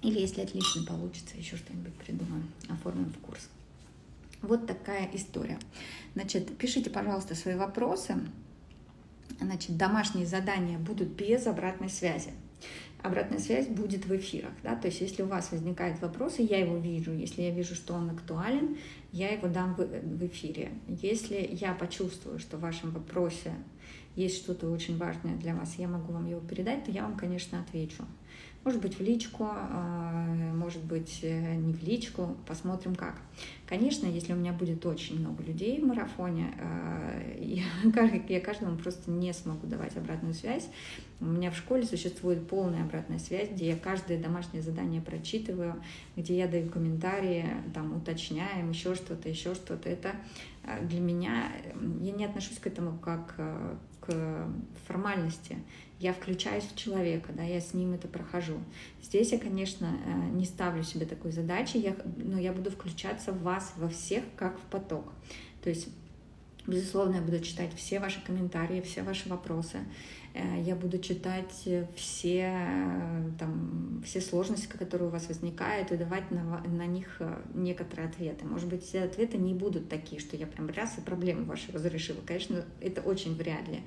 Или 0.00 0.20
если 0.20 0.42
отлично 0.42 0.84
получится, 0.84 1.36
еще 1.36 1.56
что-нибудь 1.56 1.94
придумаем, 1.94 2.48
оформим 2.68 3.12
в 3.12 3.18
курс. 3.18 3.48
Вот 4.40 4.66
такая 4.66 5.10
история. 5.12 5.58
Значит, 6.14 6.56
пишите, 6.56 6.90
пожалуйста, 6.90 7.34
свои 7.34 7.56
вопросы. 7.56 8.16
Значит, 9.40 9.76
домашние 9.76 10.26
задания 10.26 10.78
будут 10.78 11.08
без 11.08 11.46
обратной 11.46 11.90
связи. 11.90 12.30
Обратная 13.02 13.38
связь 13.38 13.68
будет 13.68 14.06
в 14.06 14.16
эфирах, 14.16 14.50
да, 14.64 14.74
то 14.74 14.88
есть 14.88 15.00
если 15.00 15.22
у 15.22 15.26
вас 15.26 15.52
возникают 15.52 16.00
вопросы, 16.00 16.42
я 16.42 16.58
его 16.58 16.76
вижу, 16.78 17.12
если 17.12 17.42
я 17.42 17.50
вижу, 17.50 17.76
что 17.76 17.94
он 17.94 18.10
актуален, 18.10 18.76
я 19.12 19.30
его 19.30 19.46
дам 19.46 19.74
в, 19.74 20.26
эфире. 20.26 20.72
Если 20.88 21.48
я 21.52 21.74
почувствую, 21.74 22.40
что 22.40 22.56
в 22.56 22.60
вашем 22.60 22.90
вопросе 22.90 23.52
есть 24.16 24.38
что-то 24.38 24.68
очень 24.68 24.98
важное 24.98 25.36
для 25.36 25.54
вас, 25.54 25.76
я 25.78 25.86
могу 25.86 26.12
вам 26.12 26.26
его 26.26 26.40
передать, 26.40 26.84
то 26.84 26.90
я 26.90 27.04
вам, 27.04 27.16
конечно, 27.16 27.60
отвечу. 27.60 28.04
Может 28.68 28.82
быть, 28.82 28.98
в 28.98 29.02
личку, 29.02 29.48
а, 29.50 30.26
может 30.52 30.84
быть, 30.84 31.20
э, 31.22 31.54
не 31.54 31.72
в 31.72 31.82
личку, 31.82 32.36
посмотрим 32.46 32.94
как. 32.94 33.14
Конечно, 33.66 34.06
если 34.06 34.34
у 34.34 34.36
меня 34.36 34.52
будет 34.52 34.84
очень 34.84 35.20
много 35.20 35.42
людей 35.42 35.80
в 35.80 35.86
марафоне, 35.86 36.52
а, 36.60 37.18
я 38.28 38.40
каждому 38.40 38.76
просто 38.76 39.10
не 39.10 39.32
смогу 39.32 39.66
давать 39.66 39.96
обратную 39.96 40.34
связь. 40.34 40.68
У 41.18 41.24
меня 41.24 41.50
в 41.50 41.56
школе 41.56 41.84
существует 41.84 42.46
полная 42.46 42.82
обратная 42.82 43.18
связь, 43.18 43.48
где 43.48 43.68
я 43.68 43.76
каждое 43.76 44.20
домашнее 44.20 44.62
задание 44.62 45.00
прочитываю, 45.00 45.82
где 46.14 46.36
я 46.36 46.46
даю 46.46 46.68
комментарии, 46.68 47.46
там 47.72 47.96
уточняем, 47.96 48.68
еще 48.68 48.94
что-то, 48.94 49.30
еще 49.30 49.54
что-то. 49.54 49.88
Это 49.88 50.14
а, 50.62 50.84
для 50.84 51.00
меня, 51.00 51.50
я 52.02 52.12
не 52.12 52.26
отношусь 52.26 52.58
к 52.58 52.66
этому 52.66 52.98
как 52.98 53.34
э, 53.38 53.76
к 54.02 54.46
формальности 54.86 55.56
я 56.00 56.12
включаюсь 56.12 56.64
в 56.64 56.76
человека, 56.76 57.32
да, 57.32 57.42
я 57.42 57.60
с 57.60 57.74
ним 57.74 57.92
это 57.92 58.06
прохожу. 58.06 58.58
Здесь 59.02 59.32
я, 59.32 59.38
конечно, 59.38 59.86
э, 59.86 60.30
не 60.30 60.44
ставлю 60.44 60.82
себе 60.82 61.06
такой 61.06 61.32
задачи, 61.32 61.76
я, 61.76 61.96
но 62.16 62.38
я 62.38 62.52
буду 62.52 62.70
включаться 62.70 63.32
в 63.32 63.42
вас, 63.42 63.72
во 63.76 63.88
всех, 63.88 64.22
как 64.36 64.58
в 64.58 64.62
поток. 64.62 65.12
То 65.62 65.70
есть 65.70 65.88
Безусловно, 66.68 67.14
я 67.14 67.22
буду 67.22 67.40
читать 67.40 67.70
все 67.74 67.98
ваши 67.98 68.22
комментарии, 68.22 68.82
все 68.82 69.02
ваши 69.02 69.26
вопросы. 69.30 69.78
Э, 70.34 70.60
я 70.60 70.76
буду 70.76 70.98
читать 70.98 71.66
все, 71.96 72.52
э, 72.54 73.30
там, 73.38 74.02
все 74.04 74.20
сложности, 74.20 74.66
которые 74.66 75.08
у 75.08 75.10
вас 75.10 75.28
возникают, 75.28 75.92
и 75.92 75.96
давать 75.96 76.30
на, 76.30 76.62
на 76.66 76.84
них 76.84 77.16
э, 77.20 77.40
некоторые 77.54 78.08
ответы. 78.08 78.44
Может 78.44 78.68
быть, 78.68 78.84
все 78.84 79.04
ответы 79.04 79.38
не 79.38 79.54
будут 79.54 79.88
такие, 79.88 80.20
что 80.20 80.36
я 80.36 80.46
прям 80.46 80.68
раз 80.68 80.98
и 80.98 81.00
проблему 81.00 81.46
вашу 81.46 81.72
разрешила. 81.72 82.18
Конечно, 82.26 82.62
это 82.82 83.00
очень 83.00 83.34
вряд 83.34 83.66
ли. 83.66 83.80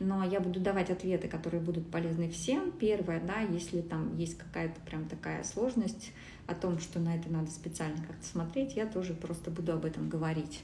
Но 0.00 0.24
я 0.24 0.40
буду 0.40 0.60
давать 0.60 0.88
ответы, 0.88 1.28
которые 1.28 1.60
будут 1.60 1.90
полезны 1.90 2.30
всем. 2.30 2.72
Первое, 2.72 3.20
да, 3.20 3.40
если 3.40 3.82
там 3.82 4.16
есть 4.16 4.38
какая-то 4.38 4.80
прям 4.80 5.10
такая 5.10 5.44
сложность 5.44 6.12
о 6.46 6.54
том, 6.54 6.78
что 6.78 7.00
на 7.00 7.16
это 7.16 7.30
надо 7.30 7.50
специально 7.50 7.98
как-то 7.98 8.24
смотреть, 8.24 8.76
я 8.76 8.86
тоже 8.86 9.12
просто 9.12 9.50
буду 9.50 9.74
об 9.74 9.84
этом 9.84 10.08
говорить. 10.08 10.62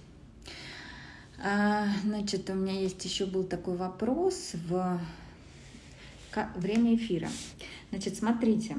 А, 1.43 1.87
значит, 2.05 2.51
у 2.51 2.55
меня 2.55 2.79
есть 2.79 3.03
еще 3.03 3.25
был 3.25 3.45
такой 3.45 3.77
вопрос 3.77 4.53
в 4.69 5.01
время 6.57 6.95
эфира. 6.97 7.29
Значит, 7.91 8.17
смотрите, 8.17 8.77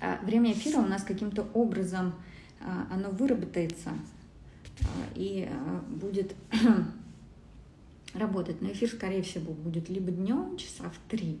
а, 0.00 0.18
время 0.22 0.52
эфира 0.52 0.78
у 0.78 0.86
нас 0.86 1.02
каким-то 1.02 1.42
образом 1.52 2.14
а, 2.60 2.86
оно 2.90 3.10
выработается 3.10 3.90
и 5.14 5.46
будет 5.88 6.34
работать. 8.14 8.62
Но 8.62 8.72
эфир, 8.72 8.88
скорее 8.88 9.22
всего, 9.22 9.52
будет 9.52 9.90
либо 9.90 10.10
днем, 10.10 10.56
часа 10.56 10.84
в 10.88 11.10
три, 11.10 11.38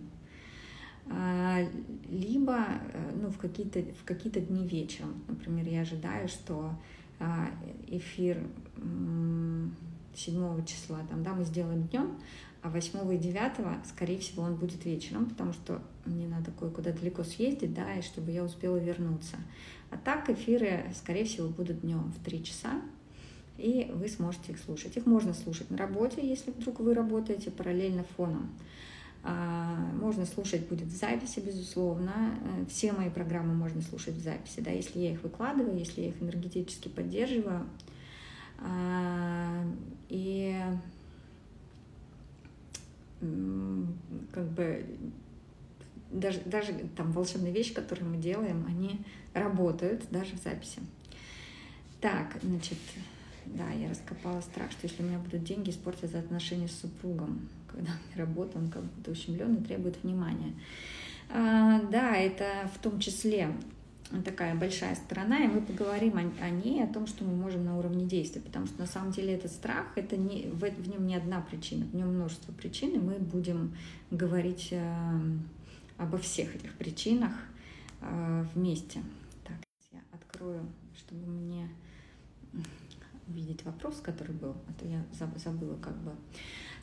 либо 2.10 2.66
э, 2.92 3.12
ну, 3.20 3.30
в 3.30 3.38
какие-то 3.38 3.80
в 3.80 4.04
какие-то 4.04 4.40
дни 4.40 4.68
вечером. 4.68 5.24
Например, 5.26 5.66
я 5.66 5.80
ожидаю, 5.80 6.28
что 6.28 6.74
эфир 7.86 8.46
7 10.14 10.64
числа, 10.64 11.00
там, 11.08 11.22
да, 11.22 11.34
мы 11.34 11.44
сделаем 11.44 11.84
днем, 11.88 12.18
а 12.62 12.68
8 12.70 13.14
и 13.14 13.18
9, 13.18 13.86
скорее 13.86 14.18
всего, 14.18 14.42
он 14.42 14.56
будет 14.56 14.84
вечером, 14.84 15.26
потому 15.26 15.52
что 15.52 15.80
мне 16.04 16.26
надо 16.26 16.50
кое-куда 16.50 16.92
далеко 16.92 17.24
съездить, 17.24 17.72
да, 17.74 17.94
и 17.94 18.02
чтобы 18.02 18.32
я 18.32 18.44
успела 18.44 18.76
вернуться. 18.76 19.36
А 19.90 19.96
так 19.96 20.28
эфиры, 20.30 20.92
скорее 20.94 21.24
всего, 21.24 21.48
будут 21.48 21.80
днем 21.80 22.12
в 22.12 22.24
3 22.24 22.44
часа, 22.44 22.80
и 23.56 23.90
вы 23.94 24.08
сможете 24.08 24.52
их 24.52 24.58
слушать. 24.58 24.96
Их 24.96 25.06
можно 25.06 25.34
слушать 25.34 25.70
на 25.70 25.76
работе, 25.76 26.26
если 26.26 26.50
вдруг 26.50 26.80
вы 26.80 26.94
работаете 26.94 27.50
параллельно 27.50 28.04
фоном. 28.16 28.50
А, 29.22 29.76
можно 30.00 30.24
слушать 30.24 30.66
будет 30.68 30.88
в 30.88 30.96
записи, 30.96 31.40
безусловно. 31.40 32.38
Э, 32.42 32.64
все 32.68 32.92
мои 32.92 33.10
программы 33.10 33.54
можно 33.54 33.82
слушать 33.82 34.14
в 34.14 34.22
записи, 34.22 34.60
да, 34.60 34.70
если 34.70 34.98
я 34.98 35.12
их 35.12 35.22
выкладываю, 35.22 35.78
если 35.78 36.02
я 36.02 36.08
их 36.08 36.22
энергетически 36.22 36.88
поддерживаю. 36.88 37.66
А, 38.58 39.64
и 40.08 40.58
как 44.32 44.48
бы 44.52 44.86
даже, 46.10 46.40
даже 46.46 46.72
там 46.96 47.12
волшебные 47.12 47.52
вещи, 47.52 47.74
которые 47.74 48.08
мы 48.08 48.16
делаем, 48.16 48.64
они 48.66 49.00
работают 49.34 50.04
даже 50.10 50.36
в 50.36 50.42
записи. 50.42 50.80
Так, 52.00 52.38
значит, 52.42 52.78
да, 53.46 53.70
я 53.70 53.90
раскопала 53.90 54.40
страх, 54.40 54.70
что 54.72 54.86
если 54.86 55.02
у 55.02 55.06
меня 55.06 55.18
будут 55.18 55.44
деньги, 55.44 55.70
испортятся 55.70 56.18
отношения 56.18 56.68
с 56.68 56.80
супругом. 56.80 57.48
Когда 57.70 57.92
он 57.92 58.18
работа, 58.18 58.58
он 58.58 58.70
как 58.70 58.82
будто 58.82 59.10
ущемлен 59.10 59.56
и 59.56 59.64
требует 59.64 60.02
внимания. 60.02 60.52
А, 61.28 61.80
да, 61.90 62.16
это 62.16 62.68
в 62.74 62.78
том 62.78 62.98
числе 62.98 63.54
такая 64.24 64.56
большая 64.56 64.96
сторона, 64.96 65.38
и 65.44 65.46
мы 65.46 65.60
поговорим 65.60 66.16
о, 66.16 66.44
о 66.44 66.50
ней, 66.50 66.82
о 66.82 66.92
том, 66.92 67.06
что 67.06 67.24
мы 67.24 67.34
можем 67.34 67.64
на 67.64 67.78
уровне 67.78 68.06
действия, 68.06 68.40
потому 68.40 68.66
что 68.66 68.80
на 68.80 68.86
самом 68.86 69.12
деле 69.12 69.34
этот 69.34 69.52
страх, 69.52 69.86
это 69.94 70.16
не, 70.16 70.48
в, 70.48 70.58
в 70.58 70.88
нем 70.88 71.06
не 71.06 71.14
одна 71.14 71.40
причина, 71.40 71.86
в 71.86 71.94
нем 71.94 72.08
множество 72.08 72.52
причин, 72.52 72.90
и 72.90 72.98
мы 72.98 73.14
будем 73.18 73.76
говорить 74.10 74.68
э, 74.72 75.20
обо 75.96 76.18
всех 76.18 76.56
этих 76.56 76.74
причинах 76.74 77.32
э, 78.00 78.44
вместе. 78.54 79.00
Так, 79.44 79.58
я 79.92 80.00
открою, 80.12 80.66
чтобы 80.96 81.26
мне 81.26 81.68
увидеть 83.28 83.64
вопрос, 83.64 84.00
который 84.02 84.34
был, 84.34 84.56
а 84.68 84.72
то 84.80 84.86
я 84.86 85.04
забыла 85.36 85.76
как 85.76 85.96
бы. 85.98 86.12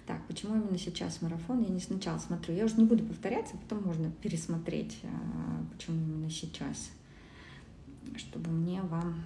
Так, 0.08 0.26
почему 0.28 0.56
именно 0.56 0.78
сейчас 0.78 1.22
марафон? 1.22 1.62
Я 1.62 1.70
не 1.70 1.82
сначала 1.82 2.18
смотрю. 2.18 2.56
Я 2.56 2.66
уже 2.66 2.78
не 2.78 2.86
буду 2.86 3.04
повторяться, 3.04 3.58
потом 3.58 3.84
можно 3.84 4.10
пересмотреть, 4.10 4.98
э, 5.04 5.08
почему 5.74 5.98
именно 5.98 6.30
сейчас 6.30 6.90
чтобы 8.16 8.52
мне 8.52 8.82
вам 8.82 9.24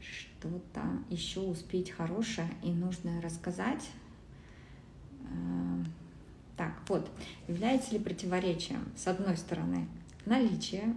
что-то 0.00 0.82
еще 1.10 1.40
успеть 1.40 1.90
хорошее 1.90 2.48
и 2.62 2.70
нужное 2.70 3.20
рассказать. 3.20 3.90
Э, 5.22 5.84
так, 6.56 6.72
вот, 6.88 7.10
является 7.48 7.92
ли 7.92 7.98
противоречием, 7.98 8.88
с 8.96 9.06
одной 9.06 9.36
стороны, 9.36 9.86
наличие 10.24 10.94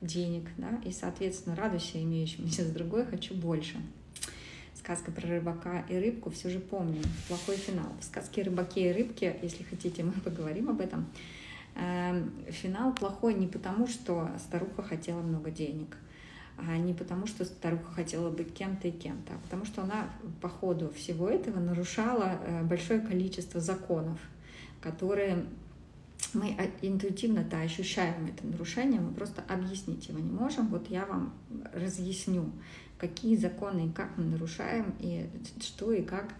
денег, 0.00 0.48
да, 0.56 0.80
и, 0.84 0.92
соответственно, 0.92 1.56
радуйся 1.56 2.02
имеющимся, 2.02 2.64
с 2.64 2.70
другой 2.70 3.04
хочу 3.04 3.34
больше. 3.34 3.80
Сказка 4.88 5.12
про 5.12 5.28
рыбака 5.28 5.84
и 5.90 5.98
рыбку 5.98 6.30
все 6.30 6.48
же 6.48 6.60
помним. 6.60 7.02
Плохой 7.28 7.56
финал. 7.56 7.92
В 8.00 8.04
сказке 8.04 8.42
рыбаке 8.42 8.88
и 8.88 8.92
рыбке, 8.94 9.36
если 9.42 9.62
хотите, 9.62 10.02
мы 10.02 10.12
поговорим 10.12 10.70
об 10.70 10.80
этом, 10.80 11.06
Эм, 11.78 12.32
финал 12.50 12.92
плохой 12.92 13.34
не 13.34 13.46
потому, 13.46 13.86
что 13.86 14.28
старуха 14.38 14.82
хотела 14.82 15.20
много 15.20 15.52
денег, 15.52 15.96
а 16.56 16.76
не 16.76 16.92
потому, 16.92 17.28
что 17.28 17.44
старуха 17.44 17.92
хотела 17.92 18.30
быть 18.30 18.52
кем-то 18.52 18.88
и 18.88 18.90
кем-то, 18.90 19.34
а 19.34 19.38
потому 19.44 19.64
что 19.64 19.82
она 19.82 20.10
по 20.40 20.48
ходу 20.48 20.90
всего 20.90 21.28
этого 21.28 21.60
нарушала 21.60 22.40
э, 22.42 22.64
большое 22.64 22.98
количество 22.98 23.60
законов, 23.60 24.18
которые 24.80 25.44
мы 26.34 26.56
интуитивно-то 26.82 27.60
ощущаем 27.60 28.26
это 28.26 28.44
нарушение, 28.44 29.00
мы 29.00 29.12
просто 29.12 29.44
объяснить 29.48 30.08
его 30.08 30.18
не 30.18 30.32
можем. 30.32 30.66
Вот 30.66 30.90
я 30.90 31.06
вам 31.06 31.32
разъясню, 31.72 32.50
какие 32.98 33.36
законы 33.36 33.86
и 33.86 33.92
как 33.92 34.16
мы 34.16 34.24
нарушаем, 34.24 34.94
и 34.98 35.28
что 35.60 35.92
и 35.92 36.02
как 36.02 36.34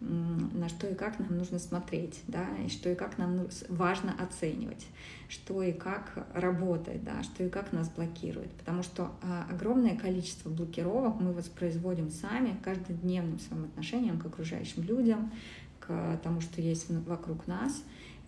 на 0.00 0.68
что 0.68 0.88
и 0.88 0.94
как 0.94 1.18
нам 1.18 1.36
нужно 1.38 1.58
смотреть, 1.58 2.20
да, 2.26 2.46
и 2.64 2.68
что 2.68 2.90
и 2.90 2.94
как 2.94 3.16
нам 3.16 3.46
важно 3.68 4.14
оценивать, 4.18 4.86
что 5.28 5.62
и 5.62 5.72
как 5.72 6.26
работает, 6.34 7.04
да, 7.04 7.22
что 7.22 7.44
и 7.44 7.48
как 7.48 7.72
нас 7.72 7.88
блокирует. 7.88 8.50
Потому 8.52 8.82
что 8.82 9.12
а, 9.22 9.46
огромное 9.50 9.96
количество 9.96 10.50
блокировок 10.50 11.20
мы 11.20 11.32
воспроизводим 11.32 12.10
сами 12.10 12.56
каждодневным 12.62 13.38
своим 13.38 13.64
отношением 13.64 14.18
к 14.18 14.26
окружающим 14.26 14.82
людям, 14.82 15.32
к 15.80 16.20
тому, 16.22 16.40
что 16.40 16.60
есть 16.60 16.90
вокруг 16.90 17.46
нас. 17.46 17.82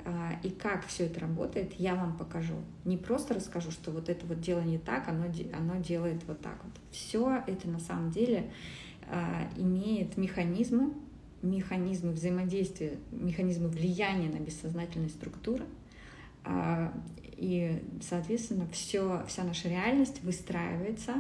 А, 0.09 0.39
и 0.45 0.51
как 0.51 0.87
все 0.87 1.07
это 1.07 1.19
работает, 1.19 1.73
я 1.81 1.97
вам 1.97 2.17
покажу. 2.17 2.55
Не 2.85 2.97
просто 2.97 3.35
расскажу, 3.35 3.73
что 3.73 3.91
вот 3.91 4.09
это 4.09 4.25
вот 4.27 4.41
дело 4.41 4.61
не 4.61 4.79
так, 4.79 5.09
оно, 5.09 5.25
оно 5.53 5.83
делает 5.83 6.23
вот 6.29 6.41
так 6.41 6.63
вот. 6.63 6.73
Все 6.93 7.43
это 7.49 7.69
на 7.69 7.81
самом 7.81 8.13
деле 8.13 8.49
а, 9.11 9.51
имеет 9.57 10.17
механизмы, 10.17 10.93
механизмы 11.43 12.13
взаимодействия, 12.13 12.99
механизмы 13.11 13.67
влияния 13.67 14.29
на 14.29 14.39
бессознательные 14.39 15.11
структуры. 15.11 15.65
А, 16.45 16.95
и, 17.37 17.83
соответственно, 18.01 18.69
все, 18.71 19.25
вся 19.27 19.43
наша 19.43 19.69
реальность 19.69 20.23
выстраивается 20.23 21.15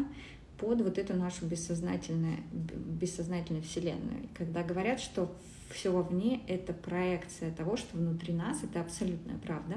под 0.59 0.82
вот 0.82 0.97
эту 0.97 1.14
нашу 1.14 1.47
бессознательную, 1.47 2.37
бессознательную 2.53 3.64
Вселенную. 3.64 4.28
когда 4.32 4.62
говорят, 4.62 5.01
что 5.01 5.34
все 5.71 5.91
вовне— 5.91 6.43
это 6.49 6.73
проекция 6.73 7.53
того, 7.53 7.77
что 7.77 7.97
внутри 7.97 8.33
нас, 8.33 8.62
это 8.62 8.81
абсолютная 8.81 9.39
правда. 9.39 9.77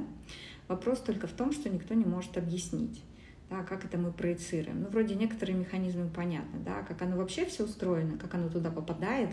Вопрос 0.68 1.00
только 1.00 1.28
в 1.28 1.32
том, 1.32 1.52
что 1.52 1.70
никто 1.70 1.94
не 1.94 2.06
может 2.06 2.38
объяснить 2.38 3.02
да, 3.50 3.64
как 3.64 3.86
это 3.86 3.98
мы 3.98 4.12
проецируем. 4.12 4.82
Ну, 4.82 4.90
вроде 4.90 5.16
некоторые 5.16 5.58
механизмы 5.58 6.08
понятны, 6.08 6.60
да, 6.64 6.84
как 6.84 7.02
оно 7.02 7.18
вообще 7.18 7.46
все 7.46 7.66
устроено, 7.66 8.18
как 8.18 8.36
оно 8.36 8.50
туда 8.50 8.70
попадает, 8.70 9.30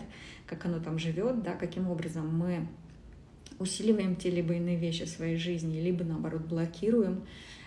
как 0.47 0.65
оно 0.65 0.79
там 0.79 0.97
живет, 0.97 1.43
да, 1.43 1.53
каким 1.53 1.89
образом 1.89 2.35
мы 2.35 2.67
усиливаем 3.59 4.15
те 4.15 4.29
либо 4.29 4.53
иные 4.55 4.77
вещи 4.77 5.05
в 5.05 5.09
своей 5.09 5.37
жизни, 5.37 5.79
либо 5.79 6.03
наоборот 6.03 6.41
блокируем. 6.43 7.23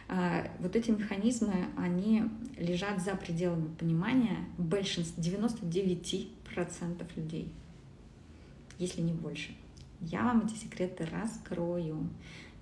А, 0.08 0.48
вот 0.58 0.74
эти 0.74 0.90
механизмы, 0.90 1.66
они 1.76 2.24
лежат 2.58 3.00
за 3.00 3.14
пределами 3.14 3.68
понимания 3.78 4.38
большинства, 4.58 5.22
99% 5.22 7.06
людей, 7.14 7.52
если 8.80 9.02
не 9.02 9.12
больше. 9.12 9.54
Я 10.00 10.24
вам 10.24 10.46
эти 10.46 10.54
секреты 10.54 11.06
раскрою, 11.06 12.08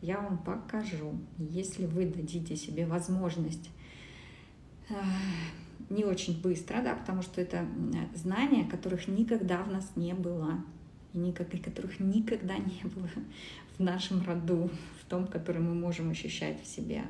я 0.03 0.21
вам 0.21 0.39
покажу. 0.39 1.19
Если 1.39 1.87
вы 1.87 2.07
дадите 2.07 2.57
себе 2.57 2.87
возможность 2.87 3.71
не 5.89 6.05
очень 6.05 6.41
быстро, 6.41 6.83
да, 6.83 6.95
потому 6.95 7.23
что 7.23 7.41
это 7.41 7.65
знания, 8.15 8.65
которых 8.65 9.07
никогда 9.07 9.63
в 9.63 9.71
нас 9.71 9.93
не 9.97 10.13
было, 10.13 10.63
и 11.15 11.19
никак, 11.19 11.55
и 11.55 11.59
которых 11.59 12.01
никогда 12.01 12.59
не 12.59 12.83
было 12.95 13.09
в 13.79 13.83
нашем 13.83 14.25
роду, 14.25 14.71
в 15.01 15.09
том, 15.09 15.27
который 15.27 15.63
мы 15.63 15.75
можем 15.75 16.11
ощущать 16.11 16.63
в 16.63 16.67
себе. 16.67 17.05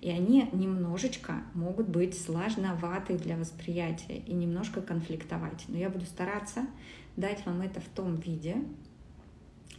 И 0.00 0.10
они 0.10 0.48
немножечко 0.52 1.42
могут 1.54 1.88
быть 1.88 2.16
сложноваты 2.16 3.18
для 3.18 3.36
восприятия 3.36 4.18
и 4.18 4.32
немножко 4.32 4.80
конфликтовать. 4.80 5.64
Но 5.66 5.76
я 5.76 5.90
буду 5.90 6.04
стараться 6.06 6.66
дать 7.18 7.44
вам 7.44 7.62
это 7.62 7.80
в 7.80 7.88
том 7.88 8.16
виде, 8.16 8.56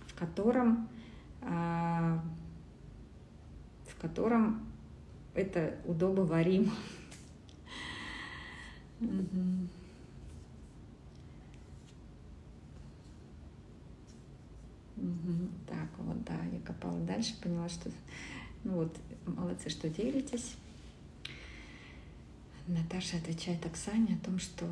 в 0.07 0.19
котором, 0.19 0.89
а, 1.41 2.21
в 3.87 3.95
котором 4.01 4.67
это 5.33 5.77
удобоваримо. 5.85 6.71
Так, 15.65 15.89
вот, 15.99 16.21
да, 16.25 16.35
я 16.51 16.59
копала 16.59 16.99
дальше, 16.99 17.39
поняла, 17.41 17.69
что... 17.69 17.89
Ну 18.65 18.73
вот, 18.73 18.97
молодцы, 19.25 19.69
что 19.69 19.89
делитесь. 19.89 20.57
Наташа 22.67 23.15
отвечает 23.15 23.65
Оксане 23.65 24.15
о 24.21 24.25
том, 24.25 24.37
что 24.39 24.65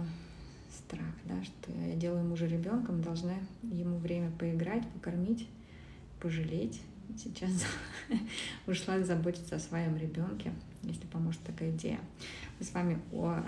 страх, 0.78 1.14
да, 1.26 1.44
что 1.44 1.72
я 1.88 1.96
делаю 1.96 2.24
мужа 2.24 2.46
ребенком, 2.46 3.02
должна 3.02 3.34
ему 3.64 3.98
время 3.98 4.32
поиграть, 4.32 4.88
покормить, 4.90 5.48
пожалеть. 6.20 6.82
Сейчас 7.18 7.66
ушла 8.68 9.00
заботиться 9.02 9.56
о 9.56 9.60
своем 9.60 9.98
ребенке, 9.98 10.52
если 10.84 11.06
поможет 11.08 11.42
такая 11.42 11.72
идея. 11.72 12.00
Мы 12.60 12.66
с 12.66 12.74
вами 12.74 13.00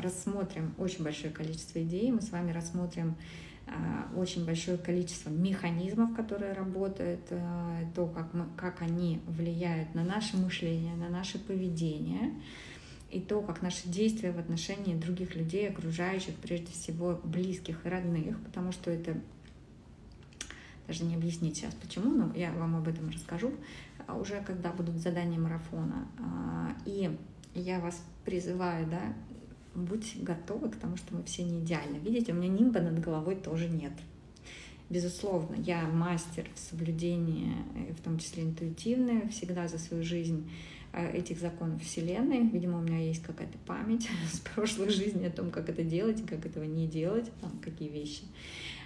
рассмотрим 0.02 0.74
очень 0.78 1.04
большое 1.04 1.32
количество 1.32 1.82
идей, 1.84 2.12
мы 2.12 2.22
с 2.22 2.32
вами 2.32 2.52
рассмотрим 2.52 3.16
а, 3.68 4.10
очень 4.16 4.46
большое 4.46 4.78
количество 4.78 5.30
механизмов, 5.30 6.16
которые 6.16 6.54
работают, 6.54 7.22
а, 7.32 7.80
то, 7.96 8.08
как, 8.08 8.34
мы, 8.34 8.46
как 8.58 8.82
они 8.82 9.22
влияют 9.28 9.94
на 9.94 10.04
наше 10.04 10.38
мышление, 10.38 10.96
на 10.96 11.10
наше 11.10 11.38
поведение, 11.38 12.34
и 13.12 13.20
то, 13.20 13.42
как 13.42 13.62
наши 13.62 13.88
действия 13.88 14.32
в 14.32 14.40
отношении 14.40 14.96
других 14.96 15.36
людей, 15.36 15.70
окружающих, 15.70 16.36
прежде 16.36 16.72
всего 16.72 17.20
близких 17.24 17.86
и 17.86 17.90
родных, 17.90 18.40
потому 18.44 18.72
что 18.72 18.92
это 18.92 19.18
даже 20.88 21.04
не 21.04 21.16
объяснить 21.16 21.58
сейчас 21.58 21.74
почему, 21.76 22.12
но 22.12 22.34
я 22.36 22.52
вам 22.52 22.76
об 22.76 22.88
этом 22.88 23.10
расскажу 23.10 23.52
а, 24.08 24.16
уже, 24.16 24.42
когда 24.42 24.72
будут 24.72 24.98
задания 24.98 25.40
марафона. 25.40 26.08
И 26.86 27.16
я 27.54 27.80
вас 27.80 28.02
призываю, 28.26 28.88
да, 28.88 29.14
будьте 29.76 30.20
готовы 30.20 30.70
к 30.70 30.76
тому, 30.76 30.98
что 30.98 31.16
мы 31.16 31.24
все 31.24 31.44
не 31.44 31.60
идеальны. 31.60 31.98
Видите, 31.98 32.34
у 32.34 32.36
меня 32.36 32.50
нимба 32.50 32.80
над 32.80 33.00
головой 33.00 33.36
тоже 33.36 33.70
нет. 33.70 33.94
Безусловно, 34.90 35.56
я 35.56 35.88
мастер 35.88 36.48
в 36.56 36.60
соблюдении, 36.60 37.54
э, 37.76 37.94
в 37.94 38.02
том 38.02 38.18
числе 38.18 38.44
интуитивное, 38.44 39.30
всегда 39.30 39.68
за 39.68 39.78
свою 39.78 40.04
жизнь 40.04 40.50
этих 40.94 41.40
законов 41.40 41.82
Вселенной. 41.84 42.48
Видимо, 42.48 42.80
у 42.80 42.82
меня 42.82 43.00
есть 43.00 43.22
какая-то 43.22 43.58
память 43.66 44.08
с 44.32 44.40
прошлой 44.40 44.90
жизни 44.90 45.26
о 45.26 45.32
том, 45.32 45.52
как 45.52 45.70
это 45.70 45.84
делать 45.84 46.20
и 46.20 46.24
как 46.24 46.46
этого 46.46 46.64
не 46.64 46.88
делать, 46.88 47.32
там, 47.42 47.52
какие 47.64 47.90
вещи. 47.90 48.24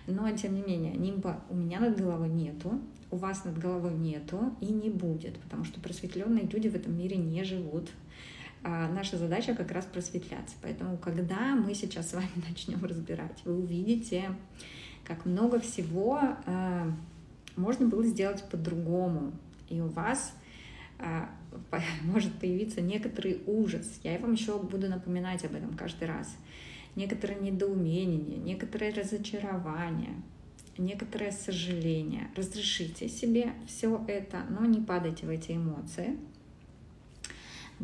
Но, 0.05 0.29
тем 0.31 0.55
не 0.55 0.61
менее, 0.61 0.93
нимба 0.93 1.41
у 1.49 1.55
меня 1.55 1.79
над 1.79 1.97
головой 1.97 2.29
нету, 2.29 2.81
у 3.09 3.15
вас 3.15 3.45
над 3.45 3.57
головой 3.57 3.93
нету 3.93 4.53
и 4.59 4.65
не 4.65 4.89
будет, 4.89 5.37
потому 5.39 5.63
что 5.63 5.79
просветленные 5.79 6.45
люди 6.45 6.67
в 6.67 6.75
этом 6.75 6.97
мире 6.97 7.15
не 7.15 7.43
живут. 7.43 7.89
А 8.63 8.89
наша 8.89 9.17
задача 9.17 9.55
как 9.55 9.71
раз 9.71 9.85
просветляться. 9.85 10.55
Поэтому, 10.61 10.97
когда 10.97 11.55
мы 11.55 11.73
сейчас 11.73 12.09
с 12.09 12.13
вами 12.13 12.29
начнем 12.49 12.83
разбирать, 12.83 13.41
вы 13.45 13.59
увидите, 13.59 14.35
как 15.05 15.25
много 15.25 15.59
всего 15.59 16.19
э, 16.45 16.91
можно 17.55 17.87
было 17.87 18.03
сделать 18.03 18.43
по-другому. 18.49 19.33
И 19.69 19.79
у 19.81 19.87
вас 19.87 20.33
э, 20.99 21.25
может 22.03 22.33
появиться 22.39 22.81
некоторый 22.81 23.41
ужас. 23.45 23.99
Я 24.03 24.17
вам 24.19 24.33
еще 24.33 24.57
буду 24.59 24.89
напоминать 24.89 25.43
об 25.45 25.55
этом 25.55 25.73
каждый 25.75 26.07
раз. 26.07 26.35
Некоторое 26.95 27.39
недоумение, 27.39 28.37
некоторое 28.37 28.93
разочарование, 28.93 30.13
некоторое 30.77 31.31
сожаление. 31.31 32.29
Разрешите 32.35 33.09
себе 33.09 33.53
все 33.67 34.03
это, 34.07 34.43
но 34.49 34.65
не 34.65 34.79
падайте 34.79 35.25
в 35.25 35.29
эти 35.29 35.53
эмоции 35.53 36.17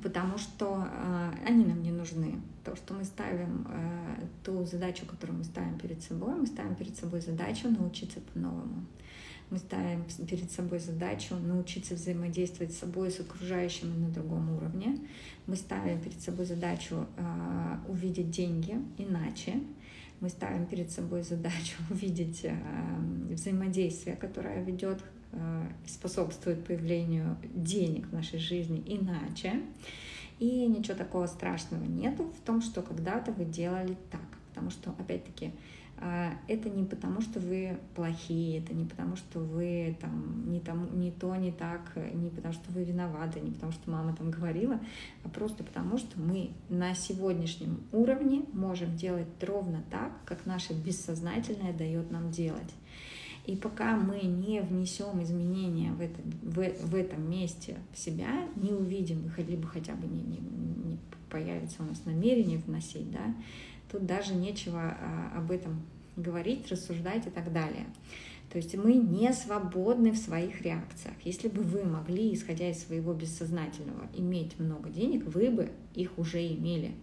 потому 0.02 0.38
что 0.38 0.88
э, 0.90 1.32
они 1.46 1.66
нам 1.66 1.82
не 1.82 1.92
нужны. 1.92 2.40
То, 2.64 2.76
что 2.76 2.94
мы 2.94 3.04
ставим, 3.04 3.68
э, 3.70 4.24
ту 4.44 4.66
задачу, 4.66 5.06
которую 5.06 5.40
мы 5.40 5.44
ставим 5.44 5.78
перед 5.78 6.02
собой, 6.02 6.36
мы 6.36 6.48
ставим 6.48 6.76
перед 6.76 6.96
собой 6.96 7.22
задачу 7.22 7.70
научиться 7.70 8.20
по-новому. 8.34 8.86
Мы 9.50 9.58
ставим 9.58 10.06
перед 10.28 10.52
собой 10.52 10.80
задачу 10.80 11.36
научиться 11.36 11.96
взаимодействовать 11.96 12.74
с 12.74 12.80
собой, 12.80 13.10
с 13.10 13.20
окружающими 13.20 13.96
на 13.98 14.10
другом 14.10 14.56
уровне. 14.56 15.00
Мы 15.48 15.56
ставим 15.56 16.00
перед 16.02 16.22
собой 16.22 16.46
задачу 16.46 17.08
э, 17.18 17.78
увидеть 17.88 18.30
деньги 18.30 18.78
иначе. 18.98 19.62
Мы 20.20 20.30
ставим 20.30 20.66
перед 20.68 20.92
собой 20.92 21.24
задачу 21.24 21.78
увидеть 21.90 22.42
э, 22.44 22.56
взаимодействие, 23.32 24.16
которое 24.16 24.64
ведет 24.64 25.04
Э, 25.32 25.68
способствует 25.86 26.66
появлению 26.66 27.38
денег 27.54 28.08
в 28.08 28.14
нашей 28.14 28.40
жизни 28.40 28.82
иначе. 28.86 29.62
И 30.40 30.66
ничего 30.66 30.98
такого 30.98 31.28
страшного 31.28 31.84
нету 31.84 32.24
в 32.24 32.46
том, 32.46 32.62
что 32.62 32.82
когда-то 32.82 33.32
вы 33.34 33.46
делали 33.46 33.96
так. 34.10 34.22
Потому 34.50 34.72
что, 34.72 34.92
опять-таки, 34.92 35.52
это 36.48 36.70
не 36.70 36.86
потому, 36.86 37.22
что 37.22 37.40
вы 37.40 37.78
плохие, 37.96 38.60
это 38.60 38.74
не 38.74 38.86
потому, 38.86 39.18
что 39.18 39.40
вы 39.40 39.98
там 40.00 40.50
не, 40.50 40.60
там, 40.60 41.00
не 41.00 41.12
то, 41.12 41.36
не 41.36 41.52
так, 41.52 41.94
не 42.14 42.30
потому, 42.30 42.54
что 42.54 42.72
вы 42.72 42.84
виноваты, 42.84 43.40
не 43.42 43.52
потому, 43.52 43.72
что 43.72 43.92
мама 43.92 44.16
там 44.16 44.32
говорила, 44.32 44.80
а 45.24 45.30
просто 45.30 45.64
потому, 45.64 45.98
что 45.98 46.20
мы 46.20 46.52
на 46.70 46.96
сегодняшнем 46.96 47.82
уровне 47.92 48.44
можем 48.54 48.96
делать 48.96 49.28
ровно 49.42 49.84
так, 49.90 50.12
как 50.26 50.46
наше 50.46 50.74
бессознательное 50.74 51.74
дает 51.74 52.12
нам 52.12 52.32
делать. 52.32 52.74
И 53.46 53.56
пока 53.56 53.98
мы 53.98 54.22
не 54.22 54.62
внесем 54.62 55.22
изменения 55.24 55.92
в, 55.92 56.02
это, 56.02 56.22
в, 56.44 56.88
в 56.88 56.96
этом 56.96 57.30
месте 57.30 57.78
в 57.94 57.98
себя, 57.98 58.48
не 58.56 58.72
увидим, 58.72 59.30
либо 59.38 59.68
хотя 59.68 59.96
бы 59.96 60.08
не, 60.08 60.22
не, 60.22 60.38
не 60.38 60.98
появится 61.30 61.82
у 61.82 61.86
нас 61.86 62.06
намерение 62.06 62.60
вносить, 62.60 63.12
да, 63.12 63.34
тут 63.92 64.06
даже 64.06 64.34
нечего 64.34 64.80
а, 65.00 65.34
об 65.38 65.52
этом 65.52 65.82
говорить, 66.16 66.70
рассуждать 66.72 67.28
и 67.28 67.30
так 67.30 67.52
далее. 67.52 67.86
То 68.52 68.58
есть 68.58 68.76
мы 68.76 68.96
не 68.96 69.32
свободны 69.32 70.12
в 70.12 70.18
своих 70.18 70.62
реакциях. 70.62 71.16
Если 71.24 71.48
бы 71.48 71.62
вы 71.62 71.84
могли, 71.84 72.34
исходя 72.34 72.70
из 72.70 72.84
своего 72.84 73.14
бессознательного, 73.14 74.08
иметь 74.16 74.60
много 74.60 74.90
денег, 74.90 75.24
вы 75.26 75.52
бы 75.52 75.72
их 75.94 76.18
уже 76.18 76.46
имели. 76.46 76.94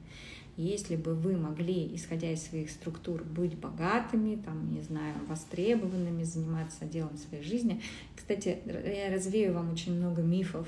Если 0.56 0.96
бы 0.96 1.14
вы 1.14 1.36
могли, 1.36 1.94
исходя 1.94 2.32
из 2.32 2.42
своих 2.42 2.70
структур, 2.70 3.22
быть 3.22 3.56
богатыми, 3.56 4.36
там, 4.36 4.72
не 4.72 4.82
знаю, 4.82 5.14
востребованными, 5.28 6.24
заниматься 6.24 6.86
делом 6.86 7.16
своей 7.18 7.44
жизни. 7.44 7.82
Кстати, 8.16 8.58
я 8.64 9.12
развею 9.12 9.52
вам 9.52 9.70
очень 9.70 9.94
много 9.94 10.22
мифов, 10.22 10.66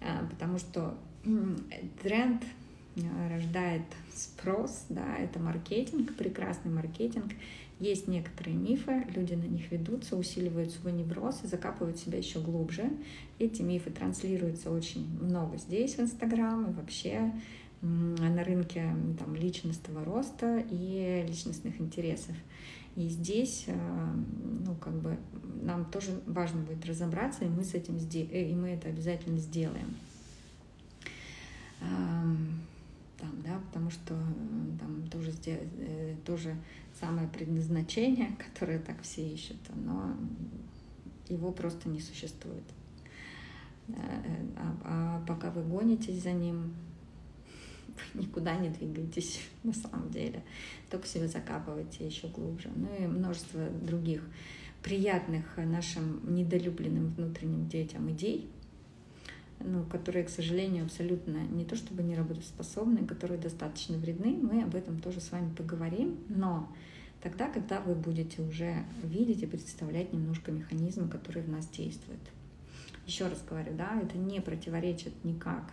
а, 0.00 0.26
потому 0.28 0.58
что 0.58 0.98
тренд 2.02 2.42
а, 2.96 3.28
рождает 3.30 3.82
спрос, 4.16 4.86
да, 4.88 5.16
это 5.16 5.38
маркетинг, 5.38 6.14
прекрасный 6.16 6.70
маркетинг. 6.70 7.32
Есть 7.78 8.08
некоторые 8.08 8.56
мифы, 8.56 9.04
люди 9.14 9.34
на 9.34 9.44
них 9.44 9.70
ведутся, 9.70 10.16
усиливают 10.16 10.70
свой 10.70 10.92
невроз 10.92 11.40
и 11.44 11.46
закапывают 11.46 11.98
себя 11.98 12.18
еще 12.18 12.40
глубже. 12.40 12.90
Эти 13.38 13.60
мифы 13.60 13.90
транслируются 13.90 14.70
очень 14.70 15.06
много 15.20 15.58
здесь, 15.58 15.96
в 15.96 16.00
Инстаграм, 16.00 16.70
и 16.70 16.72
вообще 16.72 17.32
на 17.82 18.42
рынке 18.42 18.94
там, 19.18 19.34
личностного 19.34 20.04
роста 20.04 20.64
и 20.70 21.24
личностных 21.28 21.78
интересов. 21.80 22.34
И 22.96 23.08
здесь, 23.08 23.64
э, 23.66 23.74
ну, 24.64 24.74
как 24.76 24.94
бы, 24.94 25.18
нам 25.62 25.84
тоже 25.84 26.18
важно 26.26 26.62
будет 26.62 26.86
разобраться, 26.86 27.44
и 27.44 27.48
мы 27.48 27.62
с 27.62 27.74
этим 27.74 27.96
э, 27.96 28.50
и 28.50 28.54
мы 28.54 28.70
это 28.70 28.88
обязательно 28.88 29.38
сделаем. 29.38 29.94
Там, 33.18 33.30
да, 33.42 33.58
потому 33.66 33.90
что 33.90 34.14
там 34.78 35.08
тоже, 35.10 35.32
э, 35.46 36.16
тоже 36.24 36.54
самое 37.00 37.28
предназначение, 37.28 38.36
которое 38.38 38.78
так 38.78 39.02
все 39.02 39.26
ищут, 39.26 39.56
но 39.74 40.14
его 41.28 41.50
просто 41.52 41.88
не 41.88 42.00
существует. 42.00 42.64
А, 43.88 44.76
а 44.84 45.24
пока 45.26 45.50
вы 45.50 45.62
гонитесь 45.62 46.22
за 46.22 46.32
ним, 46.32 46.74
вы 48.14 48.20
никуда 48.22 48.56
не 48.56 48.70
двигаетесь 48.70 49.40
на 49.62 49.72
самом 49.72 50.10
деле, 50.10 50.42
только 50.90 51.06
себя 51.06 51.28
закапываете 51.28 52.06
еще 52.06 52.28
глубже. 52.28 52.70
Ну 52.74 52.88
и 52.98 53.06
множество 53.06 53.68
других 53.70 54.22
приятных 54.82 55.56
нашим 55.56 56.34
недолюбленным 56.34 57.08
внутренним 57.14 57.68
детям 57.68 58.10
идей, 58.12 58.48
ну, 59.60 59.84
которые, 59.84 60.24
к 60.24 60.28
сожалению, 60.28 60.84
абсолютно 60.84 61.38
не 61.38 61.64
то 61.64 61.76
чтобы 61.76 62.02
не 62.02 62.14
работоспособны, 62.14 63.06
которые 63.06 63.40
достаточно 63.40 63.96
вредны, 63.96 64.38
мы 64.40 64.62
об 64.62 64.74
этом 64.74 64.98
тоже 65.00 65.20
с 65.20 65.32
вами 65.32 65.54
поговорим, 65.54 66.18
но 66.28 66.68
тогда, 67.22 67.48
когда 67.48 67.80
вы 67.80 67.94
будете 67.94 68.42
уже 68.42 68.84
видеть 69.02 69.42
и 69.42 69.46
представлять 69.46 70.12
немножко 70.12 70.52
механизмы, 70.52 71.08
которые 71.08 71.44
в 71.44 71.48
нас 71.48 71.68
действуют. 71.68 72.20
Еще 73.06 73.26
раз 73.28 73.42
говорю, 73.48 73.72
да, 73.74 74.00
это 74.02 74.18
не 74.18 74.40
противоречит 74.40 75.24
никак 75.24 75.72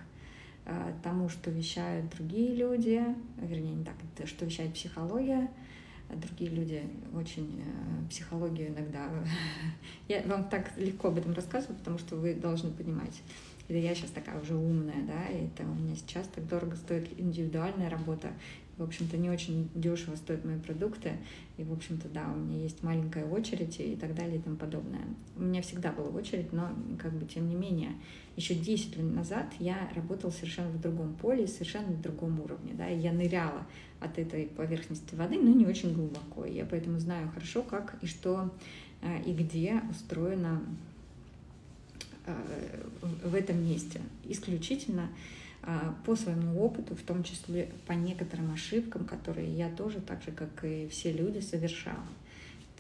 э, 0.66 0.94
тому, 1.04 1.30
что 1.30 1.50
вещают 1.50 2.10
другие 2.16 2.56
люди, 2.56 3.04
вернее, 3.38 3.76
не 3.76 3.84
так, 3.84 3.96
что 4.26 4.46
вещает 4.46 4.74
психология, 4.74 5.50
другие 6.16 6.52
люди 6.52 6.84
очень 7.14 7.64
э, 7.66 8.10
психологию 8.10 8.70
иногда... 8.70 9.10
Я 10.08 10.22
вам 10.24 10.50
так 10.50 10.78
легко 10.78 11.10
об 11.10 11.18
этом 11.18 11.34
рассказываю, 11.34 11.78
потому 11.78 11.98
что 11.98 12.16
вы 12.16 12.36
должны 12.36 12.72
понимать, 12.72 13.22
это 13.68 13.78
я 13.78 13.96
сейчас 13.96 14.12
такая 14.12 14.40
уже 14.42 14.56
умная, 14.56 15.04
да, 15.08 15.26
и 15.28 15.46
это 15.46 15.64
у 15.64 15.74
меня 15.74 15.96
сейчас 15.96 16.28
так 16.28 16.48
дорого 16.48 16.76
стоит 16.76 17.08
индивидуальная 17.18 17.90
работа, 17.90 18.30
в 18.78 18.84
общем-то, 18.84 19.18
не 19.18 19.30
очень 19.30 19.70
дешево 19.76 20.16
стоят 20.16 20.44
мои 20.46 20.58
продукты, 20.58 21.12
и, 21.58 21.64
в 21.64 21.72
общем-то, 21.72 22.10
да, 22.10 22.28
у 22.34 22.38
меня 22.38 22.64
есть 22.64 22.82
маленькая 22.82 23.26
очередь 23.26 23.80
и 23.80 23.96
так 23.96 24.16
далее 24.16 24.38
и 24.38 24.42
тому 24.42 24.56
подобное. 24.56 25.04
У 25.36 25.44
меня 25.44 25.62
всегда 25.62 25.92
была 25.92 26.10
очередь, 26.10 26.52
но, 26.52 26.70
как 26.98 27.14
бы, 27.14 27.26
тем 27.28 27.48
не 27.48 27.56
менее, 27.56 27.92
еще 28.36 28.56
10 28.56 28.98
лет 28.98 29.14
назад 29.14 29.46
я 29.60 29.90
работала 29.96 30.32
совершенно 30.32 30.70
в 30.70 30.82
другом 30.82 31.14
поле, 31.14 31.48
совершенно 31.48 31.92
в 31.94 32.02
другом 32.02 32.40
уровне, 32.40 32.74
да, 32.74 32.90
и 32.90 33.00
я 33.00 33.14
ныряла 33.14 33.68
от 34.00 34.18
этой 34.18 34.48
поверхности 34.48 35.14
воды, 35.14 35.40
но 35.40 35.52
не 35.52 35.68
очень 35.68 35.94
глубоко, 35.94 36.46
я 36.46 36.66
поэтому 36.66 37.00
знаю 37.00 37.30
хорошо, 37.30 37.62
как 37.62 37.98
и 38.02 38.08
что 38.08 38.52
э, 39.02 39.22
и 39.24 39.34
где 39.34 39.82
устроено 39.92 40.62
э, 40.62 40.93
в 43.24 43.36
этом 43.36 43.64
месте. 43.64 44.02
Исключительно 44.26 45.10
а, 45.62 45.96
по 46.06 46.16
своему 46.16 46.62
опыту, 46.64 46.96
в 46.96 47.02
том 47.04 47.24
числе 47.24 47.72
по 47.88 47.94
некоторым 47.94 48.52
ошибкам, 48.52 49.06
которые 49.06 49.54
я 49.56 49.70
тоже, 49.70 50.02
так 50.02 50.22
же, 50.24 50.32
как 50.32 50.64
и 50.64 50.88
все 50.90 51.12
люди, 51.12 51.40
совершала. 51.40 52.06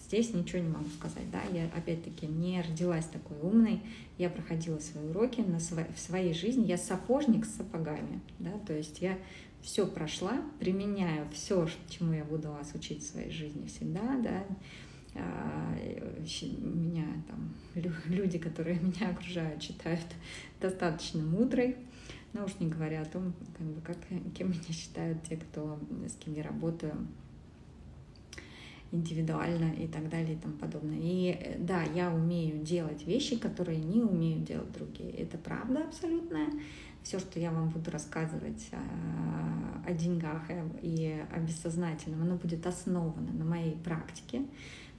Здесь 0.05 0.33
ничего 0.33 0.61
не 0.61 0.69
могу 0.69 0.89
сказать, 0.89 1.31
да, 1.31 1.41
я 1.57 1.65
опять-таки 1.75 2.27
не 2.27 2.61
родилась 2.61 3.05
такой 3.05 3.37
умной, 3.41 3.81
я 4.17 4.29
проходила 4.29 4.79
свои 4.79 5.05
уроки 5.05 5.41
на 5.41 5.59
сво... 5.59 5.87
в 5.95 5.99
своей 5.99 6.33
жизни, 6.33 6.65
я 6.65 6.77
сапожник 6.77 7.45
с 7.45 7.55
сапогами, 7.55 8.19
да, 8.37 8.51
то 8.67 8.73
есть 8.73 9.01
я 9.01 9.17
все 9.61 9.87
прошла, 9.87 10.41
применяю 10.59 11.27
все, 11.33 11.67
чему 11.89 12.13
я 12.13 12.25
буду 12.25 12.51
вас 12.51 12.73
учить 12.75 13.01
в 13.01 13.07
своей 13.07 13.31
жизни 13.31 13.65
всегда, 13.65 14.19
да, 14.21 14.43
меня 15.15 17.05
там 17.27 17.53
люди, 18.05 18.37
которые 18.37 18.79
меня 18.81 19.09
окружают, 19.11 19.61
считают 19.61 20.05
достаточно 20.61 21.23
мудрой, 21.23 21.77
ну 22.33 22.43
уж 22.45 22.51
не 22.59 22.67
говоря 22.67 23.01
о 23.01 23.05
том, 23.05 23.33
как 23.57 23.67
бы, 23.67 23.81
как, 23.81 23.97
кем 24.33 24.51
меня 24.51 24.71
считают 24.71 25.23
те, 25.23 25.37
кто, 25.37 25.79
с 26.07 26.15
кем 26.23 26.33
я 26.33 26.43
работаю 26.43 26.93
индивидуально 28.93 29.73
и 29.73 29.87
так 29.87 30.07
далее 30.07 30.35
и 30.35 30.37
тому 30.37 30.53
подобное. 30.53 30.99
И 31.01 31.57
да, 31.57 31.81
я 31.83 32.13
умею 32.13 32.63
делать 32.63 33.05
вещи, 33.07 33.37
которые 33.37 33.79
не 33.79 34.03
умеют 34.03 34.43
делать 34.43 34.71
другие. 34.71 35.11
Это 35.11 35.37
правда 35.39 35.83
абсолютная. 35.83 36.47
Все, 37.01 37.19
что 37.19 37.39
я 37.39 37.51
вам 37.51 37.69
буду 37.69 37.89
рассказывать 37.89 38.69
о, 38.71 39.89
о 39.89 39.93
деньгах 39.93 40.43
и 40.81 41.21
о 41.31 41.39
бессознательном, 41.39 42.21
оно 42.21 42.35
будет 42.35 42.65
основано 42.65 43.33
на 43.33 43.43
моей 43.43 43.75
практике. 43.75 44.43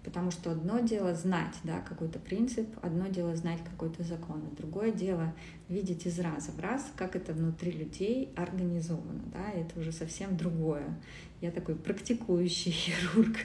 Потому 0.04 0.30
что 0.30 0.50
одно 0.50 0.80
дело 0.80 1.14
знать 1.14 1.54
да, 1.64 1.80
какой-то 1.80 2.18
принцип, 2.18 2.68
одно 2.82 3.08
дело 3.08 3.34
знать 3.34 3.60
какой-то 3.64 4.02
закон, 4.02 4.42
а 4.46 4.56
другое 4.56 4.92
дело 4.92 5.32
видеть 5.70 6.04
из 6.06 6.18
раза 6.20 6.52
в 6.52 6.60
раз, 6.60 6.92
как 6.94 7.16
это 7.16 7.32
внутри 7.32 7.72
людей 7.72 8.30
организовано. 8.36 9.22
Да, 9.32 9.50
это 9.50 9.80
уже 9.80 9.92
совсем 9.92 10.36
другое. 10.36 10.94
Я 11.40 11.50
такой 11.50 11.74
практикующий 11.74 12.70
хирург, 12.72 13.38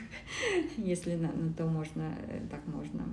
если 0.78 1.16
на, 1.16 1.32
на 1.32 1.53
то 1.53 1.66
можно, 1.66 2.14
э, 2.28 2.41
так 2.51 2.68
можно 2.68 3.05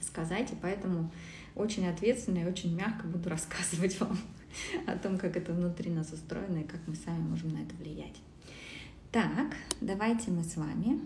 сказать. 0.00 0.50
И 0.52 0.56
поэтому 0.60 1.12
очень 1.54 1.86
ответственно 1.86 2.38
и 2.38 2.48
очень 2.48 2.74
мягко 2.74 3.06
буду 3.06 3.28
рассказывать 3.28 4.00
вам 4.00 4.18
о 4.86 4.96
том, 4.96 5.18
как 5.18 5.36
это 5.36 5.52
внутри 5.52 5.90
нас 5.90 6.12
устроено 6.12 6.58
и 6.58 6.64
как 6.64 6.80
мы 6.86 6.94
сами 6.94 7.20
можем 7.20 7.50
на 7.50 7.58
это 7.58 7.74
влиять. 7.76 8.16
Так, 9.12 9.54
давайте 9.82 10.30
мы 10.30 10.44
с 10.44 10.56
вами 10.56 11.00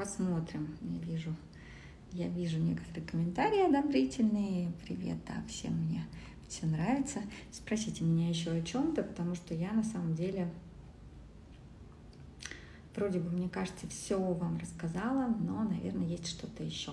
посмотрим. 0.00 0.78
Я 0.80 0.98
вижу, 1.00 1.36
я 2.12 2.28
вижу 2.28 2.58
некоторые 2.58 3.04
комментарии 3.06 3.68
одобрительные. 3.68 4.72
Привет, 4.82 5.18
да, 5.26 5.34
всем 5.46 5.74
мне 5.74 6.06
все 6.48 6.64
нравится. 6.66 7.20
Спросите 7.52 8.02
меня 8.02 8.30
еще 8.30 8.50
о 8.50 8.62
чем-то, 8.62 9.02
потому 9.02 9.34
что 9.34 9.54
я 9.54 9.72
на 9.72 9.84
самом 9.84 10.14
деле 10.14 10.50
вроде 12.96 13.20
бы, 13.20 13.28
мне 13.28 13.50
кажется, 13.50 13.86
все 13.88 14.18
вам 14.18 14.58
рассказала, 14.58 15.28
но, 15.38 15.64
наверное, 15.64 16.06
есть 16.06 16.28
что-то 16.28 16.64
еще. 16.64 16.92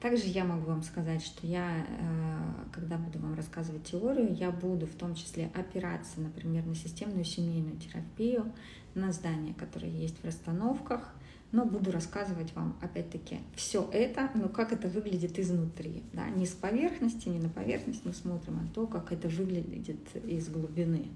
Также 0.00 0.24
я 0.24 0.44
могу 0.44 0.66
вам 0.66 0.82
сказать, 0.82 1.24
что 1.24 1.46
я, 1.46 1.86
э, 1.88 2.64
когда 2.72 2.98
буду 2.98 3.20
вам 3.20 3.34
рассказывать 3.34 3.84
теорию, 3.84 4.34
я 4.34 4.50
буду 4.50 4.86
в 4.86 4.94
том 4.96 5.14
числе 5.14 5.52
опираться, 5.54 6.20
например, 6.20 6.66
на 6.66 6.74
системную 6.74 7.24
семейную 7.24 7.76
терапию, 7.76 8.52
на 8.94 9.12
здания, 9.12 9.54
которые 9.54 9.92
есть 9.96 10.20
в 10.20 10.24
расстановках– 10.24 11.14
но 11.54 11.64
буду 11.64 11.92
рассказывать 11.92 12.52
вам, 12.56 12.76
опять-таки, 12.82 13.38
все 13.54 13.88
это, 13.92 14.28
но 14.34 14.48
как 14.48 14.72
это 14.72 14.88
выглядит 14.88 15.38
изнутри. 15.38 16.02
Да? 16.12 16.28
Не 16.28 16.46
с 16.46 16.50
поверхности, 16.50 17.28
не 17.28 17.38
на 17.38 17.48
поверхность 17.48 18.04
мы 18.04 18.12
смотрим, 18.12 18.58
а 18.60 18.74
то, 18.74 18.88
как 18.88 19.12
это 19.12 19.28
выглядит 19.28 20.00
из 20.26 20.48
глубины. 20.48 21.06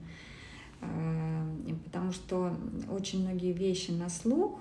Э, 0.80 1.44
потому 1.84 2.12
что 2.12 2.56
очень 2.88 3.22
многие 3.22 3.52
вещи 3.52 3.90
на 3.90 4.08
слух, 4.08 4.60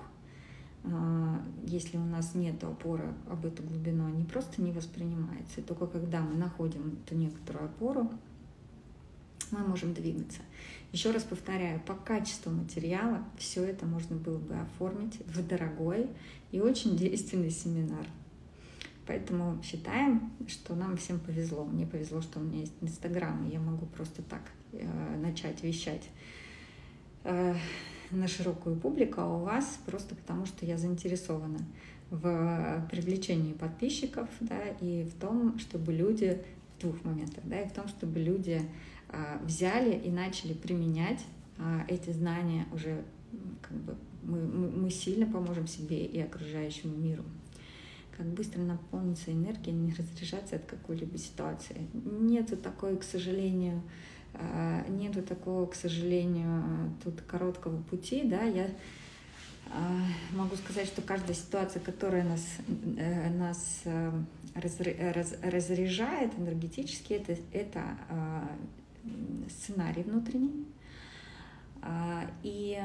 э, 0.82 1.38
если 1.64 1.96
у 1.96 2.04
нас 2.04 2.34
нет 2.34 2.64
опоры 2.64 3.14
об 3.30 3.46
эту 3.46 3.62
глубину, 3.62 4.06
они 4.06 4.24
просто 4.24 4.60
не 4.60 4.72
воспринимаются. 4.72 5.60
И 5.60 5.62
только 5.62 5.86
когда 5.86 6.20
мы 6.20 6.34
находим 6.34 6.98
эту 7.06 7.14
некоторую 7.14 7.66
опору, 7.66 8.10
мы 9.52 9.60
можем 9.60 9.94
двигаться. 9.94 10.40
Еще 10.92 11.10
раз 11.10 11.22
повторяю, 11.22 11.80
по 11.80 11.94
качеству 11.94 12.50
материала 12.50 13.22
все 13.36 13.62
это 13.64 13.84
можно 13.84 14.16
было 14.16 14.38
бы 14.38 14.54
оформить 14.54 15.18
в 15.26 15.46
дорогой 15.46 16.08
и 16.50 16.60
очень 16.60 16.96
действенный 16.96 17.50
семинар. 17.50 18.06
Поэтому 19.06 19.62
считаем, 19.62 20.32
что 20.46 20.74
нам 20.74 20.96
всем 20.96 21.18
повезло. 21.18 21.64
Мне 21.64 21.86
повезло, 21.86 22.20
что 22.20 22.40
у 22.40 22.42
меня 22.42 22.60
есть 22.60 22.74
Инстаграм, 22.80 23.46
и 23.46 23.52
я 23.52 23.60
могу 23.60 23.86
просто 23.86 24.22
так 24.22 24.42
э, 24.72 25.16
начать 25.16 25.62
вещать 25.62 26.08
э, 27.24 27.54
на 28.10 28.28
широкую 28.28 28.76
публику, 28.76 29.20
а 29.20 29.26
у 29.26 29.44
вас 29.44 29.78
просто 29.86 30.14
потому, 30.14 30.46
что 30.46 30.64
я 30.64 30.76
заинтересована 30.76 31.58
в 32.10 32.86
привлечении 32.90 33.52
подписчиков, 33.52 34.28
да, 34.40 34.62
и 34.80 35.04
в 35.04 35.20
том, 35.20 35.58
чтобы 35.58 35.92
люди 35.92 36.42
в 36.76 36.80
двух 36.80 37.04
моментах, 37.04 37.44
да, 37.44 37.60
и 37.60 37.68
в 37.68 37.72
том, 37.72 37.88
чтобы 37.88 38.18
люди 38.18 38.62
взяли 39.44 39.96
и 39.96 40.10
начали 40.10 40.52
применять 40.52 41.24
а, 41.58 41.84
эти 41.88 42.10
знания 42.10 42.66
уже 42.72 43.02
как 43.62 43.76
бы 43.78 43.96
мы, 44.22 44.38
мы, 44.40 44.70
мы 44.70 44.90
сильно 44.90 45.26
поможем 45.26 45.66
себе 45.66 46.04
и 46.04 46.20
окружающему 46.20 46.96
миру. 46.96 47.24
Как 48.16 48.26
быстро 48.26 48.60
наполниться 48.60 49.32
энергией, 49.32 49.74
не 49.74 49.92
разряжаться 49.92 50.56
от 50.56 50.66
какой-либо 50.66 51.16
ситуации. 51.18 51.86
Нету 51.94 52.56
такой, 52.56 52.96
к 52.96 53.04
сожалению, 53.04 53.82
а, 54.34 54.86
нету 54.88 55.22
такого, 55.22 55.66
к 55.66 55.74
сожалению, 55.74 56.92
тут 57.02 57.20
короткого 57.22 57.80
пути, 57.82 58.22
да, 58.24 58.42
я 58.42 58.68
могу 60.32 60.56
сказать, 60.56 60.86
что 60.86 61.02
каждая 61.02 61.34
ситуация, 61.34 61.80
которая 61.80 62.24
нас, 62.24 62.40
э, 62.96 63.28
нас 63.28 63.82
э, 63.84 64.12
разряжает 64.54 66.32
энергетически, 66.38 67.12
это, 67.12 67.36
это 67.52 67.98
сценарий 69.48 70.02
внутренний. 70.02 70.66
А, 71.82 72.28
и 72.42 72.82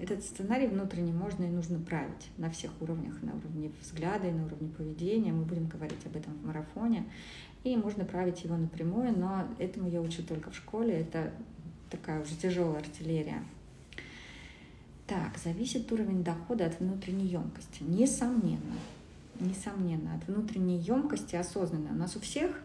этот 0.00 0.22
сценарий 0.24 0.68
внутренний 0.68 1.12
можно 1.12 1.44
и 1.44 1.48
нужно 1.48 1.78
править 1.78 2.30
на 2.38 2.50
всех 2.50 2.70
уровнях, 2.80 3.20
на 3.22 3.34
уровне 3.34 3.70
взгляда 3.82 4.28
и 4.28 4.32
на 4.32 4.46
уровне 4.46 4.68
поведения. 4.68 5.32
Мы 5.32 5.44
будем 5.44 5.66
говорить 5.66 6.04
об 6.06 6.16
этом 6.16 6.34
в 6.34 6.46
марафоне. 6.46 7.04
И 7.64 7.76
можно 7.76 8.04
править 8.04 8.44
его 8.44 8.56
напрямую, 8.56 9.18
но 9.18 9.46
этому 9.58 9.88
я 9.90 10.00
учу 10.00 10.22
только 10.22 10.50
в 10.50 10.56
школе. 10.56 11.00
Это 11.00 11.32
такая 11.90 12.22
уже 12.22 12.34
тяжелая 12.36 12.78
артиллерия. 12.78 13.42
Так, 15.06 15.38
зависит 15.38 15.90
уровень 15.90 16.22
дохода 16.22 16.66
от 16.66 16.78
внутренней 16.80 17.26
емкости. 17.26 17.82
Несомненно. 17.82 18.76
Несомненно, 19.40 20.14
от 20.14 20.26
внутренней 20.28 20.78
емкости 20.78 21.36
осознанно. 21.36 21.90
У 21.90 21.94
нас 21.94 22.16
у 22.16 22.20
всех 22.20 22.60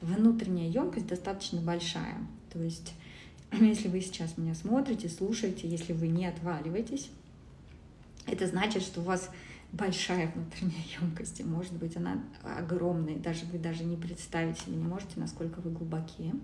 внутренняя 0.00 0.68
емкость 0.68 1.06
достаточно 1.06 1.60
большая. 1.60 2.16
То 2.52 2.62
есть, 2.62 2.94
если 3.52 3.88
вы 3.88 4.00
сейчас 4.00 4.36
меня 4.38 4.54
смотрите, 4.54 5.08
слушаете, 5.08 5.68
если 5.68 5.92
вы 5.92 6.08
не 6.08 6.26
отваливаетесь, 6.26 7.10
это 8.26 8.46
значит, 8.46 8.82
что 8.82 9.00
у 9.00 9.04
вас 9.04 9.30
большая 9.72 10.32
внутренняя 10.34 10.84
емкость, 11.00 11.40
и 11.40 11.44
может 11.44 11.72
быть 11.74 11.96
она 11.96 12.22
огромная, 12.42 13.16
даже 13.16 13.44
вы 13.46 13.58
даже 13.58 13.84
не 13.84 13.96
представить 13.96 14.58
себе 14.58 14.76
не 14.76 14.84
можете, 14.84 15.12
насколько 15.16 15.60
вы 15.60 15.70
глубокие. 15.70 16.34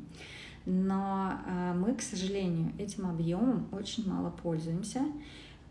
Но 0.64 1.32
э, 1.46 1.74
мы, 1.74 1.94
к 1.94 2.02
сожалению, 2.02 2.72
этим 2.78 3.06
объемом 3.06 3.68
очень 3.70 4.08
мало 4.08 4.30
пользуемся 4.30 5.00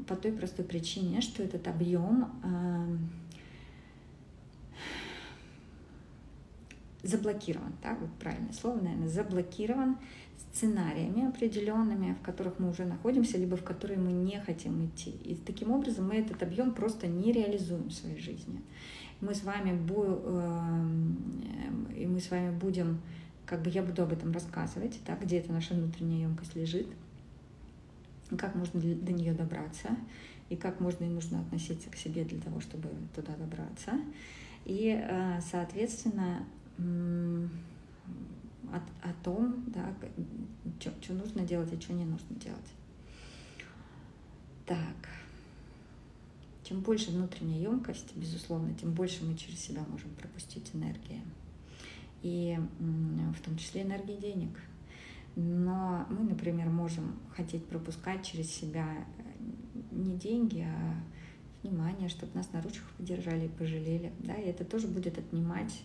по 0.08 0.16
той 0.16 0.32
простой 0.32 0.64
причине, 0.64 1.22
что 1.22 1.44
этот 1.44 1.68
объем 1.68 2.30
заблокирован, 7.06 7.74
да, 7.84 7.96
вот 8.00 8.10
правильное 8.20 8.54
слово, 8.54 8.82
наверное, 8.82 9.08
заблокирован 9.08 9.98
сценариями 10.38 11.28
определенными, 11.28 12.14
в 12.14 12.24
которых 12.24 12.60
мы 12.60 12.70
уже 12.70 12.86
находимся, 12.86 13.38
либо 13.38 13.58
в 13.58 13.64
которые 13.64 14.00
мы 14.00 14.12
не 14.12 14.40
хотим 14.40 14.86
идти. 14.86 15.12
И 15.24 15.36
таким 15.36 15.72
образом 15.72 16.08
мы 16.08 16.16
этот 16.16 16.42
объем 16.44 16.74
просто 16.74 17.08
не 17.08 17.32
реализуем 17.32 17.90
в 17.90 17.94
своей 17.94 18.20
жизни. 18.20 18.62
Мы 19.22 19.34
с 19.36 19.44
вами, 19.44 19.78
бу, 19.78 20.06
э, 20.08 20.86
и 21.98 22.06
мы 22.08 22.20
с 22.20 22.32
вами 22.32 22.58
будем, 22.58 23.02
как 23.46 23.62
бы 23.62 23.70
я 23.70 23.84
буду 23.84 24.04
об 24.04 24.12
этом 24.12 24.32
рассказывать, 24.32 25.00
да, 25.06 25.16
где 25.16 25.40
эта 25.40 25.52
наша 25.52 25.74
внутренняя 25.74 26.22
емкость 26.22 26.56
лежит, 26.56 26.88
как 28.38 28.56
можно 28.56 28.80
до 28.80 29.14
нее 29.14 29.34
добраться, 29.34 29.90
и 30.50 30.56
как 30.56 30.80
можно 30.80 31.06
и 31.06 31.10
нужно 31.10 31.42
относиться 31.42 31.90
к 31.90 31.96
себе 31.96 32.24
для 32.24 32.40
того, 32.40 32.60
чтобы 32.60 32.90
туда 33.16 33.34
добраться. 33.36 33.92
И, 34.66 35.00
э, 35.00 35.40
соответственно, 35.42 36.46
о, 36.78 37.48
о 39.02 39.14
том, 39.24 39.64
да, 39.68 39.94
что 40.80 41.14
нужно 41.14 41.44
делать 41.44 41.72
и 41.74 41.80
что 41.80 41.94
не 41.94 42.06
нужно 42.06 42.36
делать. 42.36 42.74
Так. 44.66 45.10
Чем 46.64 46.82
больше 46.82 47.12
внутренняя 47.12 47.62
емкость, 47.62 48.16
безусловно, 48.16 48.74
тем 48.74 48.92
больше 48.92 49.24
мы 49.24 49.38
через 49.38 49.60
себя 49.60 49.84
можем 49.88 50.10
пропустить 50.16 50.72
энергии. 50.74 51.22
И 52.24 52.58
в 52.80 53.42
том 53.42 53.56
числе 53.58 53.84
энергии 53.84 54.20
денег. 54.20 54.60
Но 55.36 56.08
мы, 56.10 56.24
например, 56.24 56.70
можем 56.70 57.20
хотеть 57.36 57.66
пропускать 57.68 58.26
через 58.26 58.50
себя 58.50 58.88
э, 59.18 59.22
не 59.92 60.16
деньги, 60.16 60.66
а 60.66 60.96
внимание, 61.62 62.10
чтобы 62.10 62.34
нас 62.36 62.52
на 62.54 62.62
ручках 62.62 62.90
подержали 62.98 63.46
и 63.46 63.50
пожалели. 63.50 64.12
Да? 64.20 64.34
И 64.34 64.48
это 64.48 64.64
тоже 64.64 64.88
будет 64.88 65.18
отнимать 65.18 65.84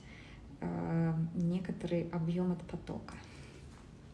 некоторый 1.35 2.09
объем 2.11 2.53
от 2.53 2.63
потока. 2.63 3.15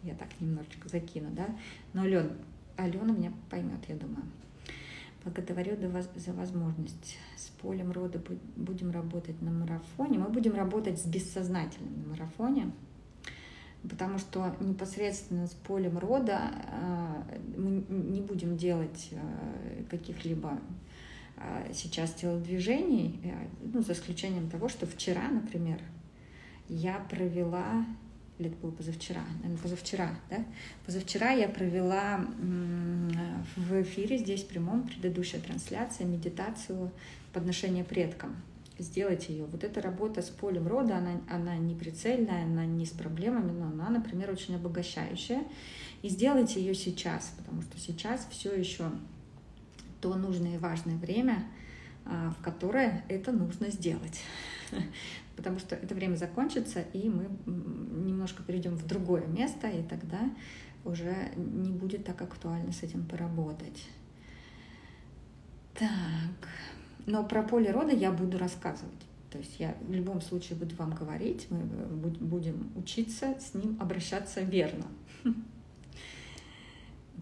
Я 0.02 0.14
так 0.14 0.28
немножечко 0.40 0.88
закину, 0.88 1.30
да. 1.32 1.48
Но 1.92 2.02
Алена, 2.02 2.30
Алена 2.76 3.12
меня 3.12 3.32
поймет, 3.50 3.80
я 3.88 3.96
думаю. 3.96 4.24
Благодарю 5.24 5.76
за 6.14 6.32
возможность. 6.32 7.18
С 7.36 7.48
полем 7.60 7.90
рода 7.90 8.22
будем 8.54 8.92
работать 8.92 9.42
на 9.42 9.50
марафоне. 9.50 10.20
Мы 10.20 10.28
будем 10.28 10.54
работать 10.54 11.00
с 11.00 11.06
бессознательным 11.06 12.00
на 12.02 12.08
марафоне, 12.10 12.70
потому 13.82 14.18
что 14.18 14.54
непосредственно 14.60 15.48
с 15.48 15.54
полем 15.54 15.98
рода 15.98 16.52
э, 16.70 17.38
мы 17.56 17.84
не 17.88 18.20
будем 18.20 18.56
делать 18.56 19.08
э, 19.10 19.82
каких-либо 19.90 20.60
э, 21.38 21.72
сейчас 21.72 22.12
телодвижений, 22.12 23.20
ну, 23.60 23.82
за 23.82 23.94
исключением 23.94 24.48
того, 24.48 24.68
что 24.68 24.86
вчера, 24.86 25.26
например, 25.28 25.80
я 26.68 26.98
провела, 27.10 27.84
это 28.38 28.56
было 28.56 28.70
позавчера, 28.70 29.22
наверное, 29.36 29.62
позавчера, 29.62 30.10
да? 30.30 30.44
Позавчера 30.84 31.30
я 31.30 31.48
провела 31.48 32.24
в 33.56 33.82
эфире 33.82 34.18
здесь 34.18 34.42
в 34.42 34.48
прямом 34.48 34.86
предыдущая 34.86 35.40
трансляция, 35.40 36.06
медитацию 36.06 36.90
подношения 37.32 37.84
предкам. 37.84 38.36
Сделать 38.78 39.30
ее. 39.30 39.46
Вот 39.46 39.64
эта 39.64 39.80
работа 39.80 40.20
с 40.20 40.28
полем 40.28 40.68
рода, 40.68 40.98
она, 40.98 41.12
она 41.30 41.56
не 41.56 41.74
прицельная, 41.74 42.44
она 42.44 42.66
не 42.66 42.84
с 42.84 42.90
проблемами, 42.90 43.50
но 43.50 43.68
она, 43.68 43.88
например, 43.88 44.30
очень 44.30 44.54
обогащающая. 44.56 45.44
И 46.02 46.10
сделайте 46.10 46.60
ее 46.60 46.74
сейчас, 46.74 47.32
потому 47.38 47.62
что 47.62 47.78
сейчас 47.78 48.26
все 48.30 48.54
еще 48.54 48.90
то 50.02 50.14
нужное 50.14 50.56
и 50.56 50.58
важное 50.58 50.96
время, 50.96 51.46
а, 52.04 52.34
в 52.38 52.42
которое 52.42 53.02
это 53.08 53.32
нужно 53.32 53.70
сделать. 53.70 54.20
потому 55.36 55.58
что 55.58 55.76
это 55.76 55.94
время 55.94 56.16
закончится, 56.16 56.80
и 56.92 57.08
мы 57.08 57.28
немножко 57.46 58.42
перейдем 58.42 58.76
в 58.76 58.86
другое 58.86 59.26
место, 59.26 59.68
и 59.68 59.82
тогда 59.82 60.20
уже 60.84 61.14
не 61.36 61.70
будет 61.70 62.04
так 62.04 62.22
актуально 62.22 62.72
с 62.72 62.82
этим 62.82 63.06
поработать. 63.06 63.84
Так, 65.74 66.48
но 67.06 67.22
про 67.24 67.42
поле 67.42 67.70
рода 67.70 67.92
я 67.92 68.10
буду 68.10 68.38
рассказывать. 68.38 68.94
То 69.30 69.38
есть 69.38 69.60
я 69.60 69.76
в 69.82 69.92
любом 69.92 70.22
случае 70.22 70.58
буду 70.58 70.74
вам 70.76 70.92
говорить, 70.92 71.48
мы 71.50 71.58
будем 71.60 72.72
учиться 72.76 73.36
с 73.38 73.54
ним 73.54 73.76
обращаться 73.80 74.40
верно. 74.40 74.86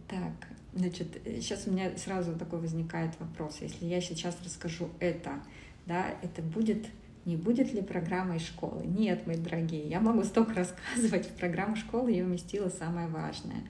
Так, 0.07 0.49
значит, 0.75 1.19
сейчас 1.25 1.67
у 1.67 1.71
меня 1.73 1.97
сразу 1.97 2.35
такой 2.35 2.61
возникает 2.61 3.19
вопрос. 3.19 3.57
Если 3.63 3.87
я 3.87 4.03
сейчас 4.03 4.37
расскажу 4.45 4.91
это, 5.01 5.43
да, 5.87 6.15
это 6.21 6.43
будет 6.43 6.87
не 7.25 7.37
будет 7.37 7.73
ли 7.73 7.83
программой 7.83 8.39
школы? 8.39 8.85
Нет, 8.85 9.27
мои 9.27 9.37
дорогие, 9.37 9.89
я 9.89 10.01
могу 10.01 10.25
столько 10.25 10.55
рассказывать. 10.57 11.27
В 11.27 11.35
программу 11.35 11.77
школы 11.77 12.13
я 12.13 12.25
уместила 12.25 12.69
самое 12.69 13.09
важное, 13.09 13.65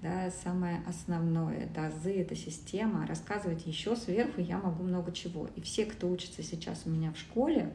да, 0.00 0.30
самое 0.44 0.82
основное. 0.86 1.68
Да, 1.74 1.88
азы— 1.88 2.12
это 2.20 2.36
система. 2.36 3.06
Рассказывать 3.06 3.66
еще 3.66 3.96
сверху 3.96 4.40
я 4.40 4.58
могу 4.58 4.84
много 4.84 5.12
чего. 5.12 5.48
И 5.56 5.60
все, 5.60 5.84
кто 5.84 6.08
учится 6.08 6.42
сейчас 6.42 6.82
у 6.84 6.90
меня 6.90 7.12
в 7.12 7.18
школе, 7.18 7.72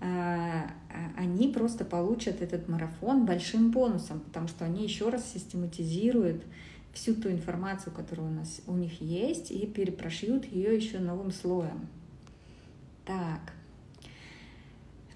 а, 0.00 0.70
а, 0.90 1.20
они 1.20 1.48
просто 1.48 1.84
получат 1.84 2.40
этот 2.40 2.68
марафон 2.68 3.26
большим 3.26 3.70
бонусом, 3.70 4.20
потому 4.20 4.46
что 4.46 4.64
они 4.64 4.84
еще 4.84 5.08
раз 5.08 5.30
систематизируют 5.32 6.44
всю 6.92 7.14
ту 7.14 7.30
информацию, 7.30 7.92
которая 7.92 8.26
у 8.26 8.30
нас 8.30 8.60
у 8.66 8.74
них 8.74 9.00
есть, 9.00 9.50
и 9.50 9.66
перепрошьют 9.66 10.44
ее 10.44 10.76
еще 10.76 10.98
новым 10.98 11.32
слоем. 11.32 11.88
Так, 13.04 13.52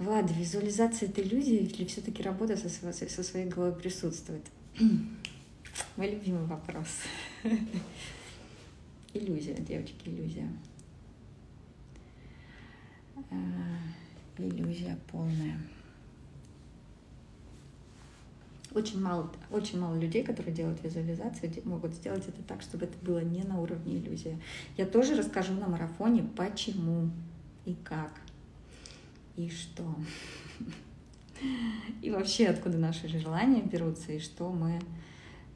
Влад, 0.03 0.28
визуализация— 0.32 1.09
это 1.11 1.22
иллюзия 1.22 1.59
или 1.59 1.84
все-таки 1.84 2.24
работа 2.24 2.57
со, 2.57 2.68
со 2.68 3.22
своей 3.22 3.48
головой 3.48 3.72
присутствует? 3.72 4.42
Мой 5.96 6.11
любимый 6.11 6.44
вопрос. 6.44 6.88
Иллюзия, 9.14 9.55
девочки, 9.55 10.09
иллюзия. 10.09 10.48
А, 13.30 13.36
иллюзия 14.38 14.98
полная. 15.12 15.57
Очень 18.74 19.00
мало, 19.03 19.30
очень 19.50 19.78
мало 19.78 19.96
людей, 20.00 20.24
которые 20.24 20.53
делают 20.53 20.82
визуализацию, 20.82 21.53
могут 21.64 21.94
сделать 21.94 22.26
это 22.26 22.42
так, 22.42 22.62
чтобы 22.62 22.86
это 22.86 22.98
было 23.05 23.20
не 23.20 23.44
на 23.44 23.61
уровне 23.61 23.98
иллюзии. 23.98 24.42
Я 24.76 24.86
тоже 24.86 25.14
расскажу 25.14 25.53
на 25.53 25.68
марафоне, 25.68 26.24
почему 26.34 27.11
и 27.66 27.74
как 27.84 28.22
и 29.37 29.49
что. 29.51 29.95
И 32.03 32.11
вообще, 32.11 32.49
откуда 32.49 32.78
наши 32.78 33.09
желания 33.09 33.62
берутся, 33.62 34.12
и 34.12 34.20
что 34.20 34.53
мы, 34.53 34.80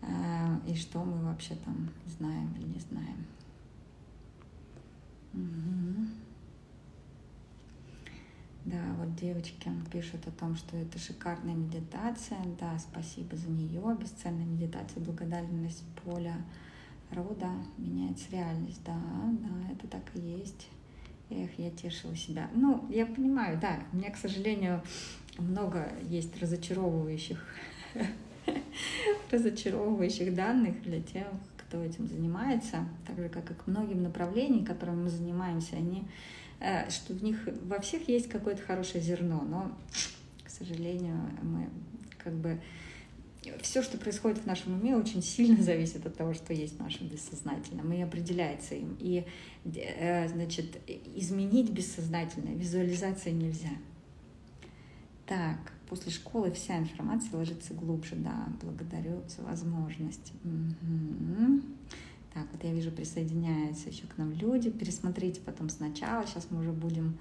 э, 0.02 0.58
и 0.66 0.74
что 0.74 1.04
мы 1.04 1.24
вообще 1.24 1.54
там 1.64 1.90
знаем 2.06 2.52
или 2.58 2.66
не 2.66 2.80
знаем. 2.80 3.26
Да, 8.66 8.82
вот 8.98 9.14
девочки 9.14 9.70
пишут 9.92 10.26
о 10.26 10.32
том, 10.32 10.56
что 10.56 10.76
это 10.76 10.98
шикарная 10.98 11.54
медитация. 11.54 12.40
Да, 12.58 12.76
спасибо 12.80 13.36
за 13.36 13.48
нее. 13.48 13.96
Бесценная 14.00 14.44
медитация, 14.44 15.04
благодарность 15.04 15.84
поля 16.04 16.34
рода 17.12 17.48
меняется 17.78 18.28
реальность. 18.32 18.82
Да, 18.84 18.98
да, 19.40 19.72
это 19.72 19.86
так 19.86 20.02
и 20.16 20.20
есть. 20.20 20.66
Эх, 21.28 21.50
я 21.58 21.70
тешила 21.70 22.14
себя. 22.14 22.48
Ну, 22.54 22.86
я 22.88 23.04
понимаю, 23.04 23.58
да, 23.60 23.80
у 23.92 23.96
меня, 23.96 24.10
к 24.10 24.16
сожалению, 24.16 24.82
много 25.38 25.92
есть 26.08 26.40
разочаровывающих, 26.40 27.44
разочаровывающих 29.30 30.34
данных 30.34 30.82
для 30.82 31.02
тех, 31.02 31.26
кто 31.56 31.82
этим 31.82 32.06
занимается, 32.06 32.86
так 33.06 33.18
же, 33.18 33.28
как 33.28 33.50
и 33.50 33.54
к 33.54 33.66
многим 33.66 34.04
направлениям, 34.04 34.64
которыми 34.64 35.04
мы 35.04 35.10
занимаемся, 35.10 35.76
они, 35.76 36.04
э, 36.60 36.88
что 36.90 37.12
в 37.12 37.24
них 37.24 37.48
во 37.64 37.80
всех 37.80 38.08
есть 38.08 38.28
какое-то 38.28 38.62
хорошее 38.62 39.02
зерно, 39.02 39.42
но, 39.42 39.72
к 40.44 40.48
сожалению, 40.48 41.18
мы 41.42 41.68
как 42.18 42.34
бы 42.34 42.60
все, 43.62 43.82
что 43.82 43.98
происходит 43.98 44.38
в 44.38 44.46
нашем 44.46 44.74
уме, 44.80 44.96
очень 44.96 45.22
сильно 45.22 45.62
зависит 45.62 46.06
от 46.06 46.16
того, 46.16 46.34
что 46.34 46.52
есть 46.52 46.76
в 46.76 46.80
нашем 46.80 47.08
бессознательном, 47.08 47.92
и 47.92 48.00
определяется 48.00 48.74
им. 48.74 48.96
И, 48.98 49.24
э, 49.64 50.28
значит, 50.28 50.78
изменить 51.14 51.70
бессознательное 51.70 52.54
визуализация 52.54 53.32
нельзя. 53.32 53.72
Так, 55.26 55.72
после 55.88 56.12
школы 56.12 56.52
вся 56.52 56.78
информация 56.78 57.36
ложится 57.36 57.74
глубже, 57.74 58.14
да, 58.16 58.46
благодарю 58.62 59.22
за 59.28 59.42
возможность. 59.42 60.32
Угу. 60.44 61.62
Так, 62.32 62.46
вот 62.52 62.62
я 62.62 62.72
вижу, 62.72 62.90
присоединяются 62.90 63.88
еще 63.88 64.06
к 64.06 64.18
нам 64.18 64.32
люди. 64.32 64.70
Пересмотрите 64.70 65.40
потом 65.40 65.68
сначала, 65.68 66.26
сейчас 66.26 66.48
мы 66.50 66.60
уже 66.60 66.70
будем 66.70 67.18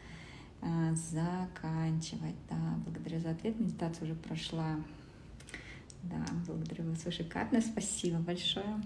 э, 0.61 0.93
заканчивать. 0.93 2.36
Да, 2.49 2.57
благодарю 2.86 3.19
за 3.21 3.32
ответ, 3.32 3.59
медитация 3.59 4.05
уже 4.05 4.15
прошла. 4.15 4.76
Да, 6.10 6.26
благодарю 6.47 6.89
вас, 6.89 7.03
вы 7.06 7.12
шикарно, 7.12 7.62
спасибо 7.62 8.18
большое. 8.20 8.82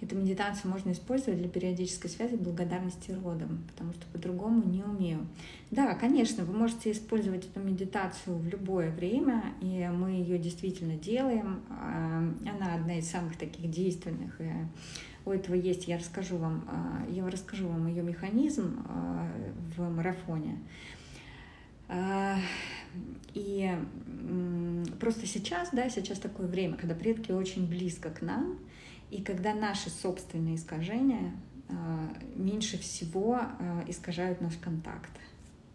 Эту 0.00 0.14
медитацию 0.14 0.70
можно 0.70 0.92
использовать 0.92 1.40
для 1.40 1.48
периодической 1.48 2.08
связи 2.08 2.36
благодарности 2.36 3.10
родом, 3.10 3.64
потому 3.68 3.92
что 3.94 4.06
по-другому 4.12 4.62
не 4.62 4.84
умею. 4.84 5.26
Да, 5.72 5.92
конечно, 5.94 6.44
вы 6.44 6.56
можете 6.56 6.92
использовать 6.92 7.46
эту 7.46 7.58
медитацию 7.58 8.36
в 8.36 8.46
любое 8.46 8.92
время, 8.92 9.42
и 9.60 9.88
мы 9.92 10.12
ее 10.12 10.38
действительно 10.38 10.94
делаем. 10.94 11.62
А, 11.68 12.18
она 12.18 12.74
одна 12.74 12.98
из 12.98 13.10
самых 13.10 13.36
таких 13.36 13.68
действенных. 13.70 14.40
У 15.24 15.32
этого 15.32 15.56
есть, 15.56 15.88
я 15.88 15.98
расскажу 15.98 16.36
вам, 16.36 16.64
а, 16.68 17.04
я 17.10 17.28
расскажу 17.28 17.66
вам 17.66 17.88
ее 17.88 18.02
механизм 18.02 18.84
а, 18.88 19.28
в 19.76 19.82
марафоне. 19.90 20.58
И 23.34 23.70
просто 25.00 25.26
сейчас, 25.26 25.70
да, 25.72 25.88
сейчас 25.88 26.18
такое 26.18 26.46
время, 26.46 26.76
когда 26.76 26.94
предки 26.94 27.32
очень 27.32 27.68
близко 27.68 28.10
к 28.10 28.22
нам, 28.22 28.58
и 29.10 29.22
когда 29.22 29.54
наши 29.54 29.90
собственные 29.90 30.56
искажения 30.56 31.32
а, 31.68 32.08
меньше 32.34 32.78
всего 32.78 33.36
а, 33.36 33.84
искажают 33.86 34.40
наш 34.40 34.56
контакт. 34.56 35.10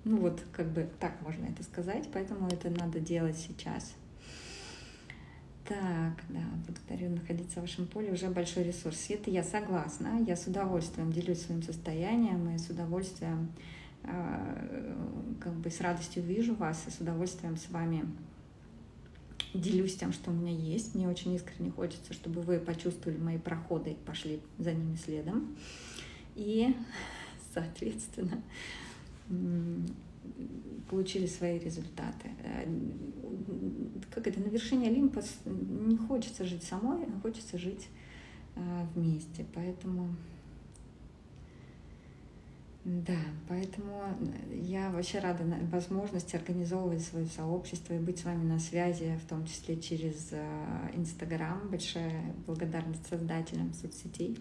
Ну 0.04 0.18
вот, 0.18 0.44
как 0.52 0.72
бы 0.72 0.90
так 1.00 1.22
можно 1.22 1.46
это 1.46 1.64
сказать, 1.64 2.10
поэтому 2.12 2.48
это 2.48 2.70
надо 2.70 3.00
делать 3.00 3.38
сейчас. 3.38 3.94
Так, 5.68 6.22
да, 6.28 6.42
благодарю 6.68 7.12
находиться 7.12 7.60
в 7.60 7.62
вашем 7.62 7.88
поле, 7.88 8.12
уже 8.12 8.28
большой 8.28 8.64
ресурс. 8.64 9.00
Света, 9.00 9.32
я 9.32 9.44
согласна, 9.44 10.22
я 10.28 10.36
с 10.36 10.46
удовольствием 10.46 11.14
делюсь 11.14 11.42
своим 11.42 11.64
состоянием 11.64 12.50
и 12.54 12.58
с 12.58 12.70
удовольствием, 12.70 13.50
как 14.04 15.54
бы 15.54 15.70
с 15.70 15.82
радостью 15.82 16.24
вижу 16.24 16.56
вас 16.56 16.84
и 16.88 16.92
с 16.92 17.00
удовольствием 17.00 17.58
с 17.58 17.70
вами 17.70 18.06
делюсь 19.54 19.96
тем, 19.96 20.12
что 20.14 20.32
у 20.32 20.34
меня 20.34 20.52
есть. 20.52 20.96
Мне 20.96 21.08
очень 21.08 21.34
искренне 21.34 21.72
хочется, 21.72 22.14
чтобы 22.14 22.42
вы 22.42 22.60
почувствовали 22.60 23.18
мои 23.18 23.38
проходы 23.38 23.92
и 23.92 23.96
пошли 23.96 24.42
за 24.58 24.74
ними 24.74 24.96
следом. 24.96 25.56
И, 26.36 26.76
соответственно, 27.54 28.42
получили 30.90 31.28
свои 31.28 31.60
результаты. 31.60 32.30
Э, 32.44 32.66
как 34.12 34.28
это, 34.28 34.40
на 34.40 34.48
вершине 34.48 34.88
Олимпа 34.88 35.22
не 35.46 35.98
хочется 35.98 36.46
жить 36.46 36.64
самой, 36.64 37.04
а 37.06 37.20
хочется 37.22 37.58
жить 37.58 37.88
э, 38.56 38.86
вместе. 38.96 39.46
Поэтому 39.54 40.16
да, 42.86 43.18
поэтому 43.48 44.04
э, 44.20 44.58
я 44.58 44.90
вообще 44.90 45.20
рада 45.20 45.46
возможности 45.72 46.36
организовывать 46.36 47.02
свое 47.02 47.28
сообщество 47.28 47.94
и 47.94 48.00
быть 48.00 48.20
с 48.20 48.26
вами 48.26 48.44
на 48.44 48.60
связи, 48.60 49.18
в 49.24 49.28
том 49.30 49.46
числе 49.46 49.80
через 49.80 50.30
э, 50.32 50.92
Инстаграм. 50.94 51.62
Большая 51.70 52.34
благодарность 52.46 53.08
создателям 53.08 53.74
соцсетей. 53.74 54.38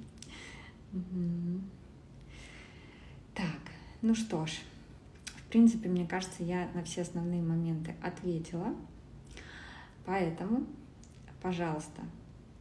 Так, 3.34 3.60
ну 4.02 4.14
что 4.16 4.44
ж, 4.44 4.58
в 5.36 5.44
принципе, 5.48 5.88
мне 5.88 6.04
кажется, 6.04 6.42
я 6.42 6.68
на 6.74 6.82
все 6.82 7.02
основные 7.02 7.42
моменты 7.42 7.94
ответила. 8.02 8.74
Поэтому, 10.04 10.66
пожалуйста, 11.40 12.02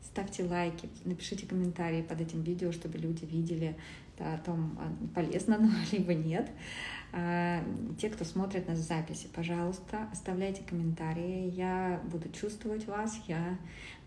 ставьте 0.03 0.43
лайки, 0.43 0.89
напишите 1.05 1.47
комментарии 1.47 2.03
под 2.03 2.21
этим 2.21 2.43
видео, 2.43 2.71
чтобы 2.71 2.99
люди 2.99 3.25
видели 3.25 3.75
о 4.21 4.37
том, 4.37 4.77
а, 4.79 5.13
полезно 5.15 5.55
оно, 5.55 5.69
либо 5.91 6.13
нет. 6.13 6.49
А, 7.13 7.63
те, 7.99 8.09
кто 8.09 8.23
смотрит 8.23 8.67
нас 8.67 8.79
в 8.79 8.87
записи, 8.87 9.27
пожалуйста, 9.33 10.07
оставляйте 10.11 10.63
комментарии. 10.63 11.49
Я 11.49 12.01
буду 12.11 12.29
чувствовать 12.29 12.85
вас, 12.87 13.19
я 13.27 13.57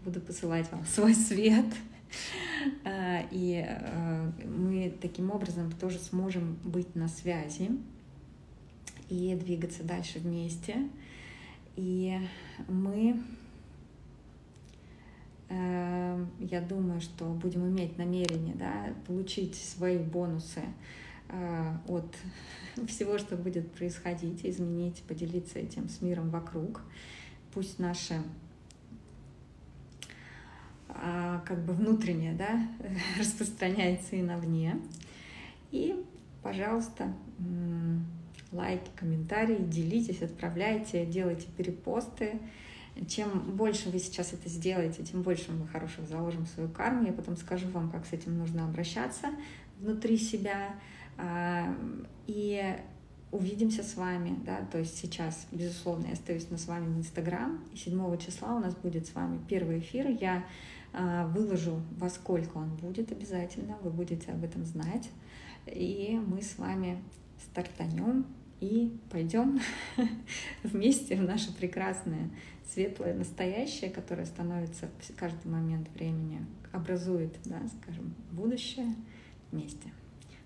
буду 0.04 0.20
посылать 0.20 0.70
вам 0.72 0.84
свой 0.86 1.14
свет. 1.14 1.66
А, 2.84 3.22
и 3.30 3.66
мы 4.44 4.94
таким 5.00 5.30
образом 5.30 5.70
тоже 5.72 5.98
сможем 5.98 6.56
быть 6.64 6.94
на 6.94 7.08
связи 7.08 7.70
и 9.08 9.34
двигаться 9.34 9.82
дальше 9.82 10.18
вместе. 10.20 10.88
И 11.76 12.18
мы 12.68 13.20
я 15.49 16.61
думаю, 16.61 17.01
что 17.01 17.26
будем 17.26 17.66
иметь 17.68 17.99
намерение 17.99 18.55
да, 18.55 18.95
получить 19.07 19.55
свои 19.55 19.99
бонусы 19.99 20.62
э, 21.28 21.72
от 21.86 22.14
всего, 22.88 23.18
что 23.18 23.36
будет 23.36 23.70
происходить, 23.72 24.45
изменить, 24.45 25.03
поделиться 25.07 25.59
этим 25.59 25.88
с 25.88 26.01
миром 26.01 26.30
вокруг. 26.30 26.80
Пусть 27.53 27.78
наше 27.78 28.22
а, 30.88 31.42
как 31.45 31.64
бы 31.64 31.72
внутреннее 31.72 32.32
да, 32.32 32.66
распространяется 33.18 34.16
и 34.16 34.22
на 34.22 34.38
вне. 34.38 34.80
И, 35.70 36.05
пожалуйста, 36.42 37.12
лайки, 38.53 38.90
комментарии, 38.95 39.59
делитесь, 39.59 40.22
отправляйте, 40.22 41.05
делайте 41.05 41.49
перепосты. 41.57 42.38
Чем 43.09 43.57
больше 43.57 43.90
вы 43.90 43.99
сейчас 43.99 44.32
это 44.32 44.49
сделаете, 44.49 45.03
тем 45.03 45.22
больше 45.22 45.53
мы 45.53 45.66
хороших 45.66 46.09
заложим 46.09 46.45
в 46.45 46.49
свою 46.49 46.68
карму. 46.68 47.07
Я 47.07 47.12
потом 47.12 47.36
скажу 47.36 47.68
вам, 47.68 47.90
как 47.90 48.07
с 48.07 48.12
этим 48.12 48.38
нужно 48.38 48.64
обращаться 48.64 49.28
внутри 49.80 50.16
себя. 50.16 50.74
А, 51.16 51.74
и 52.26 52.76
увидимся 53.34 53.82
с 53.82 53.97
вами, 53.97 54.38
да, 54.45 54.61
то 54.70 54.78
есть 54.78 54.97
сейчас, 54.97 55.49
безусловно, 55.51 56.07
я 56.07 56.12
остаюсь 56.12 56.49
на 56.51 56.57
с 56.57 56.68
вами 56.68 56.86
в 56.95 56.99
Инстаграм, 56.99 57.61
и 57.72 57.76
7 57.76 58.16
числа 58.18 58.55
у 58.55 58.61
нас 58.61 58.76
будет 58.76 59.09
с 59.09 59.14
вами 59.14 59.40
первый 59.49 59.80
эфир, 59.80 60.09
я 60.09 60.45
а, 60.92 61.26
выложу, 61.26 61.82
во 61.99 62.09
сколько 62.09 62.59
он 62.59 62.76
будет 62.76 63.11
обязательно, 63.11 63.76
вы 63.82 63.90
будете 63.90 64.30
об 64.30 64.45
этом 64.45 64.64
знать, 64.64 65.11
и 65.66 66.20
мы 66.24 66.42
с 66.42 66.59
вами 66.59 67.03
стартанем 67.45 68.24
и 68.64 68.96
пойдем 69.10 69.60
вместе 70.62 71.16
в 71.16 71.22
наше 71.22 71.54
прекрасное, 71.54 72.30
светлое 72.66 73.14
настоящее, 73.14 73.90
которое 73.90 74.24
становится 74.24 74.88
в 75.00 75.14
каждый 75.16 75.48
момент 75.50 75.88
времени, 75.94 76.44
образует, 76.72 77.36
да, 77.44 77.60
скажем, 77.82 78.14
будущее 78.32 78.94
вместе. 79.52 79.92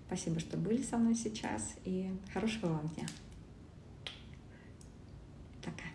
Спасибо, 0.07 0.39
что 0.39 0.57
были 0.57 0.81
со 0.81 0.97
мной 0.97 1.15
сейчас, 1.15 1.75
и 1.85 2.11
хорошего 2.33 2.73
вам 2.73 2.89
дня. 2.89 3.05
Пока. 5.63 5.85